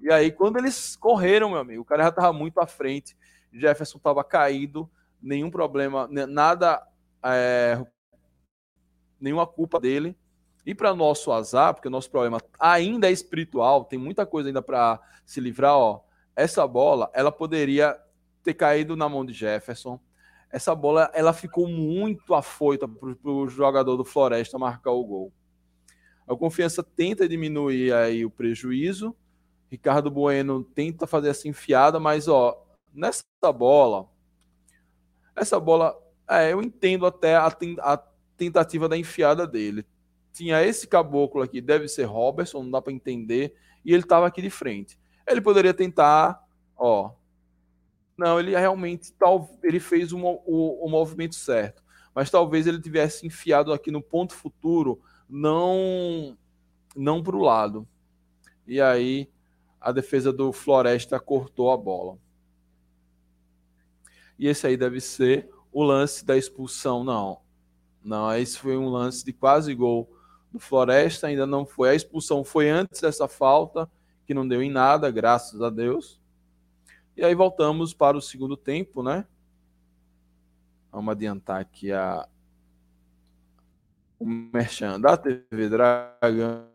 E 0.00 0.12
aí, 0.12 0.30
quando 0.30 0.58
eles 0.58 0.96
correram, 0.96 1.50
meu 1.50 1.58
amigo, 1.58 1.82
o 1.82 1.84
cara 1.84 2.04
já 2.04 2.08
estava 2.08 2.32
muito 2.32 2.60
à 2.60 2.66
frente, 2.66 3.16
Jefferson 3.52 3.98
estava 3.98 4.22
caído, 4.22 4.88
nenhum 5.20 5.50
problema, 5.50 6.08
nada, 6.08 6.86
é, 7.24 7.84
nenhuma 9.20 9.46
culpa 9.46 9.80
dele. 9.80 10.16
E 10.64 10.74
para 10.74 10.94
nosso 10.94 11.32
azar, 11.32 11.72
porque 11.74 11.88
o 11.88 11.90
nosso 11.90 12.10
problema 12.10 12.40
ainda 12.58 13.08
é 13.08 13.12
espiritual, 13.12 13.84
tem 13.84 13.98
muita 13.98 14.26
coisa 14.26 14.48
ainda 14.48 14.60
para 14.60 15.00
se 15.24 15.40
livrar, 15.40 15.76
ó. 15.76 16.02
Essa 16.36 16.66
bola, 16.66 17.10
ela 17.14 17.32
poderia 17.32 17.98
ter 18.42 18.54
caído 18.54 18.96
na 18.96 19.08
mão 19.08 19.24
de 19.24 19.32
Jefferson. 19.32 19.98
Essa 20.50 20.74
bola, 20.74 21.10
ela 21.12 21.32
ficou 21.32 21.66
muito 21.66 22.34
afoita 22.34 22.86
para 22.86 23.30
o 23.30 23.48
jogador 23.48 23.96
do 23.96 24.04
Floresta 24.04 24.58
marcar 24.58 24.92
o 24.92 25.04
gol. 25.04 25.32
A 26.26 26.36
confiança 26.36 26.82
tenta 26.82 27.28
diminuir 27.28 27.92
aí 27.92 28.24
o 28.24 28.30
prejuízo. 28.30 29.16
Ricardo 29.70 30.10
Bueno 30.10 30.62
tenta 30.62 31.06
fazer 31.06 31.30
essa 31.30 31.48
enfiada, 31.48 31.98
mas 31.98 32.28
ó, 32.28 32.66
nessa 32.92 33.22
bola, 33.54 34.08
essa 35.40 35.58
bola, 35.58 35.96
é, 36.28 36.52
eu 36.52 36.62
entendo 36.62 37.06
até 37.06 37.36
a, 37.36 37.46
a 37.46 38.02
tentativa 38.36 38.88
da 38.88 38.96
enfiada 38.96 39.46
dele 39.46 39.86
tinha 40.38 40.62
esse 40.62 40.86
caboclo 40.86 41.42
aqui, 41.42 41.60
deve 41.60 41.88
ser 41.88 42.04
Robertson, 42.04 42.62
não 42.62 42.70
dá 42.70 42.80
para 42.80 42.92
entender, 42.92 43.54
e 43.84 43.92
ele 43.92 44.04
estava 44.04 44.24
aqui 44.24 44.40
de 44.40 44.50
frente. 44.50 44.96
Ele 45.26 45.40
poderia 45.40 45.74
tentar, 45.74 46.40
ó. 46.76 47.10
Não, 48.16 48.38
ele 48.38 48.56
realmente 48.56 49.12
tal, 49.14 49.50
ele 49.64 49.80
fez 49.80 50.12
o, 50.12 50.18
o, 50.18 50.86
o 50.86 50.88
movimento 50.88 51.34
certo, 51.34 51.82
mas 52.14 52.30
talvez 52.30 52.68
ele 52.68 52.80
tivesse 52.80 53.26
enfiado 53.26 53.72
aqui 53.72 53.90
no 53.90 54.00
ponto 54.00 54.32
futuro, 54.32 55.00
não 55.28 56.38
não 56.94 57.20
para 57.22 57.36
o 57.36 57.42
lado. 57.42 57.86
E 58.66 58.80
aí 58.80 59.28
a 59.80 59.90
defesa 59.90 60.32
do 60.32 60.52
Floresta 60.52 61.18
cortou 61.18 61.72
a 61.72 61.76
bola. 61.76 62.16
E 64.38 64.46
esse 64.46 64.66
aí 64.66 64.76
deve 64.76 65.00
ser 65.00 65.50
o 65.72 65.82
lance 65.82 66.24
da 66.24 66.36
expulsão, 66.36 67.02
não. 67.02 67.40
Não, 68.02 68.32
esse 68.34 68.58
foi 68.58 68.76
um 68.76 68.88
lance 68.88 69.24
de 69.24 69.32
quase 69.32 69.74
gol 69.74 70.10
do 70.50 70.58
Floresta 70.58 71.26
ainda 71.26 71.46
não 71.46 71.66
foi. 71.66 71.90
A 71.90 71.94
expulsão 71.94 72.44
foi 72.44 72.70
antes 72.70 73.00
dessa 73.00 73.28
falta, 73.28 73.90
que 74.24 74.32
não 74.34 74.46
deu 74.46 74.62
em 74.62 74.70
nada, 74.70 75.10
graças 75.10 75.60
a 75.60 75.70
Deus. 75.70 76.20
E 77.16 77.24
aí 77.24 77.34
voltamos 77.34 77.92
para 77.92 78.16
o 78.16 78.22
segundo 78.22 78.56
tempo, 78.56 79.02
né? 79.02 79.26
Vamos 80.90 81.12
adiantar 81.12 81.60
aqui 81.60 81.92
a 81.92 82.28
o 84.18 84.26
merchan 84.26 85.00
da 85.00 85.16
TV 85.16 85.68
Dragão. 85.68 86.68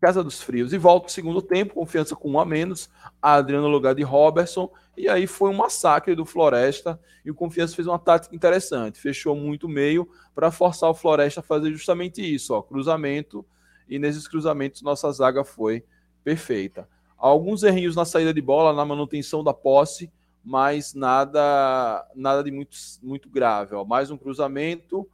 Casa 0.00 0.22
dos 0.22 0.42
Frios. 0.42 0.72
E 0.72 0.78
volta 0.78 1.08
o 1.08 1.10
segundo 1.10 1.40
tempo, 1.40 1.74
confiança 1.74 2.14
com 2.14 2.30
um 2.30 2.40
a 2.40 2.44
menos. 2.44 2.90
Adriano 3.20 3.66
no 3.66 3.72
lugar 3.72 3.94
de 3.94 4.02
Robertson. 4.02 4.70
E 4.96 5.08
aí 5.08 5.26
foi 5.26 5.50
um 5.50 5.56
massacre 5.56 6.14
do 6.14 6.24
Floresta. 6.24 7.00
E 7.24 7.30
o 7.30 7.34
Confiança 7.34 7.74
fez 7.74 7.88
uma 7.88 7.98
tática 7.98 8.34
interessante. 8.34 9.00
Fechou 9.00 9.34
muito 9.34 9.68
meio 9.68 10.08
para 10.34 10.50
forçar 10.50 10.90
o 10.90 10.94
Floresta 10.94 11.40
a 11.40 11.42
fazer 11.42 11.70
justamente 11.72 12.22
isso: 12.22 12.54
ó, 12.54 12.62
cruzamento. 12.62 13.44
E 13.88 13.98
nesses 13.98 14.26
cruzamentos, 14.26 14.82
nossa 14.82 15.10
zaga 15.12 15.44
foi 15.44 15.84
perfeita. 16.22 16.88
Alguns 17.16 17.62
errinhos 17.62 17.96
na 17.96 18.04
saída 18.04 18.34
de 18.34 18.40
bola, 18.40 18.72
na 18.72 18.84
manutenção 18.84 19.42
da 19.42 19.54
posse, 19.54 20.12
mas 20.44 20.92
nada 20.92 22.06
nada 22.14 22.44
de 22.44 22.50
muito, 22.50 22.76
muito 23.02 23.30
grave. 23.30 23.74
Ó. 23.74 23.84
Mais 23.84 24.10
um 24.10 24.18
cruzamento. 24.18 25.08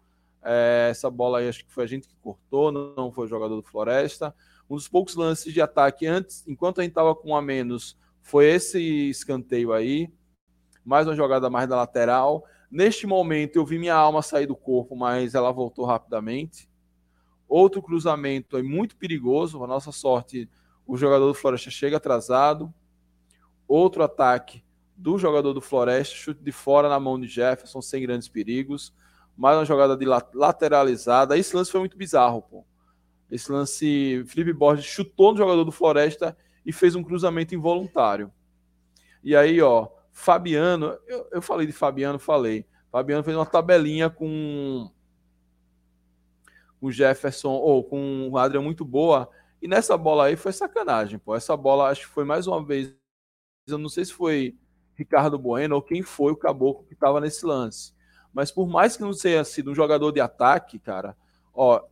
É, 0.44 0.88
essa 0.90 1.08
bola 1.08 1.38
aí 1.38 1.48
acho 1.48 1.64
que 1.64 1.72
foi 1.72 1.84
a 1.84 1.86
gente 1.86 2.08
que 2.08 2.16
cortou, 2.16 2.72
não 2.72 3.12
foi 3.12 3.26
o 3.26 3.28
jogador 3.28 3.54
do 3.54 3.62
Floresta. 3.62 4.34
Um 4.72 4.76
dos 4.76 4.88
poucos 4.88 5.14
lances 5.16 5.52
de 5.52 5.60
ataque 5.60 6.06
antes, 6.06 6.48
enquanto 6.48 6.80
a 6.80 6.82
gente 6.82 6.92
estava 6.92 7.14
com 7.14 7.32
um 7.32 7.36
a 7.36 7.42
menos, 7.42 7.94
foi 8.22 8.46
esse 8.46 9.10
escanteio 9.10 9.70
aí. 9.70 10.10
Mais 10.82 11.06
uma 11.06 11.14
jogada 11.14 11.50
mais 11.50 11.68
da 11.68 11.76
lateral. 11.76 12.42
Neste 12.70 13.06
momento 13.06 13.56
eu 13.56 13.66
vi 13.66 13.78
minha 13.78 13.94
alma 13.94 14.22
sair 14.22 14.46
do 14.46 14.56
corpo, 14.56 14.96
mas 14.96 15.34
ela 15.34 15.52
voltou 15.52 15.84
rapidamente. 15.84 16.70
Outro 17.46 17.82
cruzamento 17.82 18.56
é 18.56 18.62
muito 18.62 18.96
perigoso. 18.96 19.62
A 19.62 19.66
nossa 19.66 19.92
sorte, 19.92 20.48
o 20.86 20.96
jogador 20.96 21.26
do 21.26 21.34
Floresta 21.34 21.70
chega 21.70 21.98
atrasado. 21.98 22.72
Outro 23.68 24.02
ataque 24.02 24.64
do 24.96 25.18
jogador 25.18 25.52
do 25.52 25.60
Floresta, 25.60 26.14
chute 26.14 26.42
de 26.42 26.50
fora 26.50 26.88
na 26.88 26.98
mão 26.98 27.20
de 27.20 27.26
Jefferson, 27.26 27.82
sem 27.82 28.00
grandes 28.00 28.26
perigos. 28.26 28.94
Mais 29.36 29.54
uma 29.54 29.66
jogada 29.66 29.94
de 29.98 30.06
lateralizada. 30.06 31.36
Esse 31.36 31.54
lance 31.54 31.70
foi 31.70 31.80
muito 31.80 31.98
bizarro, 31.98 32.40
pô. 32.40 32.64
Esse 33.32 33.50
lance, 33.50 34.22
Felipe 34.26 34.52
Borges 34.52 34.84
chutou 34.84 35.32
no 35.32 35.38
jogador 35.38 35.64
do 35.64 35.72
Floresta 35.72 36.36
e 36.66 36.72
fez 36.72 36.94
um 36.94 37.02
cruzamento 37.02 37.54
involuntário. 37.54 38.30
E 39.24 39.34
aí, 39.34 39.62
ó, 39.62 39.88
Fabiano, 40.12 40.98
eu, 41.06 41.26
eu 41.32 41.40
falei 41.40 41.66
de 41.66 41.72
Fabiano, 41.72 42.18
falei. 42.18 42.66
Fabiano 42.90 43.24
fez 43.24 43.34
uma 43.34 43.46
tabelinha 43.46 44.10
com 44.10 44.92
o 46.78 46.90
Jefferson 46.92 47.52
ou 47.52 47.82
com 47.82 48.28
o 48.28 48.36
Adriano 48.36 48.66
muito 48.66 48.84
boa. 48.84 49.30
E 49.62 49.66
nessa 49.66 49.96
bola 49.96 50.26
aí 50.26 50.36
foi 50.36 50.52
sacanagem, 50.52 51.18
pô. 51.18 51.34
Essa 51.34 51.56
bola 51.56 51.88
acho 51.88 52.02
que 52.02 52.12
foi 52.12 52.24
mais 52.24 52.46
uma 52.46 52.62
vez. 52.62 52.94
Eu 53.66 53.78
não 53.78 53.88
sei 53.88 54.04
se 54.04 54.12
foi 54.12 54.58
Ricardo 54.94 55.38
Bueno 55.38 55.74
ou 55.74 55.80
quem 55.80 56.02
foi 56.02 56.32
o 56.32 56.36
caboclo 56.36 56.84
que 56.84 56.92
estava 56.92 57.18
nesse 57.18 57.46
lance. 57.46 57.94
Mas 58.30 58.50
por 58.50 58.68
mais 58.68 58.94
que 58.94 59.02
não 59.02 59.12
tenha 59.12 59.42
sido 59.42 59.70
um 59.70 59.74
jogador 59.74 60.12
de 60.12 60.20
ataque, 60.20 60.78
cara, 60.78 61.16
ó, 61.54 61.82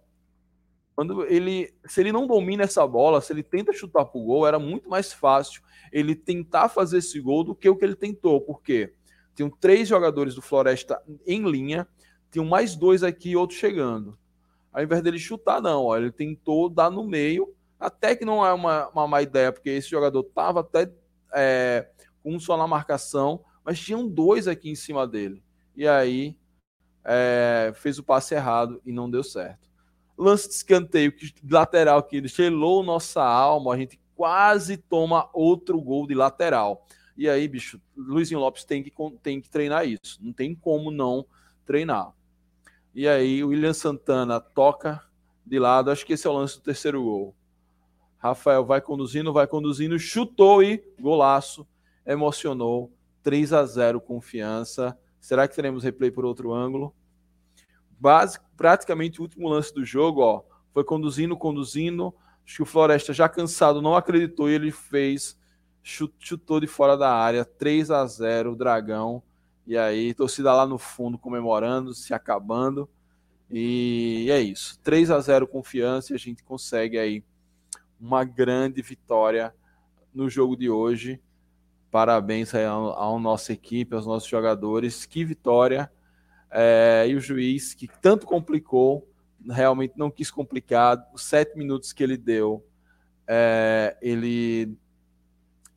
quando 1.00 1.24
ele, 1.24 1.72
se 1.86 2.02
ele 2.02 2.12
não 2.12 2.26
domina 2.26 2.64
essa 2.64 2.86
bola, 2.86 3.22
se 3.22 3.32
ele 3.32 3.42
tenta 3.42 3.72
chutar 3.72 4.04
pro 4.04 4.20
gol, 4.20 4.46
era 4.46 4.58
muito 4.58 4.86
mais 4.90 5.10
fácil 5.10 5.62
ele 5.90 6.14
tentar 6.14 6.68
fazer 6.68 6.98
esse 6.98 7.18
gol 7.18 7.42
do 7.42 7.54
que 7.54 7.70
o 7.70 7.74
que 7.74 7.86
ele 7.86 7.96
tentou, 7.96 8.38
porque 8.42 8.92
tinham 9.34 9.48
três 9.48 9.88
jogadores 9.88 10.34
do 10.34 10.42
Floresta 10.42 11.02
em 11.26 11.42
linha, 11.50 11.88
tinham 12.30 12.44
mais 12.44 12.76
dois 12.76 13.02
aqui 13.02 13.30
e 13.30 13.36
outro 13.36 13.56
chegando. 13.56 14.18
Ao 14.70 14.82
invés 14.82 15.00
dele 15.00 15.18
chutar, 15.18 15.62
não, 15.62 15.84
ó, 15.84 15.96
ele 15.96 16.12
tentou 16.12 16.68
dar 16.68 16.90
no 16.90 17.02
meio, 17.02 17.50
até 17.78 18.14
que 18.14 18.26
não 18.26 18.44
é 18.44 18.52
uma, 18.52 18.88
uma 18.88 19.08
má 19.08 19.22
ideia, 19.22 19.50
porque 19.50 19.70
esse 19.70 19.88
jogador 19.88 20.22
tava 20.24 20.60
até 20.60 20.92
é, 21.32 21.88
com 22.22 22.34
um 22.34 22.38
só 22.38 22.58
na 22.58 22.66
marcação, 22.66 23.42
mas 23.64 23.80
tinham 23.80 24.06
dois 24.06 24.46
aqui 24.46 24.68
em 24.68 24.74
cima 24.76 25.08
dele. 25.08 25.42
E 25.74 25.88
aí 25.88 26.36
é, 27.02 27.72
fez 27.74 27.98
o 27.98 28.04
passe 28.04 28.34
errado 28.34 28.82
e 28.84 28.92
não 28.92 29.10
deu 29.10 29.24
certo 29.24 29.69
lance 30.22 30.48
de 30.48 30.54
escanteio 30.54 31.12
que, 31.12 31.32
lateral 31.48 32.02
que 32.02 32.26
gelou 32.28 32.82
nossa 32.82 33.22
alma, 33.22 33.74
a 33.74 33.76
gente 33.76 33.98
quase 34.14 34.76
toma 34.76 35.28
outro 35.32 35.80
gol 35.80 36.06
de 36.06 36.14
lateral. 36.14 36.86
E 37.16 37.28
aí, 37.28 37.48
bicho, 37.48 37.80
Luizinho 37.96 38.40
Lopes 38.40 38.64
tem 38.64 38.82
que, 38.82 38.92
tem 39.22 39.40
que 39.40 39.48
treinar 39.48 39.86
isso. 39.86 40.18
Não 40.22 40.32
tem 40.32 40.54
como 40.54 40.90
não 40.90 41.26
treinar. 41.64 42.12
E 42.94 43.06
aí, 43.08 43.42
o 43.42 43.48
William 43.48 43.72
Santana 43.72 44.40
toca 44.40 45.02
de 45.44 45.58
lado. 45.58 45.90
Acho 45.90 46.04
que 46.04 46.12
esse 46.12 46.26
é 46.26 46.30
o 46.30 46.32
lance 46.32 46.56
do 46.56 46.62
terceiro 46.62 47.02
gol. 47.02 47.34
Rafael 48.18 48.64
vai 48.64 48.80
conduzindo, 48.80 49.32
vai 49.32 49.46
conduzindo, 49.46 49.98
chutou 49.98 50.62
e 50.62 50.84
golaço. 50.98 51.66
Emocionou. 52.06 52.92
3 53.22 53.52
a 53.52 53.64
0 53.64 54.00
confiança. 54.00 54.98
Será 55.20 55.46
que 55.46 55.54
teremos 55.54 55.84
replay 55.84 56.10
por 56.10 56.24
outro 56.24 56.52
ângulo? 56.52 56.94
Base, 58.00 58.38
praticamente 58.56 59.20
o 59.20 59.22
último 59.22 59.48
lance 59.48 59.72
do 59.74 59.84
jogo, 59.84 60.22
ó, 60.22 60.42
foi 60.72 60.82
conduzindo, 60.82 61.36
conduzindo. 61.36 62.14
Acho 62.44 62.56
que 62.56 62.62
o 62.62 62.66
Floresta 62.66 63.12
já 63.12 63.28
cansado 63.28 63.82
não 63.82 63.94
acreditou 63.94 64.48
e 64.48 64.54
ele 64.54 64.72
fez, 64.72 65.38
chutou 65.82 66.58
de 66.58 66.66
fora 66.66 66.96
da 66.96 67.12
área, 67.12 67.44
3 67.44 67.90
a 67.90 68.06
0 68.06 68.52
o 68.52 68.56
Dragão. 68.56 69.22
E 69.66 69.76
aí, 69.76 70.14
torcida 70.14 70.52
lá 70.52 70.66
no 70.66 70.78
fundo 70.78 71.18
comemorando, 71.18 71.94
se 71.94 72.12
acabando. 72.12 72.88
E 73.50 74.28
é 74.30 74.40
isso. 74.40 74.78
3 74.80 75.10
a 75.10 75.20
0 75.20 75.46
confiança 75.46 76.12
e 76.12 76.16
a 76.16 76.18
gente 76.18 76.42
consegue 76.42 76.98
aí 76.98 77.22
uma 78.00 78.24
grande 78.24 78.80
vitória 78.80 79.54
no 80.14 80.28
jogo 80.28 80.56
de 80.56 80.70
hoje. 80.70 81.20
Parabéns 81.90 82.54
aí 82.54 82.64
à 82.64 83.18
nossa 83.20 83.52
equipe, 83.52 83.94
aos 83.94 84.06
nossos 84.06 84.28
jogadores. 84.28 85.04
Que 85.04 85.24
vitória! 85.24 85.90
É, 86.50 87.06
e 87.08 87.14
o 87.14 87.20
juiz 87.20 87.74
que 87.74 87.86
tanto 88.00 88.26
complicou, 88.26 89.08
realmente 89.48 89.94
não 89.96 90.10
quis 90.10 90.30
complicar. 90.30 91.08
Os 91.12 91.22
sete 91.22 91.56
minutos 91.56 91.92
que 91.92 92.02
ele 92.02 92.16
deu, 92.16 92.66
é, 93.26 93.96
ele 94.02 94.76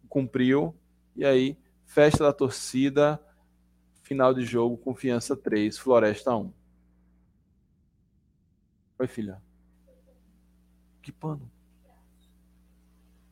cumpriu. 0.09 0.75
E 1.15 1.23
aí, 1.23 1.57
festa 1.85 2.23
da 2.23 2.33
torcida, 2.33 3.21
final 4.01 4.33
de 4.33 4.43
jogo, 4.43 4.77
confiança 4.77 5.35
3, 5.35 5.77
Floresta 5.77 6.35
1. 6.35 6.51
Oi, 8.99 9.07
filha. 9.07 9.41
Que 11.01 11.11
pano? 11.11 11.51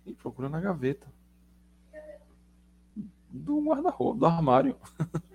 Ih, 0.05 0.13
procura 0.13 0.49
na 0.49 0.59
gaveta. 0.59 1.07
Do 3.29 3.61
guarda-roupa, 3.61 4.19
do 4.19 4.25
armário. 4.25 4.77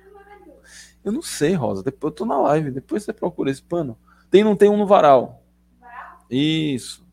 Eu 1.04 1.12
não 1.12 1.22
sei, 1.22 1.54
Rosa. 1.54 1.82
Depois 1.82 2.12
eu 2.12 2.16
tô 2.16 2.24
na 2.24 2.38
live. 2.38 2.70
Depois 2.70 3.02
você 3.04 3.12
procura 3.12 3.50
esse 3.50 3.62
pano. 3.62 3.98
Tem, 4.30 4.42
não 4.44 4.56
tem 4.56 4.68
um 4.68 4.76
no 4.76 4.86
varal? 4.86 5.42
Isso. 6.30 7.06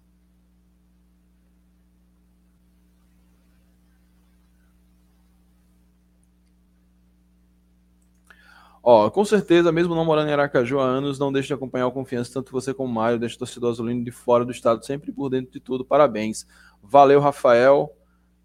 Ó, 8.86 9.10
com 9.10 9.24
certeza, 9.24 9.72
mesmo 9.72 9.95
não 9.95 10.04
morando 10.04 10.28
em 10.30 10.34
Aracaju 10.34 10.80
há 10.80 10.84
anos, 10.84 11.18
não 11.18 11.32
deixe 11.32 11.47
de 11.47 11.54
acompanhar 11.54 11.88
o 11.88 11.91
Confiança, 11.91 12.34
tanto 12.34 12.51
você 12.51 12.74
como 12.74 12.89
o 12.89 12.93
Mário, 12.93 13.18
deixa 13.18 13.38
o 13.38 13.39
torcedor 13.39 13.72
azulino 13.72 14.04
de 14.04 14.12
fora 14.12 14.43
do 14.43 14.51
estado, 14.51 14.86
sempre 14.86 15.10
por 15.10 15.30
dentro 15.30 15.54
de 15.54 15.60
tudo. 15.62 15.86
Parabéns. 15.86 16.45
Valeu, 16.82 17.22
Rafael. 17.22 17.95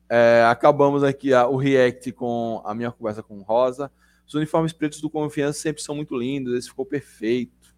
É, 0.09 0.44
acabamos 0.48 1.02
aqui 1.02 1.34
a, 1.34 1.48
o 1.48 1.56
react 1.56 2.12
com 2.12 2.62
a 2.64 2.72
minha 2.72 2.92
conversa 2.92 3.20
com 3.20 3.42
Rosa. 3.42 3.90
Os 4.29 4.35
uniformes 4.35 4.74
pretos 4.74 5.01
do 5.01 5.09
Confiança 5.09 5.59
sempre 5.59 5.83
são 5.83 5.95
muito 5.95 6.14
lindos, 6.14 6.53
esse 6.53 6.68
ficou 6.68 6.85
perfeito. 6.85 7.74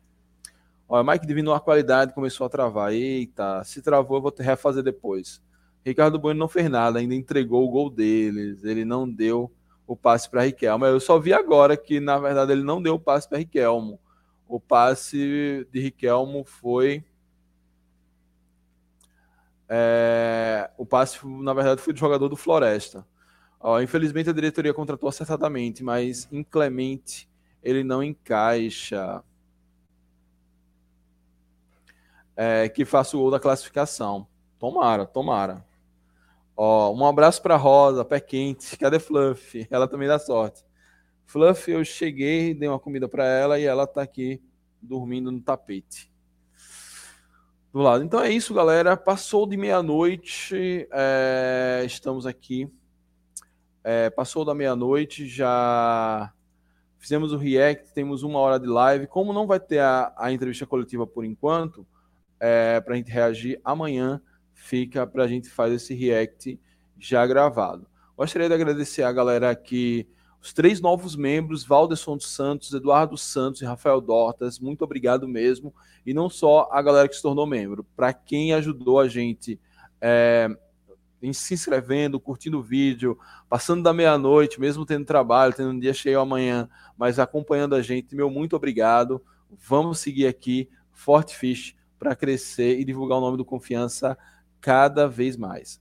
Olha, 0.89 1.13
Mike 1.13 1.25
diminuiu 1.25 1.55
a 1.55 1.61
qualidade, 1.61 2.13
começou 2.13 2.45
a 2.45 2.51
travar. 2.51 2.93
Eita, 2.93 3.63
se 3.63 3.81
travou, 3.81 4.17
eu 4.19 4.23
vou 4.23 4.35
refazer 4.37 4.83
depois. 4.83 5.41
Ricardo 5.87 6.19
Bueno 6.19 6.41
não 6.41 6.49
fez 6.49 6.69
nada, 6.69 6.99
ainda 6.99 7.15
entregou 7.15 7.65
o 7.65 7.71
gol 7.71 7.89
deles. 7.89 8.65
Ele 8.65 8.85
não 8.85 9.09
deu 9.09 9.51
o 9.87 9.97
passe 9.97 10.29
para 10.29 10.43
Riquelmo. 10.43 10.85
Eu 10.85 10.99
só 10.99 11.21
vi 11.21 11.33
agora 11.33 11.77
que, 11.77 12.01
na 12.01 12.19
verdade, 12.19 12.51
ele 12.51 12.65
não 12.65 12.83
deu 12.83 12.95
o 12.95 13.01
passe 13.01 13.29
para 13.29 13.39
Riquelmo. 13.39 14.01
O 14.49 14.59
passe 14.59 15.65
de 15.71 15.81
Riquelmo 15.81 16.45
foi. 16.45 17.05
É... 19.69 20.69
o 20.77 20.85
passe, 20.85 21.25
na 21.25 21.55
verdade, 21.55 21.81
foi 21.81 21.93
do 21.93 22.01
jogador 22.01 22.29
do 22.29 22.37
Floresta. 22.37 23.07
Ó, 23.61 23.81
infelizmente, 23.81 24.31
a 24.31 24.33
diretoria 24.33 24.73
contratou 24.73 25.09
acertadamente, 25.09 25.85
mas 25.85 26.27
inclemente 26.33 27.29
ele 27.63 27.85
não 27.85 28.03
encaixa. 28.03 29.23
É, 32.35 32.71
que 32.71 32.87
faça 32.87 33.17
o 33.17 33.21
gol 33.21 33.31
da 33.31 33.39
classificação. 33.39 34.27
Tomara, 34.59 35.05
tomara. 35.05 35.63
Ó, 36.57 36.95
um 36.95 37.05
abraço 37.05 37.43
para 37.43 37.57
Rosa, 37.57 38.03
pé 38.03 38.19
quente. 38.19 38.79
Cadê 38.79 38.99
Fluff? 38.99 39.67
Ela 39.71 39.87
também 39.87 40.09
dá 40.09 40.19
sorte. 40.19 40.65
Fluff, 41.27 41.71
eu 41.71 41.85
cheguei, 41.85 42.55
dei 42.55 42.69
uma 42.69 42.79
comida 42.79 43.09
para 43.09 43.25
ela 43.25 43.59
e 43.59 43.65
ela 43.65 43.87
tá 43.87 44.03
aqui 44.03 44.43
dormindo 44.83 45.31
no 45.31 45.41
tapete. 45.41 46.11
Do 47.73 47.79
lado. 47.79 48.03
Então 48.03 48.21
é 48.21 48.31
isso, 48.33 48.53
galera. 48.53 48.97
Passou 48.97 49.47
de 49.47 49.57
meia-noite. 49.57 50.89
É... 50.91 51.83
estamos 51.87 52.27
aqui. 52.27 52.69
É... 53.83 54.11
passou 54.11 54.45
da 54.45 54.55
meia-noite, 54.55 55.27
já 55.27 56.33
fizemos 56.99 57.33
o 57.33 57.37
react, 57.37 57.93
temos 57.95 58.23
uma 58.23 58.39
hora 58.39 58.59
de 58.59 58.67
live. 58.67 59.07
Como 59.07 59.33
não 59.33 59.47
vai 59.47 59.61
ter 59.61 59.81
a, 59.81 60.13
a 60.17 60.33
entrevista 60.33 60.67
coletiva 60.67 61.07
por 61.07 61.25
enquanto, 61.25 61.87
é... 62.39 62.81
para 62.81 62.95
a 62.95 62.97
gente 62.97 63.11
reagir 63.11 63.61
amanhã 63.65 64.21
fica 64.61 65.07
para 65.07 65.25
a 65.25 65.27
gente 65.27 65.49
fazer 65.49 65.77
esse 65.77 65.95
react 65.95 66.61
já 66.99 67.27
gravado. 67.27 67.87
Gostaria 68.17 68.49
de 68.49 68.55
agradecer 68.55 69.03
a 69.03 69.11
galera 69.11 69.51
aqui, 69.51 70.07
os 70.43 70.53
três 70.53 70.81
novos 70.81 71.17
membros, 71.17 71.65
Valderson 71.65 72.17
dos 72.17 72.31
Santos, 72.31 72.73
Eduardo 72.73 73.17
Santos 73.17 73.63
e 73.63 73.65
Rafael 73.65 74.01
Dortas, 74.01 74.59
muito 74.59 74.85
obrigado 74.85 75.27
mesmo. 75.27 75.75
E 76.05 76.13
não 76.13 76.29
só 76.29 76.69
a 76.71 76.83
galera 76.83 77.09
que 77.09 77.17
se 77.17 77.23
tornou 77.23 77.47
membro, 77.47 77.85
para 77.97 78.13
quem 78.13 78.53
ajudou 78.53 79.01
a 79.01 79.09
gente 79.09 79.59
é, 80.01 80.49
se 81.33 81.55
inscrevendo, 81.55 82.19
curtindo 82.19 82.59
o 82.59 82.63
vídeo, 82.63 83.19
passando 83.49 83.83
da 83.83 83.93
meia-noite, 83.93 84.61
mesmo 84.61 84.87
tendo 84.87 85.05
trabalho, 85.05 85.53
tendo 85.53 85.71
um 85.71 85.79
dia 85.79 85.93
cheio 85.93 86.21
amanhã, 86.21 86.69
mas 86.97 87.19
acompanhando 87.19 87.75
a 87.75 87.83
gente, 87.83 88.15
meu 88.15 88.31
muito 88.31 88.57
obrigado. 88.57 89.23
Vamos 89.51 89.99
seguir 89.99 90.27
aqui, 90.27 90.69
Forte 90.93 91.37
Fish, 91.37 91.77
para 91.99 92.17
crescer 92.17 92.79
e 92.79 92.85
divulgar 92.85 93.19
o 93.19 93.21
nome 93.21 93.37
do 93.37 93.45
Confiança 93.45 94.17
cada 94.61 95.07
vez 95.07 95.37
mais. 95.37 95.81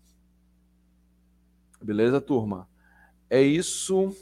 Beleza, 1.81 2.19
turma? 2.19 2.67
É 3.29 3.41
isso. 3.41 4.13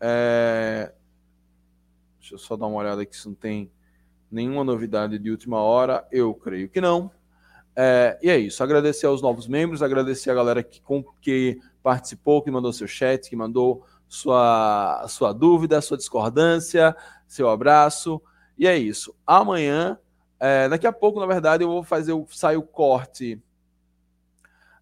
É... 0.00 0.92
Deixa 2.18 2.34
eu 2.34 2.38
só 2.38 2.56
dar 2.56 2.66
uma 2.66 2.78
olhada 2.78 3.02
aqui 3.02 3.16
se 3.16 3.28
não 3.28 3.34
tem 3.34 3.70
nenhuma 4.30 4.64
novidade 4.64 5.18
de 5.18 5.30
última 5.30 5.60
hora. 5.60 6.06
Eu 6.10 6.34
creio 6.34 6.68
que 6.68 6.80
não. 6.80 7.10
É... 7.76 8.18
E 8.22 8.30
é 8.30 8.38
isso. 8.38 8.62
Agradecer 8.62 9.06
aos 9.06 9.22
novos 9.22 9.46
membros, 9.46 9.82
agradecer 9.82 10.30
a 10.30 10.34
galera 10.34 10.62
que, 10.62 10.82
que 11.20 11.58
participou, 11.82 12.42
que 12.42 12.50
mandou 12.50 12.72
seu 12.72 12.86
chat, 12.86 13.28
que 13.28 13.36
mandou 13.36 13.84
sua, 14.08 15.06
sua 15.08 15.32
dúvida, 15.32 15.80
sua 15.80 15.96
discordância, 15.96 16.94
seu 17.26 17.48
abraço. 17.48 18.20
E 18.58 18.66
é 18.66 18.76
isso. 18.76 19.14
Amanhã 19.26 19.98
é, 20.44 20.68
daqui 20.68 20.88
a 20.88 20.92
pouco, 20.92 21.20
na 21.20 21.26
verdade, 21.26 21.62
eu 21.62 21.68
vou 21.68 21.84
fazer 21.84 22.12
o 22.12 22.26
sai 22.28 22.56
o 22.56 22.62
corte. 22.62 23.40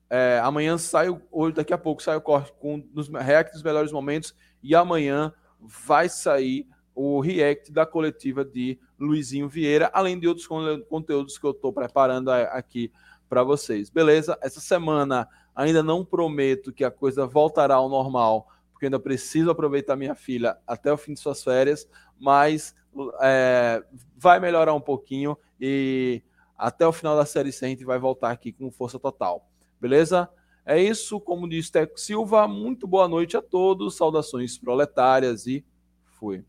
É, 0.09 0.41
amanhã 0.43 0.79
sai 0.79 1.09
hoje, 1.31 1.55
daqui 1.55 1.75
a 1.75 1.77
pouco 1.77 2.03
sai 2.03 2.17
o 2.17 2.21
corte 2.23 2.51
com 2.59 2.83
os 2.95 3.11
react 3.11 3.53
dos 3.53 3.63
melhores 3.63 3.93
momentos 3.93 4.35
e 4.63 4.75
amanhã 4.75 5.31
vai 5.61 6.09
sair 6.09 6.67
o 6.95 7.21
react 7.21 7.71
da 7.71 7.85
coletiva 7.85 8.43
de 8.43 8.81
Luizinho 9.01 9.49
Vieira, 9.49 9.91
além 9.93 10.19
de 10.19 10.29
outros 10.29 10.47
conteúdos 10.47 11.39
que 11.39 11.45
eu 11.45 11.53
estou 11.53 11.73
preparando 11.73 12.31
aqui 12.31 12.93
para 13.29 13.43
vocês. 13.43 13.89
Beleza? 13.89 14.39
Essa 14.43 14.61
semana 14.61 15.29
ainda 15.55 15.83
não 15.83 16.05
prometo 16.05 16.73
que 16.73 16.85
a 16.85 16.91
coisa 16.91 17.27
voltará 17.27 17.77
ao 17.77 17.89
normal, 17.89 18.49
porque 18.73 18.87
ainda 18.87 19.01
preciso 19.01 19.51
aproveitar 19.51 19.97
minha 19.97 20.15
filha 20.15 20.59
até 20.67 20.93
o 20.93 20.97
fim 20.97 21.15
de 21.15 21.21
suas 21.21 21.43
férias, 21.43 21.89
mas 22.19 22.75
é, 23.23 23.83
vai 24.17 24.41
melhorar 24.41 24.75
um 24.75 24.81
pouquinho 24.81 25.37
e 25.61 26.23
até 26.57 26.87
o 26.87 26.93
final 26.93 27.17
da 27.17 27.25
série 27.25 27.53
C 27.53 27.65
a 27.65 27.69
gente 27.69 27.85
vai 27.85 27.99
voltar 27.99 28.31
aqui 28.31 28.53
com 28.53 28.71
força 28.71 28.99
total. 28.99 29.49
Beleza? 29.81 30.29
É 30.65 30.81
isso, 30.81 31.19
como 31.21 31.49
disse 31.49 31.73
Teco 31.73 31.99
Silva, 31.99 32.47
muito 32.47 32.87
boa 32.87 33.09
noite 33.09 33.37
a 33.37 33.43
todos, 33.43 33.97
saudações 33.97 34.59
proletárias 34.59 35.47
e 35.47 35.65
fui. 36.19 36.45